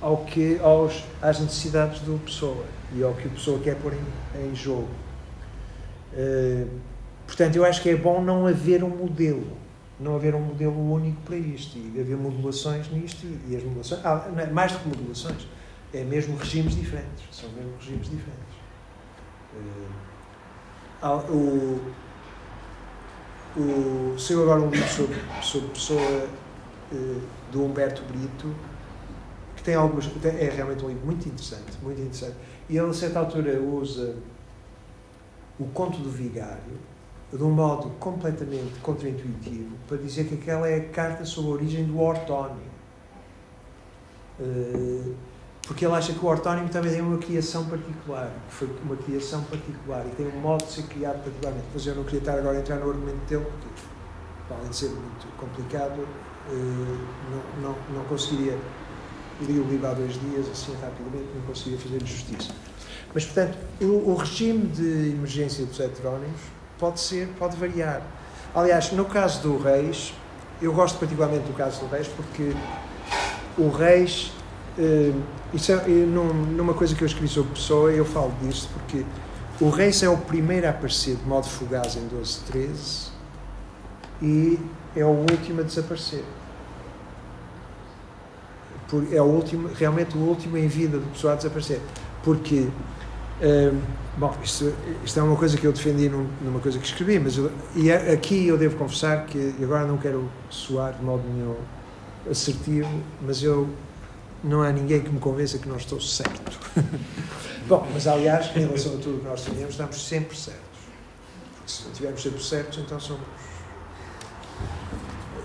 [0.00, 4.48] ao que, aos, às necessidades do Pessoa e ao que o Pessoa quer pôr em,
[4.48, 4.88] em jogo.
[6.12, 6.68] Uh,
[7.26, 9.46] portanto, eu acho que é bom não haver um modelo,
[10.00, 14.28] não haver um modelo único para isto e haver modulações nisto e, as modulações, ah,
[14.36, 15.46] é mais do que modulações,
[15.92, 18.54] é mesmo regimes diferentes, são mesmo regimes diferentes.
[21.02, 21.80] Uh, o,
[23.56, 26.28] o, saiu agora um livro sobre, sobre Pessoa
[26.92, 27.20] uh,
[27.52, 28.52] do Humberto Brito
[29.54, 32.36] que tem algumas é realmente um livro muito interessante, muito interessante.
[32.68, 34.16] E ele a certa altura usa
[35.58, 36.78] o conto do vigário
[37.36, 41.84] de um modo completamente contraintuitivo para dizer que aquela é a carta sobre a origem
[41.84, 42.60] do ortónimo.
[44.40, 45.12] Eh,
[45.66, 49.42] porque ele acha que o ortónimo também tem uma criação particular, que foi uma criação
[49.44, 51.66] particular e tem um modo de ser criado particularmente.
[51.72, 54.88] Mas eu não queria estar agora a entrar no argumento dele, porque, além de ser
[54.90, 56.06] muito complicado,
[56.50, 56.52] eh,
[57.60, 58.56] não, não, não conseguiria.
[59.40, 62.54] Li o livro há dois dias, assim rapidamente, não conseguia fazer justiça.
[63.12, 68.02] Mas, portanto, o, o regime de emergência dos heterónimos pode ser, pode variar.
[68.54, 70.14] Aliás, no caso do Reis,
[70.60, 72.54] eu gosto particularmente do caso do Reis porque
[73.58, 74.32] o Reis,
[74.78, 75.12] eh,
[75.52, 79.04] isso é, num, numa coisa que eu escrevi sobre Pessoa, eu falo disto porque
[79.60, 83.10] o Reis é o primeiro a aparecer de modo fugaz em 1213
[84.22, 84.58] e
[84.96, 86.24] é o último a desaparecer.
[89.12, 91.80] É o último, realmente o último em vida do Pessoa a desaparecer.
[92.22, 92.68] Porque
[94.16, 94.72] bom, isto,
[95.04, 97.90] isto, é uma coisa que eu defendi num, numa coisa que escrevi, mas eu, e
[97.90, 101.56] é, aqui eu devo confessar que agora não quero soar de modo nenhum
[102.30, 102.88] assertivo,
[103.20, 103.68] mas eu
[104.42, 106.58] não há ninguém que me convença que não estou certo.
[107.66, 110.62] bom, mas aliás, em relação a tudo que nós temos, estamos sempre certos.
[111.56, 113.26] Porque se não estivermos sempre certos, então somos,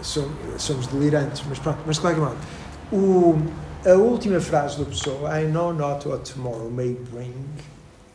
[0.01, 1.43] somos, somos delirantes.
[1.47, 2.37] Mas pronto, mas de qualquer modo,
[2.91, 3.37] o,
[3.85, 7.33] a última frase do Pessoa, I know not what tomorrow may bring,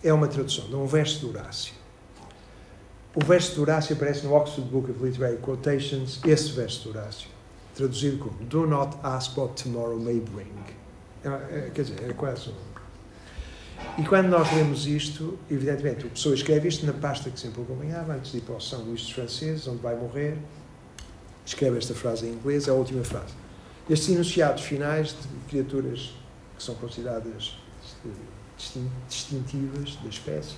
[0.04, 1.72] é uma tradução de um verso de Horácio.
[3.14, 7.28] O verso de Horácio aparece no Oxford Book of Literary Quotations, esse verso de Horácio,
[7.74, 10.52] traduzido como Do not ask what tomorrow may bring.
[11.24, 12.74] É, é, quer dizer, é quase um.
[13.96, 18.14] E quando nós lemos isto, evidentemente, o pessoa escreve isto na pasta que sempre acompanhava,
[18.14, 20.36] antes de ir para o São Luís dos Franceses, onde vai morrer.
[21.46, 23.34] Escreve esta frase em inglês, é a última frase.
[23.88, 26.14] Estes enunciados finais de criaturas
[26.56, 27.56] que são consideradas
[29.08, 30.56] distintivas da espécie,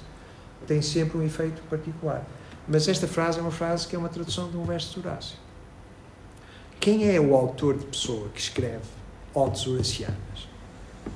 [0.67, 2.25] tem sempre um efeito particular.
[2.69, 5.39] Mas esta frase é uma frase que é uma tradução de um verso de Horácio.
[6.81, 8.85] Quem é o autor de Pessoa que escreve
[9.35, 10.49] odes horacianas?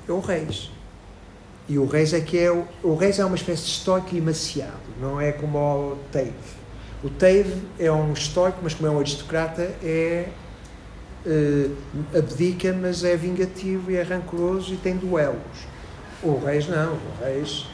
[0.07, 0.71] É o Reis.
[1.67, 4.71] E o Reis é que é o, o Reis é uma espécie de estoico emaciado,
[4.99, 6.33] não é como o Teve.
[7.03, 10.29] O Teve é um estoico, mas como é um aristocrata, é
[11.25, 15.70] uh, abdica, mas é vingativo e é rancoroso e tem duelos.
[16.23, 17.65] O Reis não, o Reis,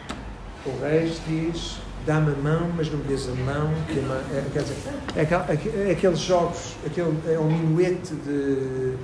[0.66, 4.64] o Reis diz dá-me a mão, mas não me dês a mão, que é, quer
[4.64, 4.78] dizer,
[5.14, 5.40] é, aquel,
[5.88, 8.96] é aqueles jogos, aquele, é um minuete de,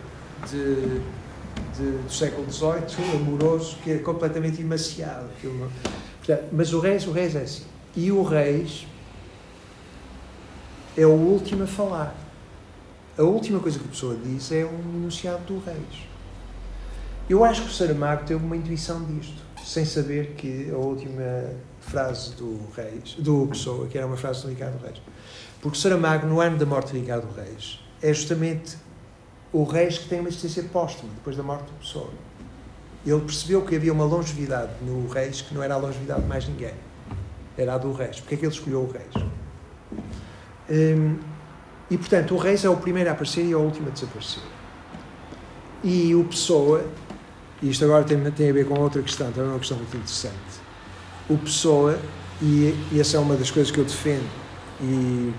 [0.49, 1.01] de,
[1.77, 5.25] de, do século XVIII, amoroso, que é completamente emaciado.
[5.37, 5.69] Aquilo,
[6.53, 7.65] mas o Reis, o Reis é assim.
[7.93, 8.87] E o Reis
[10.97, 12.15] é o último a falar.
[13.17, 16.12] A última coisa que a pessoa diz é um enunciado do Reis.
[17.29, 22.33] Eu acho que o Saramago teve uma intuição disto, sem saber que a última frase
[22.35, 25.01] do Reis, do Pessoa, que era uma frase do Ricardo Reis.
[25.61, 28.75] Porque Saramago, no ano da morte de Ricardo Reis, é justamente
[29.53, 32.09] o Reis que tem uma existência póstuma, depois da morte do Pessoa.
[33.05, 36.47] Ele percebeu que havia uma longevidade no Reis que não era a longevidade de mais
[36.47, 36.73] ninguém.
[37.57, 38.19] Era a do Reis.
[38.19, 39.25] Porque é que ele escolheu o Reis?
[40.69, 41.19] Hum,
[41.89, 44.43] e, portanto, o Reis é o primeiro a aparecer e é o último a desaparecer.
[45.83, 46.83] E o Pessoa
[47.63, 49.95] e isto agora tem, tem a ver com outra questão, também é uma questão muito
[49.95, 50.35] interessante.
[51.29, 51.97] O Pessoa,
[52.41, 54.29] e, e essa é uma das coisas que eu defendo
[54.81, 55.33] E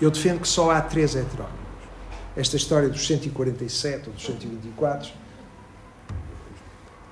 [0.00, 1.56] eu defendo que só há três heterónimos.
[2.36, 5.10] Esta história dos 147 ou dos 124,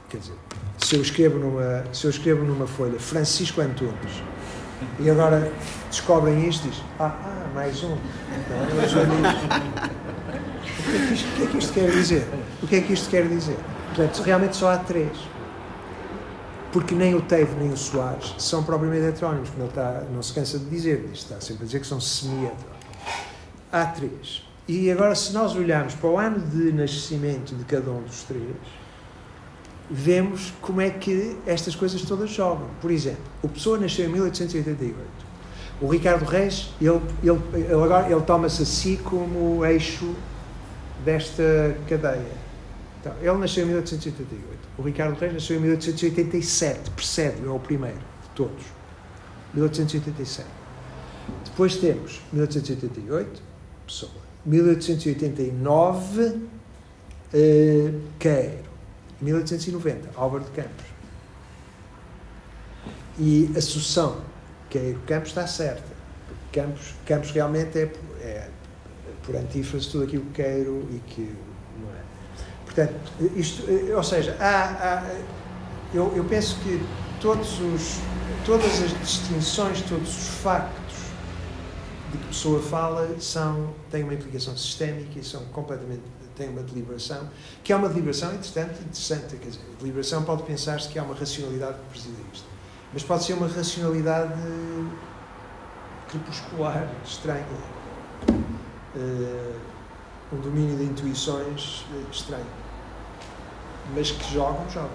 [0.08, 0.34] quer dizer,
[0.78, 4.22] se eu escrevo numa, se eu escrevo numa folha Francisco Antunes
[4.98, 5.50] e agora
[5.90, 7.96] descobrem isto e diz, ah, ah, mais um.
[8.36, 9.16] Então, já digo,
[10.80, 12.28] o que, é que isto, o que é que isto quer dizer?
[12.62, 13.58] O que é que isto quer dizer?
[13.96, 15.16] Portanto, realmente só há três.
[16.70, 20.34] Porque nem o Teve nem o Soares são propriamente heterónimos, como ele está, não se
[20.34, 22.76] cansa de dizer, está sempre a dizer que são semi-heterónimos.
[23.72, 24.42] Há três.
[24.68, 28.42] E agora, se nós olharmos para o ano de nascimento de cada um dos três,
[29.90, 32.68] vemos como é que estas coisas todas jogam.
[32.82, 34.94] Por exemplo, o Pessoa nasceu em 1888.
[35.80, 40.14] O Ricardo Reis, ele, ele, ele agora ele toma-se a si como eixo
[41.02, 42.45] desta cadeia.
[43.06, 44.68] Então, ele nasceu em 1888.
[44.78, 48.64] O Ricardo Reis nasceu em 1887, percebe, é o primeiro de todos.
[49.54, 50.48] 1887.
[51.44, 53.42] Depois temos 1888,
[53.86, 54.10] Pessoa.
[54.44, 56.40] 1889,
[57.32, 58.66] eh, Queiro.
[59.20, 60.84] 1890, Álvaro de Campos.
[63.18, 64.20] E a sucessão
[64.68, 65.94] Queiro Campos está certa.
[66.52, 67.88] Campos, Campos realmente é,
[68.20, 68.50] é
[69.22, 71.45] por antífrase tudo aquilo que queiro e que.
[72.76, 73.64] Portanto, isto,
[73.96, 75.14] ou seja, há, há,
[75.94, 76.84] eu, eu penso que
[77.22, 78.00] todos os,
[78.44, 80.94] todas as distinções, todos os factos
[82.12, 86.02] de que pessoa fala são, têm uma implicação sistémica e são completamente
[86.36, 87.30] têm uma deliberação,
[87.64, 91.14] que é uma deliberação interessante, interessante quer dizer, a deliberação pode pensar-se que há uma
[91.14, 92.46] racionalidade que preside isto,
[92.92, 94.34] mas pode ser uma racionalidade
[96.10, 97.46] crepuscular, estranha,
[98.94, 99.56] uh,
[100.30, 102.44] um domínio de intuições uh, estranho,
[103.94, 104.90] mas que jogam, jogam.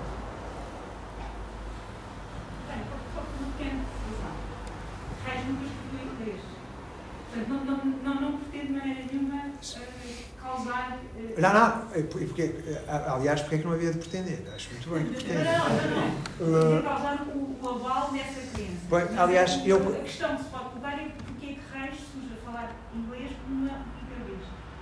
[7.48, 10.98] Não, não, não, não pretende de maneira nenhuma uh, causar.
[11.16, 14.44] Uh, Não, não, por- porque, eh, aliás, porque é que não havia de pretender?
[14.54, 15.44] Acho muito bem que pretende.
[15.46, 16.80] Não, não, não.
[16.80, 18.74] Uh, causar o, o aval dessa crença.
[18.90, 22.34] Bem, aliás, eu- A questão que se pode colocar é porque é que Reis surge
[22.34, 24.40] a falar inglês como uma única vez.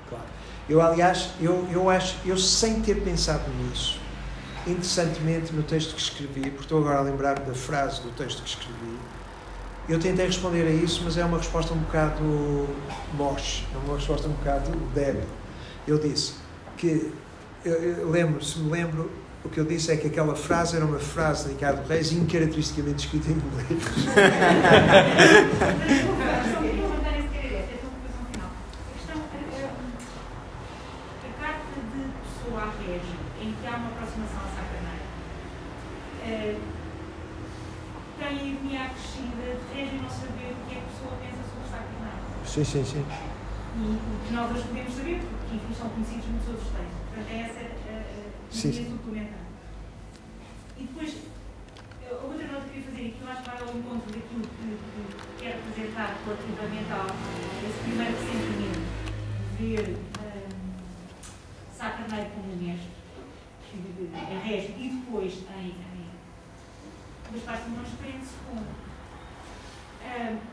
[0.09, 0.25] Claro.
[0.69, 3.99] Eu, aliás, eu, eu acho, eu sem ter pensado nisso,
[4.67, 8.49] interessantemente no texto que escrevi, porque estou agora a lembrar da frase do texto que
[8.49, 8.99] escrevi,
[9.89, 12.69] eu tentei responder a isso, mas é uma resposta um bocado
[13.13, 15.23] moche, é uma resposta um bocado débil.
[15.87, 16.35] Eu disse
[16.77, 17.11] que,
[17.65, 19.09] eu, eu lembro, se me lembro,
[19.43, 23.05] o que eu disse é que aquela frase era uma frase de Ricardo Reis incaracteristicamente
[23.05, 23.65] escrita em inglês.
[26.19, 28.51] Mas a questão que eu vou levantar é sequer essa, é a preocupação final.
[28.51, 28.53] A
[28.93, 29.27] questão, a, a,
[31.23, 35.05] a carta de pessoa à régio, em que há uma aproximação à sacaneira,
[36.27, 36.57] eh,
[38.19, 41.39] tem a ironia acrescida de régio não saber o que é que a pessoa pensa
[41.47, 42.19] sobre sacaneira.
[42.59, 43.05] Sim, sim, sim.
[43.77, 46.99] E o que nós hoje podemos saber, porque enfim são conhecidos muitos outros textos.
[47.07, 48.91] Portanto, é essa a, a ironia sim.
[48.91, 49.45] suplementar.
[50.75, 51.15] E depois,
[52.03, 54.11] a outra nota que eu queria fazer, e que eu acho que vai ao encontro
[54.11, 58.83] daquilo que, que quero apresentar relativamente ao, a esse primeiro sentimento
[59.55, 60.59] de ver hum,
[61.71, 62.91] Sá Carneiro como mestre,
[63.71, 66.11] em régio, e depois em, em
[67.31, 68.59] Gaspar Simões prende-se com
[70.03, 70.48] a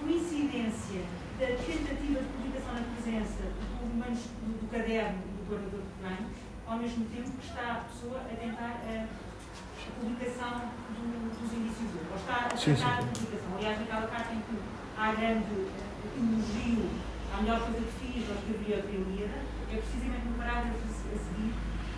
[0.00, 1.02] coincidência
[1.38, 3.42] da tentativa de publicação na presença
[3.80, 6.32] do, manus- do, do caderno do guardador de planos,
[6.66, 10.54] ao mesmo tempo que está a pessoa a tentar a, a publicação
[10.94, 12.72] do- dos indícios dele, ou está a sim.
[12.72, 13.50] a publicação.
[13.56, 14.56] Aliás, naquela carta em que
[14.98, 16.90] há grande eh, elogio
[17.32, 19.38] à melhor coisa que fiz, ou escrevi outra Ilíada,
[19.70, 21.52] é precisamente no parágrafo a se- a seguir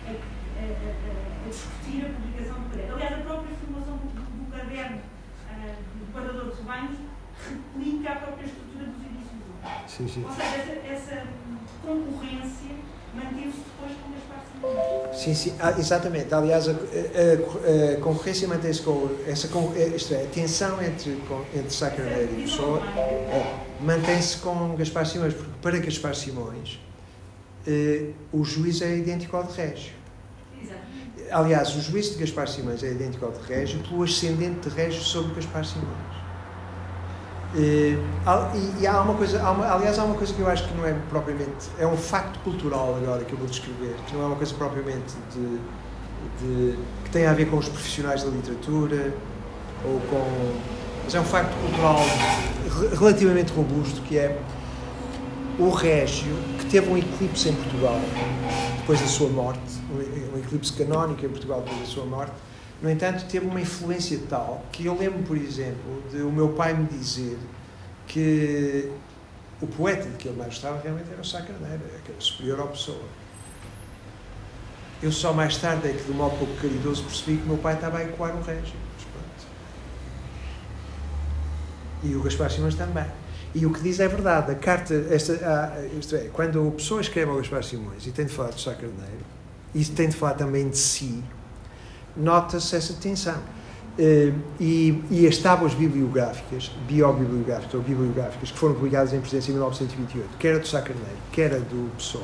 [0.05, 0.15] a, a-
[0.61, 2.93] a- a- a discutir a publicação do caderno.
[2.95, 5.01] Aliás, a própria formulação do, do- caderno
[5.49, 6.97] ah, do guardador de rebanhos
[7.49, 9.87] replica a própria estrutura dos dele.
[9.87, 10.23] sim, sim.
[10.25, 11.23] Ou seja, essa, essa
[11.85, 12.71] concorrência
[13.13, 15.17] manteve-se depois com Gaspar Simões.
[15.21, 16.33] Sim, sim, ah, exatamente.
[16.33, 21.15] Aliás, a, a- a- concorrência mantém-se com essa, con- eh, isto é, a tensão entre,
[21.27, 26.79] com- entre Carneiro e Pessoa é, mantém-se com Gaspar Simões, porque para Gaspar Simões
[27.67, 29.93] eh, o juiz é idêntico ao de Régio.
[30.61, 31.31] Exatamente.
[31.31, 35.01] Aliás, o juízo de Gaspar Simões é idêntico ao de Régio pelo ascendente de Régio
[35.01, 36.20] sobre Gaspar Simões.
[37.55, 37.97] Eh,
[38.55, 40.73] e, e há uma coisa, há uma- aliás, há uma coisa que eu acho que
[40.73, 44.25] não é propriamente, é um facto cultural agora que eu vou descrever, que não é
[44.27, 45.59] uma coisa propriamente de,
[46.39, 49.13] de- que tem a ver com os profissionais da literatura
[49.83, 50.53] ou com,
[51.03, 51.97] mas é um facto cultural
[52.79, 54.39] re- relativamente robusto que é
[55.59, 57.99] o Régio que teve um eclipse em Portugal
[58.77, 59.59] depois da sua morte,
[60.33, 62.31] um eclipse canónico em Portugal depois da sua morte,
[62.81, 66.73] no entanto, teve uma influência tal que eu lembro, por exemplo, de o meu pai
[66.73, 67.37] me dizer
[68.07, 68.91] que
[69.61, 72.59] o poeta de que ele mais gostava realmente era o Sá Carneiro, que era superior
[72.59, 73.05] ao Pessoa.
[75.01, 77.57] Eu só mais tarde é que, de um modo pouco caridoso, percebi que o meu
[77.57, 78.75] pai estava a ecoar o Régio.
[82.03, 83.05] E o Gaspar Simões também.
[83.53, 84.51] E o que diz é verdade.
[84.51, 85.33] A carta, esta,
[85.99, 88.73] isto é, quando a pessoa escreve ao Gaspar Simões e tem de falar do Sá
[88.73, 89.25] Carneiro,
[89.73, 91.23] e tem de falar também de si,
[92.15, 93.37] nota-se essa tensão.
[93.99, 99.55] Uh, e, e, as tábuas bibliográficas, biobibliográficas ou bibliográficas, que foram publicadas em presidência em
[99.55, 102.23] 1928, quer a do Sá Carneiro, quer a do Pessoa,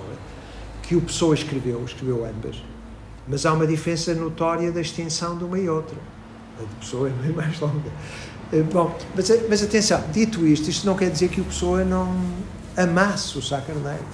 [0.81, 2.63] que o Pessoa escreveu, escreveu ambas,
[3.27, 5.97] mas há uma diferença notória da extensão de uma e outra.
[6.57, 7.91] A de Pessoa é bem mais longa.
[8.53, 12.09] Uh, bom, mas, mas atenção, dito isto, isto não quer dizer que o Pessoa não
[12.77, 14.05] amasse o Sá Carneiro.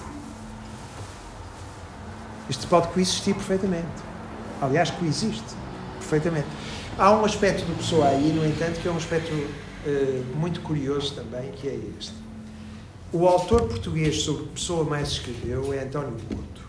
[2.49, 3.85] Isto pode coexistir perfeitamente.
[4.59, 5.62] Aliás, coexiste
[6.13, 6.47] perfeitamente.
[6.97, 11.15] Há um aspecto do Pessoa aí, no entanto, que é um aspecto uh, muito curioso
[11.15, 12.13] também, que é este.
[13.11, 16.61] O autor português sobre Pessoa mais escreveu é António Boto.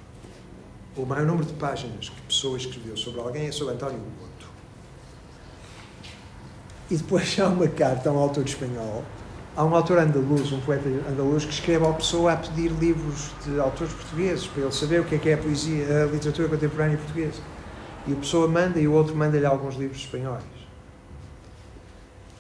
[0.97, 4.49] O maior número de páginas que Pessoa escreveu sobre alguém é sobre António Boto.
[6.91, 9.05] E depois há uma carta a um autor espanhol,
[9.57, 13.59] há um autor andaluz, um poeta andaluz, que escreve ao Pessoa a pedir livros de
[13.59, 16.97] autores portugueses, para ele saber o que é que é a poesia, a literatura contemporânea
[16.97, 17.41] portuguesa.
[18.07, 20.43] E a pessoa manda e o outro manda-lhe alguns livros espanhóis.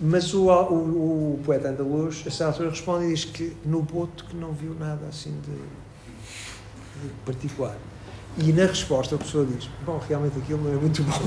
[0.00, 4.36] Mas o, o, o poeta andaluz, a certa responde e diz que no Boto que
[4.36, 7.76] não viu nada assim de, de particular.
[8.36, 11.20] E na resposta a pessoa diz: Bom, realmente aquilo não é muito bom.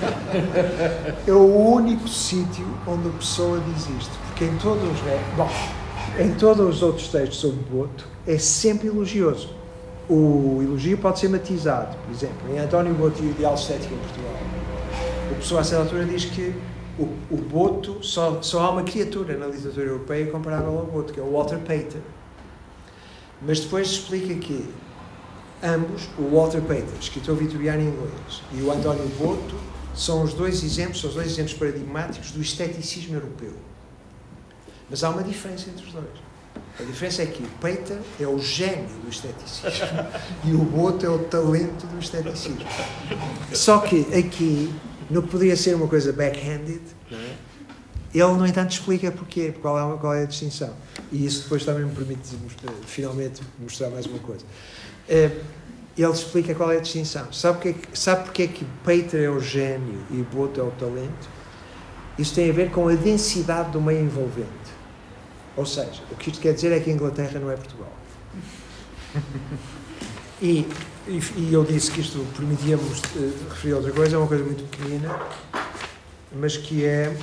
[1.26, 4.16] é o único sítio onde a pessoa diz isto.
[4.28, 5.00] Porque em todos os,
[5.36, 5.50] bom,
[6.18, 9.59] em todos os outros textos sobre Boto é sempre elogioso
[10.10, 11.96] o elogio pode ser matizado.
[12.04, 14.34] Por exemplo, em António Boto e o Ideal Estético em Portugal,
[15.30, 16.52] o pessoal a certa altura diz que
[16.98, 21.20] o, o Boto, só, só há uma criatura na literatura europeia comparável ao Boto, que
[21.20, 22.02] é o Walter Pater.
[23.40, 24.68] Mas depois explica que
[25.62, 29.54] ambos, o Walter Pater, escritor vitoriano em inglês, e o António Boto,
[29.94, 33.54] são os dois exemplos, são os dois exemplos paradigmáticos do esteticismo europeu.
[34.90, 36.29] Mas há uma diferença entre os dois.
[36.80, 40.06] A diferença é que o Peter é o gênio do esteticismo
[40.44, 42.64] e o Boto é o talento do esteticismo.
[43.52, 44.72] Só que aqui,
[45.08, 46.80] que poderia ser uma coisa backhanded,
[47.12, 47.34] é?
[48.14, 50.74] ele, no entanto, explica porquê, qual é, qual é a distinção.
[51.12, 52.36] E isso depois também me permite,
[52.86, 54.44] finalmente, mostrar mais uma coisa.
[55.08, 55.30] Eh,
[55.96, 57.32] ele explica qual é a distinção.
[57.32, 61.28] Sabe porque, sabe porque é que Peter é o gênio e Boto é o talento?
[62.18, 64.48] Isso tem a ver com a densidade do meio envolvente.
[65.60, 67.92] Ou seja, o que isto quer dizer é que a Inglaterra não é Portugal.
[70.42, 70.66] E,
[71.06, 74.42] e, e eu disse que isto permitia-nos uh, referir a outra coisa, é uma coisa
[74.42, 75.20] muito pequenina,
[76.32, 77.14] mas que é.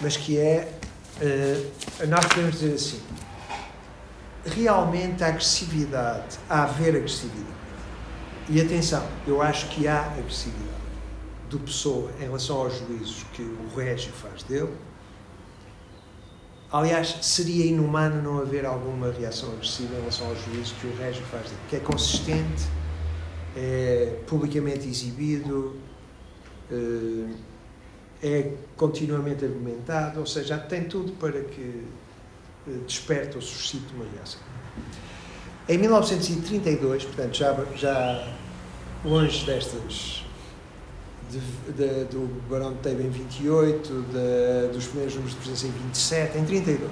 [0.00, 0.72] Mas que é.
[1.20, 3.02] Uh, nós podemos dizer assim:
[4.46, 7.44] realmente a agressividade, a haver agressividade.
[8.48, 10.69] E atenção, eu acho que há agressividade
[11.50, 14.72] do Pessoa em relação aos juízos que o Régio faz dele.
[16.72, 21.24] Aliás, seria inumano não haver alguma reação agressiva em relação aos juízos que o Régio
[21.24, 22.64] faz dele, que é consistente,
[23.56, 25.76] é publicamente exibido,
[26.70, 27.34] eh,
[28.22, 31.84] é continuamente argumentado, ou seja, tem tudo para que
[32.68, 34.40] eh, desperte ou suscite uma reação.
[35.68, 38.32] Em 1932, portanto, já, já
[39.04, 40.19] longe destas
[41.30, 45.70] de, de, do Barão de Teiba em 28, de, dos primeiros números de presença em
[45.70, 46.90] 27, em 32.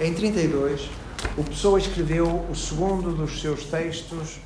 [0.00, 0.88] Em 32,
[1.36, 4.38] o Pessoa escreveu o segundo dos seus textos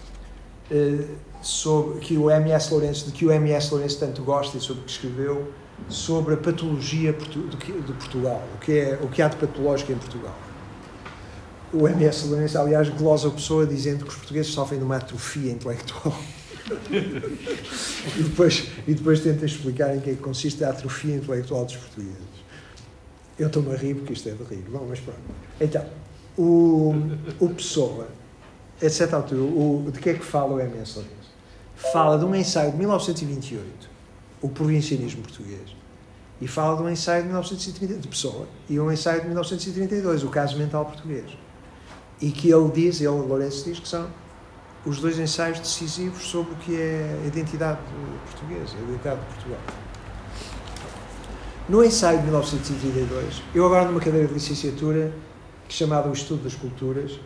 [0.70, 1.05] eh,
[1.43, 2.72] sobre, que o M.S.
[2.72, 3.70] Lourenço, de que o M.S.
[3.70, 5.52] Lourenço tanto gosta e sobre o que escreveu,
[5.89, 10.35] sobre a patologia de Portugal, o que, é, o que há de patológico em Portugal.
[11.72, 12.26] O M.S.
[12.26, 16.16] Lourenço, aliás, glosa a pessoa dizendo que os portugueses sofrem de uma atrofia intelectual
[18.16, 21.77] e, depois, e depois tenta explicar em que, é que consiste a atrofia intelectual dos
[21.77, 22.45] portugueses.
[23.39, 24.65] Eu estou-me a rir porque isto é de rir.
[24.70, 25.20] Bom, mas pronto.
[25.61, 25.85] Então,
[26.36, 26.95] o,
[27.41, 28.09] o Pessoa,
[28.82, 31.35] a certa altura, o, de que é que fala o MS Lourenço?
[31.93, 33.91] Fala de um ensaio de 1928,
[34.41, 35.77] o provincianismo português,
[36.41, 40.28] e fala de um ensaio de 1930, de Pessoa, e um ensaio de 1932, o
[40.28, 41.36] caso mental português.
[42.20, 44.09] E que ele diz, ele, Lourenço diz que são
[44.86, 47.78] os dois ensaios decisivos sobre o que é a identidade
[48.31, 49.61] portuguesa, a identidade de Portugal.
[51.69, 55.12] No ensaio de 1932, eu agora numa cadeira de licenciatura
[55.66, 57.19] que chamada O Estudo das Culturas,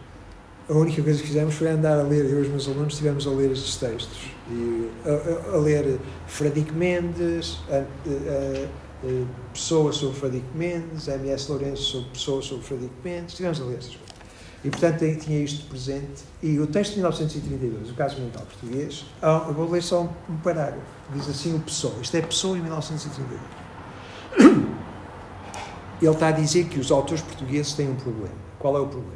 [0.68, 3.26] a única coisa que fizemos foi andar a ler, eu e os meus alunos estivemos
[3.26, 8.68] a ler estes textos, e a, a, a ler Fradique Mendes, a, eh,
[9.52, 11.50] Pessoa sobre Fradique Mendes, M.S.
[11.50, 14.07] Lourenço sobre Pessoa sobre Fradique Mendes, tivemos a ler essas coisas.
[14.64, 16.24] E, portanto, tinha isto presente.
[16.42, 20.82] E o texto de 1932, o caso mental português, eu vou ler só um, parágrafo.
[21.14, 21.94] Diz assim o Pessoa.
[22.02, 23.40] Isto é Pessoa em 1932.
[26.00, 28.34] Ele está a dizer que os autores portugueses têm um problema.
[28.58, 29.12] Qual é o problema?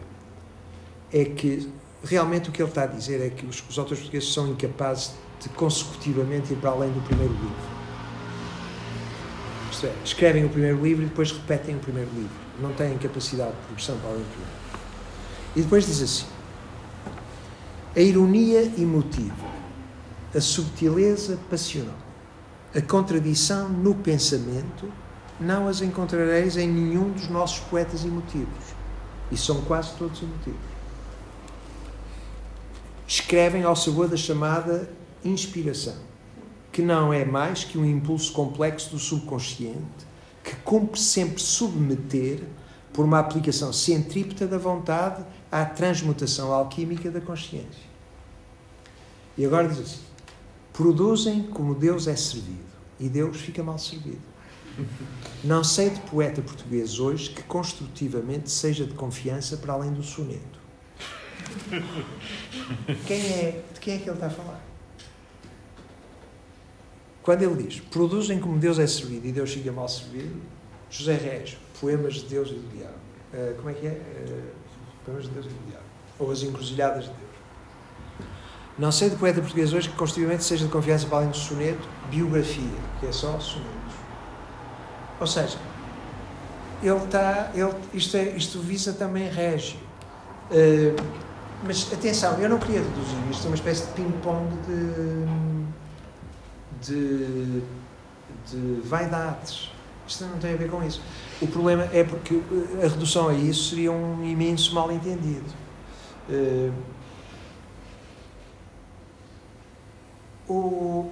[1.12, 1.69] É que,
[2.05, 5.12] realmente, o que ele está a dizer é que os, os autores portugueses são incapazes
[5.40, 7.73] de consecutivamente ir para além do primeiro livro.
[9.70, 12.36] Isto é, escrevem o primeiro livro e depois repetem o primeiro livro.
[12.60, 14.61] Não têm capacidade de progressão para além do primeiro.
[15.54, 16.26] E depois diz assim:
[17.94, 19.34] a ironia emotiva,
[20.34, 21.98] a subtileza passional,
[22.74, 24.90] a contradição no pensamento,
[25.38, 28.74] não as encontrareis em nenhum dos nossos poetas emotivos.
[29.30, 30.60] E são quase todos emotivos.
[33.06, 34.90] Escrevem ao sabor da chamada
[35.24, 35.96] inspiração,
[36.70, 40.12] que não é mais que um impulso complexo do subconsciente
[40.42, 42.42] que cumpre sempre submeter,
[42.92, 47.92] por uma aplicação centrípeta da vontade, à transmutação alquímica da consciência.
[49.36, 50.00] E agora diz assim:
[50.72, 54.32] produzem como Deus é servido, e Deus fica mal servido.
[55.44, 60.62] Não sei de poeta português hoje que construtivamente seja de confiança para além do soneto.
[63.06, 64.64] Quem é, de quem é que ele está a falar?
[67.22, 70.40] Quando ele diz produzem como Deus é servido e Deus fica mal servido,
[70.88, 72.94] José Régio, Poemas de Deus e do Diabo.
[73.34, 73.90] Uh, como é que é?
[73.90, 74.61] Uh,
[75.04, 75.82] Poemas de Deus e do.
[76.18, 77.32] Ou As Encruzilhadas de Deus.
[78.78, 81.86] Não sei de poeta português hoje que construtivamente seja de confiança para além do soneto,
[82.10, 83.94] biografia, que é só sonetos.
[85.20, 85.58] Ou seja,
[86.82, 87.50] ele está.
[87.54, 89.78] Ele, isto, é, isto visa também Régio.
[90.50, 90.96] Uh,
[91.64, 95.26] mas atenção, eu não queria reduzir isto a uma espécie de ping-pong de,
[96.82, 97.62] de,
[98.50, 99.70] de vaidades.
[100.06, 101.00] Isto não tem a ver com isso.
[101.43, 102.40] O problema é porque
[102.81, 105.52] a redução a isso seria um imenso mal-entendido.
[106.28, 106.73] Uh,
[110.48, 111.10] o,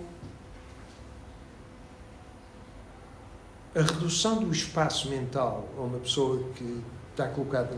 [3.74, 6.80] a redução do espaço mental a uma pessoa que
[7.10, 7.76] está colocada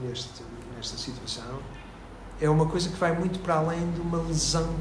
[0.00, 0.44] neste,
[0.76, 1.58] nesta situação
[2.40, 4.72] é uma coisa que vai muito para além de uma lesão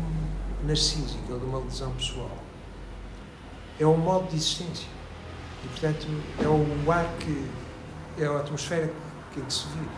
[0.63, 2.37] narcísica ou de uma lesão pessoal.
[3.79, 5.00] É um modo de existência.
[5.63, 6.07] E, portanto,
[6.39, 7.49] é o ar que.
[8.17, 8.91] é a atmosfera
[9.33, 9.89] que, que se vive.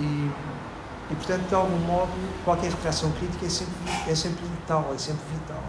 [0.00, 0.30] E,
[1.12, 2.12] e, portanto, de algum modo,
[2.44, 3.74] qualquer retração crítica é sempre,
[4.08, 5.62] é sempre vital, é sempre vital.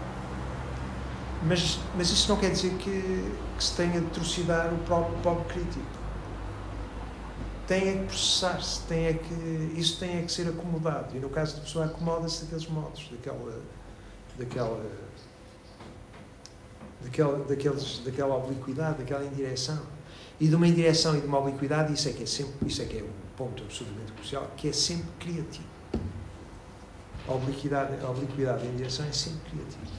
[1.42, 5.44] Mas, mas isso não quer dizer que, que se tenha de trucidar o próprio pobre
[5.44, 5.84] crítico.
[7.66, 11.16] Tem é que processar-se, tem é que, isso tem é que ser acomodado.
[11.16, 13.60] E no caso da pessoa, acomoda-se daqueles modos, daquela,
[14.38, 14.86] daquela,
[17.06, 19.80] daquela, daqueles, daquela obliquidade, daquela indireção.
[20.38, 22.84] E de uma indireção e de uma obliquidade, isso é que é sempre, isso é
[22.84, 25.64] que é um ponto absolutamente crucial, que é sempre criativo.
[27.26, 29.96] A obliquidade, a obliquidade e a indireção é sempre criativa.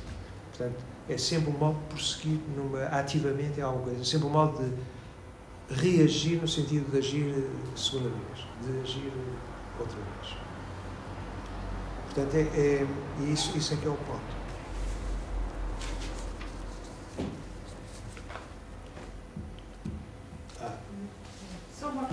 [0.50, 4.32] Portanto, é sempre um modo de prosseguir numa, ativamente em alguma coisa, é sempre um
[4.32, 9.12] modo de reagir no sentido de agir segunda vez, de agir
[9.80, 10.38] outra vez.
[12.06, 12.88] Portanto, é, é
[13.32, 14.37] isso, isso é que é o ponto.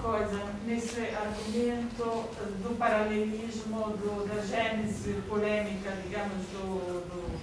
[0.05, 2.28] Coisa, nesse argumento
[2.62, 7.40] do paralelismo do, da gênese polêmica, digamos, do, do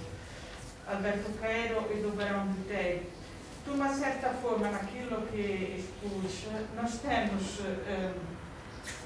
[0.86, 3.08] Alberto Queiro e do Verão de Tegui,
[3.64, 8.12] de uma certa forma, naquilo que expus, nós temos eh,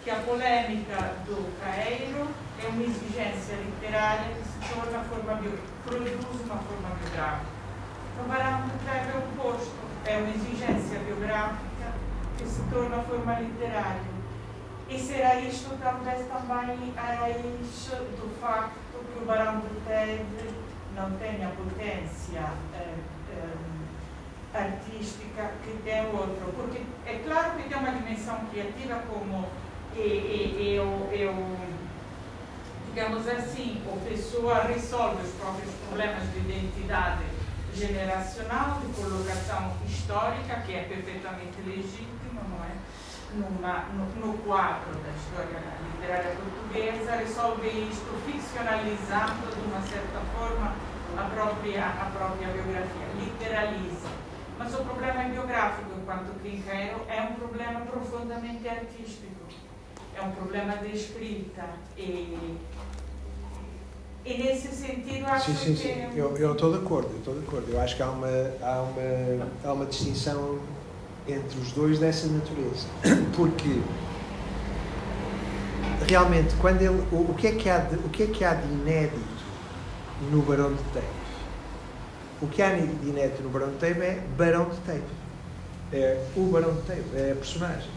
[0.05, 2.29] que a polêmica do Caeiro
[2.63, 5.41] é uma exigência literária que se torna forma
[5.83, 7.47] produz uma forma biográfica.
[8.19, 9.75] O Barão de Treve é o oposto,
[10.05, 11.66] é uma exigência biográfica
[12.37, 14.17] que se torna forma literária.
[14.89, 18.75] E será isto talvez também a raiz do facto
[19.13, 20.51] que o Barão de Treve
[20.95, 22.95] não tem a potência eh,
[23.33, 26.53] eh, artística que tem outro.
[26.55, 29.47] Porque é claro que tem uma dimensão criativa como
[31.13, 31.57] eu,
[32.87, 37.25] digamos assim, a pessoa resolve os próprios problemas de identidade
[37.75, 42.75] generacional, de colocação histórica, que é perfeitamente legítimo, não é?
[43.35, 45.61] Numa, no, no quadro da história
[45.93, 50.75] literária portuguesa, resolve isto ficcionalizando de uma certa forma
[51.17, 54.09] a própria, a própria biografia, literaliza.
[54.59, 59.35] Mas o problema biográfico, enquanto Quinqueiro, é um problema profundamente artístico.
[60.17, 61.65] É um problema de escrita.
[61.97, 62.57] E,
[64.25, 65.83] E nesse sentido, acho Sim, sim, que.
[65.83, 66.19] sim.
[66.19, 67.71] Eu eu estou de acordo, eu estou de acordo.
[67.71, 68.27] Eu acho que há uma,
[68.61, 70.59] há uma, há uma distinção
[71.29, 72.87] entre os dois dessa natureza.
[73.35, 73.81] Porque
[76.09, 77.03] realmente, quando ele.
[77.13, 79.45] O, o que é que há de, o que é que há de inédito
[80.31, 81.07] no Barão de Teixe?
[82.41, 85.03] O que há de inédito no Barão de Teixe é Barão de Teixe.
[85.93, 87.91] É o Barão de Teixe, é a personagem.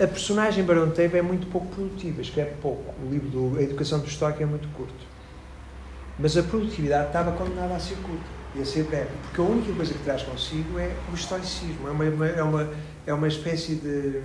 [0.00, 2.94] A personagem Barão de Teixe é muito pouco produtiva, escreve pouco.
[3.04, 5.14] O livro do A Educação do Estoque é muito curto.
[6.18, 9.10] Mas a produtividade estava condenada a ser curta e a ser breve.
[9.22, 11.88] Porque a única coisa que traz consigo é o estoicismo.
[11.88, 12.70] É uma, é uma,
[13.06, 14.22] é uma espécie de.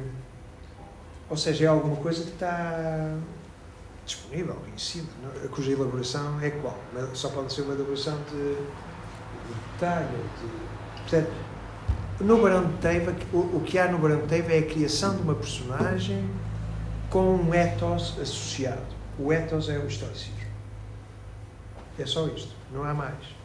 [1.30, 3.16] Ou seja, é alguma coisa que está
[4.06, 5.44] disponível, conhecida, não?
[5.44, 5.48] é?
[5.48, 6.78] cuja elaboração é qual?
[7.14, 10.08] Só pode ser uma elaboração de, de detalhe.
[10.08, 11.32] De, portanto,
[12.20, 15.16] no Barão de Teiva, o, o que há no Barão de Teiva é a criação
[15.16, 16.28] de uma personagem
[17.12, 18.98] com um ethos associado.
[19.20, 20.40] O ethos é o estoicismo.
[22.00, 23.39] É só isto, não há mais.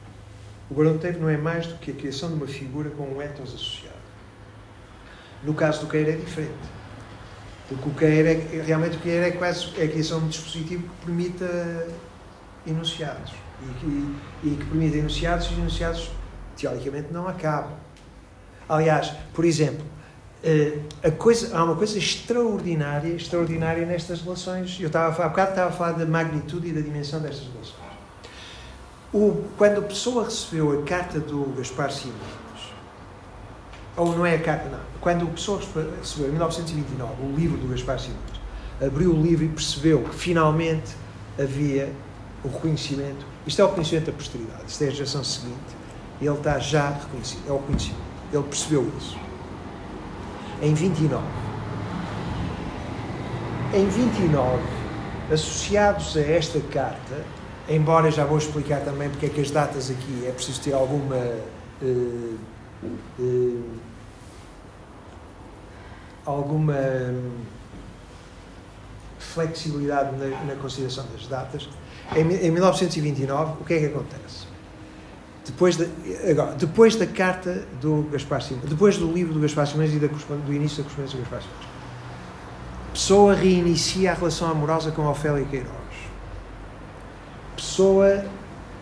[0.77, 3.55] O Teiva não é mais do que a criação de uma figura com um ethos
[3.55, 3.95] associado.
[5.45, 6.53] No caso do Queira é diferente.
[7.69, 10.83] Porque o Queira, é, realmente o Queira é quase é a criação de um dispositivo
[10.83, 11.87] que permita
[12.67, 13.33] enunciados.
[13.63, 14.17] E que,
[14.49, 16.11] e que permita enunciados e os enunciados,
[16.57, 17.73] teoricamente, não acabam.
[18.69, 19.85] Aliás, por exemplo,
[20.43, 20.79] eh,
[21.13, 24.79] coisa, há uma coisa extraordinária, extraordinária nestas relações.
[24.81, 27.47] Eu estava a falar, há bocado estava a falar da magnitude e da dimensão destas
[27.47, 27.84] relações.
[29.15, 32.19] O, quando a pessoa recebeu a carta do Gaspar Simões,
[33.97, 35.61] ou não é a carta, não, quando a pessoa
[36.01, 38.19] recebeu em 1929 o livro do Gaspar Simões,
[38.85, 40.97] abriu o livro e percebeu que finalmente
[41.39, 41.93] havia
[42.43, 45.77] o reconhecimento, isto é o reconhecimento da posteridade, isto é a geração seguinte,
[46.21, 49.17] ele está já reconhecido, é o reconhecimento, ele percebeu isso.
[50.61, 51.25] Em 29,
[53.75, 54.61] em 29,
[55.33, 57.25] associados a esta carta,
[57.69, 61.17] embora já vou explicar também porque é que as datas aqui é preciso ter alguma
[61.17, 62.35] eh,
[63.21, 63.61] eh,
[66.27, 66.75] alguma
[69.19, 71.69] flexibilidade na, na consideração das datas.
[72.15, 74.47] Em, em 1929, o que é que acontece?
[75.45, 75.79] Depois
[76.31, 80.07] agora, depois da carta do Gaspar Simões, depois do livro do Gaspar Simões e da,
[80.07, 81.75] do início da correspondência do Gaspar Simões,
[82.95, 85.84] Pessoa reinicia a relação amorosa com Ofélia Queiroz.
[87.57, 88.25] Pessoa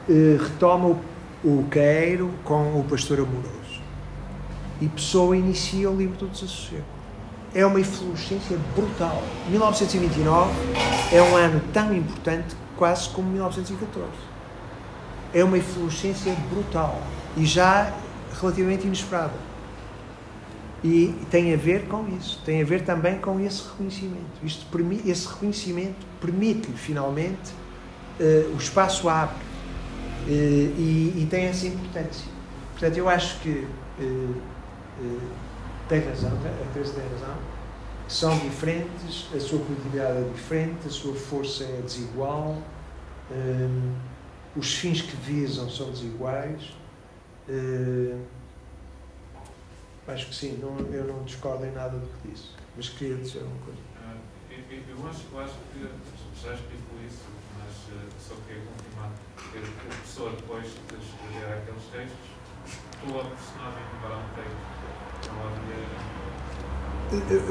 [0.09, 0.99] eh, retoma o,
[1.45, 3.81] o Queiro com o pastor amoroso.
[4.81, 6.85] E Pessoa inicia o livro do desassossego.
[7.55, 9.23] É uma eflorescência brutal.
[9.49, 10.51] 1929
[11.13, 14.09] é um ano tão importante quase como 1914.
[15.35, 17.01] É uma eflorescência brutal
[17.37, 17.93] e já
[18.41, 19.35] relativamente inesperada.
[20.83, 24.33] E tem a ver com isso, tem a ver também com esse reconhecimento.
[24.43, 24.67] Isto,
[25.07, 27.53] esse reconhecimento permite-lhe finalmente
[28.21, 29.37] eh, o espaço abre
[30.29, 30.31] eh,
[30.77, 32.31] e, e tem essa importância.
[32.73, 33.67] Portanto, eu acho que
[33.99, 34.35] eh,
[35.89, 37.37] tem razão, a Teresa tem razão,
[38.09, 42.57] são diferentes, a sua produtividade é diferente, a sua força é desigual,
[44.55, 46.73] os fins que visam são desiguais.
[50.07, 53.41] acho que sim, não, eu não discordo em nada do que disse, mas queria dizer
[53.41, 53.81] uma coisa.
[53.97, 54.17] Ah,
[54.51, 55.81] Eu, acho, eu acho que
[56.43, 57.25] já explicou isso,
[57.59, 59.59] mas eh, só queria confirmar que
[60.13, 62.19] pessoa depois de escrever aqueles textos,
[63.01, 65.89] tua personagem no Barão Texto, não havia.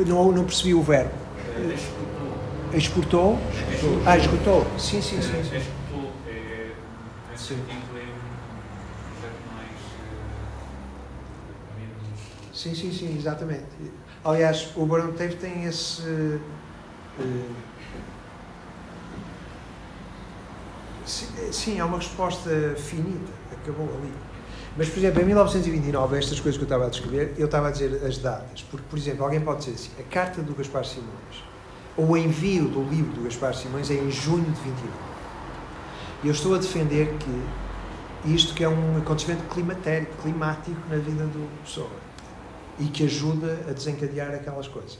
[0.06, 1.12] Não, não percebi o verbo.
[1.56, 1.74] eh,
[2.74, 3.36] Executou.
[3.36, 4.00] Exportou?
[4.06, 4.66] Ah, esgotou?
[4.80, 5.44] Sim, sim, sim.
[5.44, 5.56] sim.
[5.56, 6.72] Executou é,
[7.32, 7.56] nesse Sim.
[7.56, 8.06] sentido, é um
[9.20, 9.72] projeto mais.
[11.50, 11.98] eh, menos.
[12.54, 13.66] Sim, sim, sim, exatamente.
[14.24, 16.04] Aliás, o Barão Teve tem esse.
[16.04, 16.40] eh,
[21.12, 24.12] sim, eh, sim, é uma resposta finita, acabou ali.
[24.78, 27.72] Mas, por exemplo, em 1929, estas coisas que eu estava a descrever, eu estava a
[27.72, 31.44] dizer as datas, porque, por exemplo, alguém pode dizer assim: a carta do Gaspar Simões,
[31.98, 34.78] ou o envio do livro do Gaspar Simões é em junho de 29.
[36.24, 41.26] E eu estou a defender que isto que é um acontecimento climatérico, climático na vida
[41.26, 41.90] do pessoa
[42.80, 44.98] e que ajuda a desencadear aquelas coisas.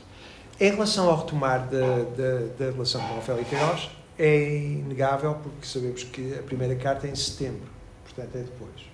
[0.60, 3.88] Em relação ao retomar da, da, da relação com Ofélia Queiroz,
[4.24, 7.66] é inegável porque sabemos que a primeira carta é em setembro,
[8.04, 8.92] portanto é depois.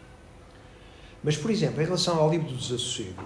[1.22, 3.22] Mas, por exemplo, em relação ao livro do Desassossego,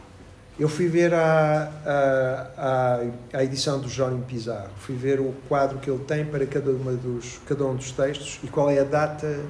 [0.58, 5.88] eu fui ver a, a, a, edição do Jónimo Pizarro, fui ver o quadro que
[5.88, 9.40] ele tem para cada, uma dos, cada um dos textos e qual é a data,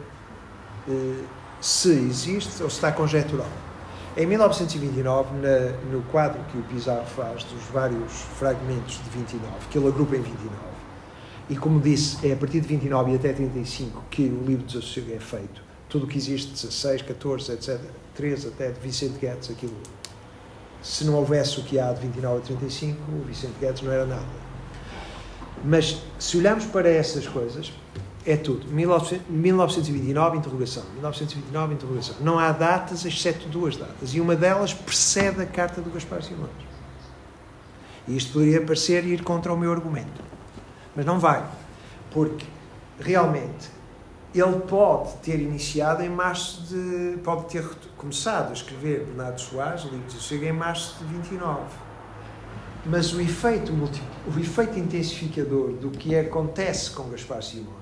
[0.89, 1.24] eh,
[1.61, 3.49] se existe ou se está conjectural.
[4.15, 9.79] Em 1929, na, no quadro que o Pizarro faz dos vários fragmentos de 29, que
[9.79, 10.72] ele agrupa em 29,
[11.48, 14.74] E como disse, é a partir de 29 e até 35 que o livro de
[14.74, 15.62] desassossego é feito.
[15.89, 17.81] Tudo o que existe, 16, 14, etc.,
[18.14, 19.77] 13 até de Vicente Guedes, aquilo.
[20.82, 24.06] Se não houvesse o que há de 29 a 35, o Vicente Guedes não era
[24.06, 24.43] nada.
[25.64, 27.73] Mas se olharmos para essas coisas,
[28.27, 28.66] é tudo.
[28.69, 30.85] 1900 1929, interrogação.
[30.94, 32.16] 1929, interrogação.
[32.20, 34.14] Não há datas, exceto duas datas.
[34.14, 36.51] E uma delas precede a carta do Gaspar Simões.
[38.09, 40.32] E isto poderia parecer ir contra o meu argumento.
[40.94, 41.44] Mas não vai.
[42.10, 42.47] Porque,
[42.98, 43.70] realmente,
[44.35, 47.19] ele pode ter iniciado em março de.
[47.19, 51.60] pode ter começado a escrever Bernardo Soares, livros de chega em março de 29.
[52.85, 57.73] Mas o efeito, o efeito intensificador do que acontece com Gaspar Simões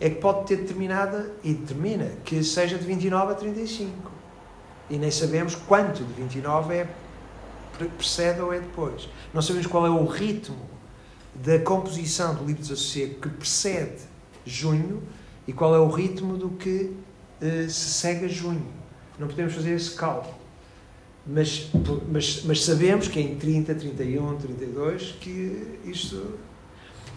[0.00, 4.10] é que pode ter determinada, e determina, que seja de 29 a 35.
[4.90, 6.88] E nem sabemos quanto de 29 é
[7.96, 9.08] precede ou é depois.
[9.32, 10.73] Não sabemos qual é o ritmo
[11.34, 14.02] da composição do livro de Desassossego que precede
[14.44, 15.02] junho
[15.46, 16.92] e qual é o ritmo do que
[17.40, 18.66] uh, se segue a junho.
[19.18, 20.34] Não podemos fazer esse cálculo.
[21.26, 21.70] Mas,
[22.08, 26.38] mas, mas sabemos que em 30, 31, 32 que isto.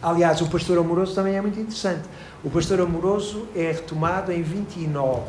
[0.01, 2.07] Aliás, o Pastor Amoroso também é muito interessante.
[2.43, 5.23] O Pastor Amoroso é retomado em 29.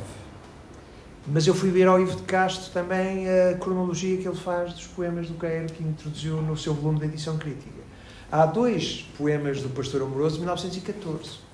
[1.27, 4.86] Mas eu fui ver ao Ivo de Castro também a cronologia que ele faz dos
[4.86, 7.88] poemas do Queiro que introduziu no seu volume de edição crítica.
[8.30, 11.48] Há dois poemas do Pastor Amoroso de 1914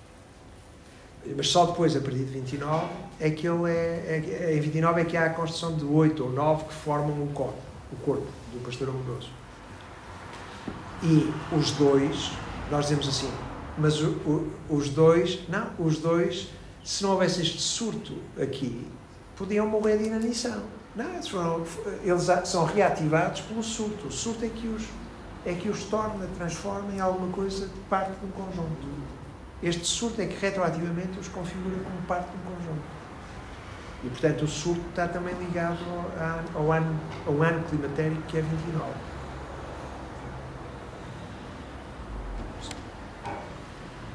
[1.36, 2.86] mas só depois, a partir de 29,
[3.18, 6.30] é que ele é, é, em 29 é que há a construção de oito ou
[6.30, 7.58] nove que formam o corpo,
[7.92, 9.30] o corpo do pastor amoroso.
[11.02, 12.32] E os dois,
[12.70, 13.30] nós dizemos assim,
[13.78, 16.48] mas o, o, os dois, não, os dois,
[16.84, 18.86] se não houvesse este surto aqui,
[19.36, 20.62] podiam morrer de inanição.
[20.94, 21.64] Não, eles, foram,
[22.04, 24.06] eles são reativados pelo surto.
[24.06, 24.84] O surto é que os,
[25.46, 28.86] é que os torna, transforma em alguma coisa de parte de um conjunto.
[29.62, 32.84] Este surto é que retroativamente os configura como parte de um conjunto.
[34.04, 35.78] E, portanto, o surto está também ligado
[36.54, 38.90] ao, ano, ao ano climatérico que é 29.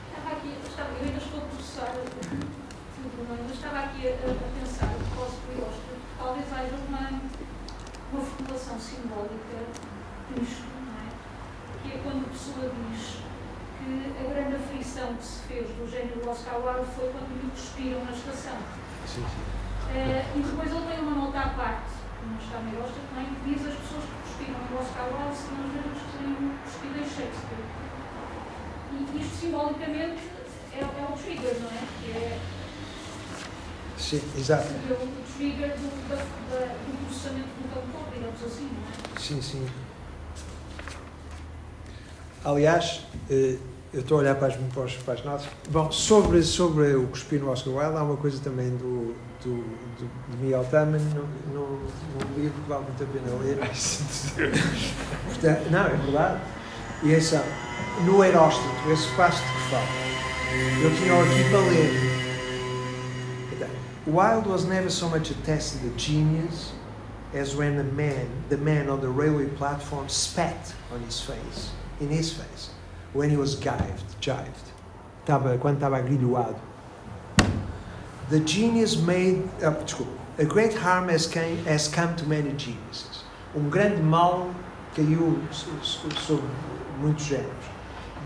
[0.10, 1.94] Estava aqui, eu ainda estou a processar,
[3.42, 4.12] mas estava aqui a,
[4.60, 5.64] pensar, que
[6.18, 7.22] talvez haja uma,
[8.14, 9.90] uma formulação simbólica
[10.30, 10.44] não
[10.76, 10.79] é?
[11.90, 13.18] Que é quando a pessoa diz
[13.82, 17.50] que a grande aflição que se fez do gênero do Oscar Wilde foi quando lhe
[17.50, 18.62] cuspiram na estação.
[19.10, 19.46] Sim, sim.
[19.90, 23.26] Uh, e depois ele tem uma nota à parte, que não está meio gosta, também,
[23.26, 26.98] que diz as pessoas que cuspiram no Oscar Wilde seriam os mesmos que teriam cuspido
[27.02, 27.66] em Shakespeare.
[28.94, 30.22] E isto simbolicamente
[30.74, 31.82] é, é o trigger, não é?
[31.98, 32.40] Que é
[33.98, 34.70] Sim, exato.
[34.70, 39.20] o trigger do, da, da, do processamento do cantor, digamos assim, não é?
[39.20, 39.66] Sim, sim.
[42.44, 43.58] Aliás, eh,
[43.94, 45.48] eu estou a olhar para as, para as, para as notas.
[45.70, 49.56] Bom, sobre, sobre o cuspir no Oscar Wilde, há uma coisa também do, do,
[49.98, 51.00] do, de Miguel Taman,
[51.54, 51.80] num,
[52.38, 53.58] livro que vale muito a pena ler.
[55.26, 56.42] Portanto, não, é verdade.
[57.04, 57.40] E esse,
[58.06, 59.88] no Heróstoto, esse passo de que fala,
[60.84, 62.20] eu tinha aqui para ler.
[64.08, 66.72] Wilde was never so much a test of genius
[67.34, 71.70] as when the man, the man on the railway platform spat on his face
[72.00, 72.70] in his face
[73.14, 74.72] when he was jived, jived.
[75.26, 76.60] Estava, quando estava agrilhoado.
[78.30, 83.24] The genius made, uh, desculpa, a great harm has, came, has come to many geniuses.
[83.56, 84.54] Um grande mal
[84.96, 86.48] caiu sobre
[87.02, 87.66] muitos géneros.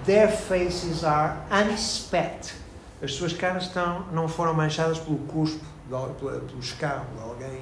[0.05, 2.53] Their faces are unspat.
[3.01, 7.61] As suas caras estão, não foram manchadas pelo cuspo, pelo escarro de alguém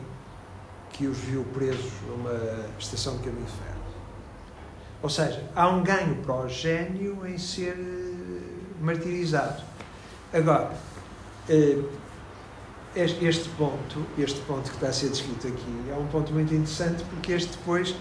[0.91, 3.80] que os viu presos numa estação de caminho de ferro.
[5.01, 9.63] Ou seja, há um ganho para o gênio em ser eh, martirizado.
[10.31, 10.71] Agora,
[11.49, 11.77] eh,
[12.95, 17.03] este ponto, este ponto que está a ser descrito aqui, é um ponto muito interessante
[17.05, 17.95] porque este depois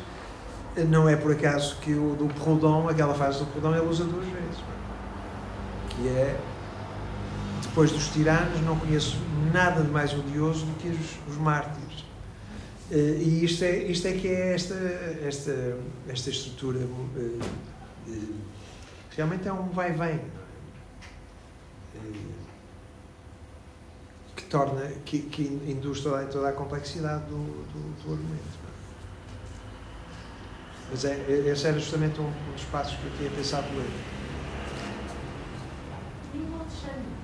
[0.77, 4.05] eh, não é por acaso que o do Proudhon, aquela fase do Proudhon, ele usa
[4.05, 4.61] duas vezes.
[5.89, 6.39] Que é,
[7.63, 9.17] depois dos tiranos, não conheço
[9.53, 11.80] nada de mais odioso do que os, os mártires.
[12.91, 16.81] Uh, e isto é, isto é que é esta, esta, esta estrutura.
[16.81, 17.39] Uh,
[18.09, 18.35] uh,
[19.17, 20.21] realmente é um vai-vem.
[24.35, 28.59] que torna, que, que induz toda, toda a complexidade do, do, do argumento.
[30.91, 33.87] Mas é, esse era justamente um, um dos passos que eu tinha pensado ler.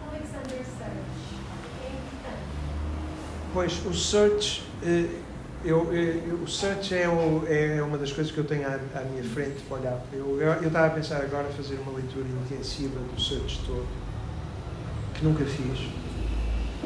[0.09, 1.11] Alexander Search
[1.83, 2.45] é importante.
[3.53, 4.63] Pois, o Search
[5.67, 9.01] Eu, eu- o search é, o- é uma das coisas que eu tenho à, à
[9.03, 10.01] minha frente para olhar.
[10.13, 13.85] Eu, eu, estava a pensar agora fazer uma leitura intensiva do search todo,
[15.15, 15.89] que nunca fiz,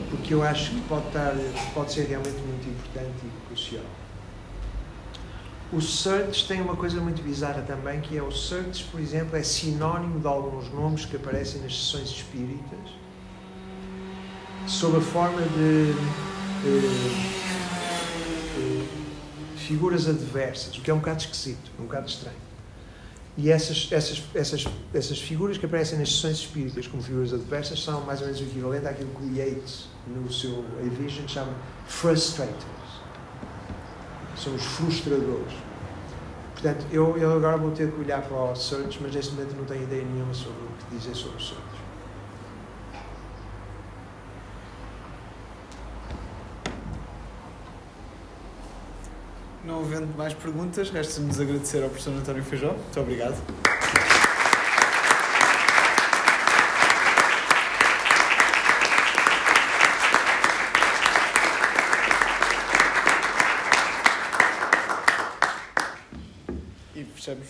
[0.08, 1.34] porque eu acho que pode, estar,
[1.74, 3.84] pode ser realmente muito importante e crucial.
[5.74, 9.42] O search tem uma coisa muito bizarra também, que é o search, por exemplo, é
[9.42, 12.78] sinónimo de alguns nomes que aparecem nas sessões espíritas,
[14.66, 15.92] sob a forma de
[16.64, 17.79] eh, eh,
[19.70, 22.36] figuras adversas, o que é um bocado esquisito, um bocado estranho.
[23.36, 28.00] E essas, essas, essas, essas figuras que aparecem nas sessões espíritas como figuras adversas são
[28.00, 31.52] mais ou menos o equivalente àquilo que o Yates, no seu A Vision, chama
[31.86, 32.90] frustrators.
[34.36, 35.54] São os frustradores.
[36.54, 39.64] Portanto, eu, eu agora vou ter que olhar para o search, mas neste momento não
[39.66, 41.69] tenho ideia nenhuma sobre o que dizer sobre o search.
[49.64, 52.72] Não havendo mais perguntas, resta-nos agradecer ao professor António Feijó.
[52.72, 53.36] Muito obrigado.
[66.94, 67.46] E fechamos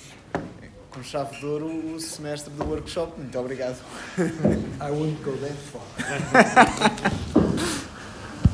[0.91, 3.19] com chave de ouro o semestre do workshop.
[3.19, 3.78] Muito obrigado.
[4.19, 5.82] I wouldn't go that far.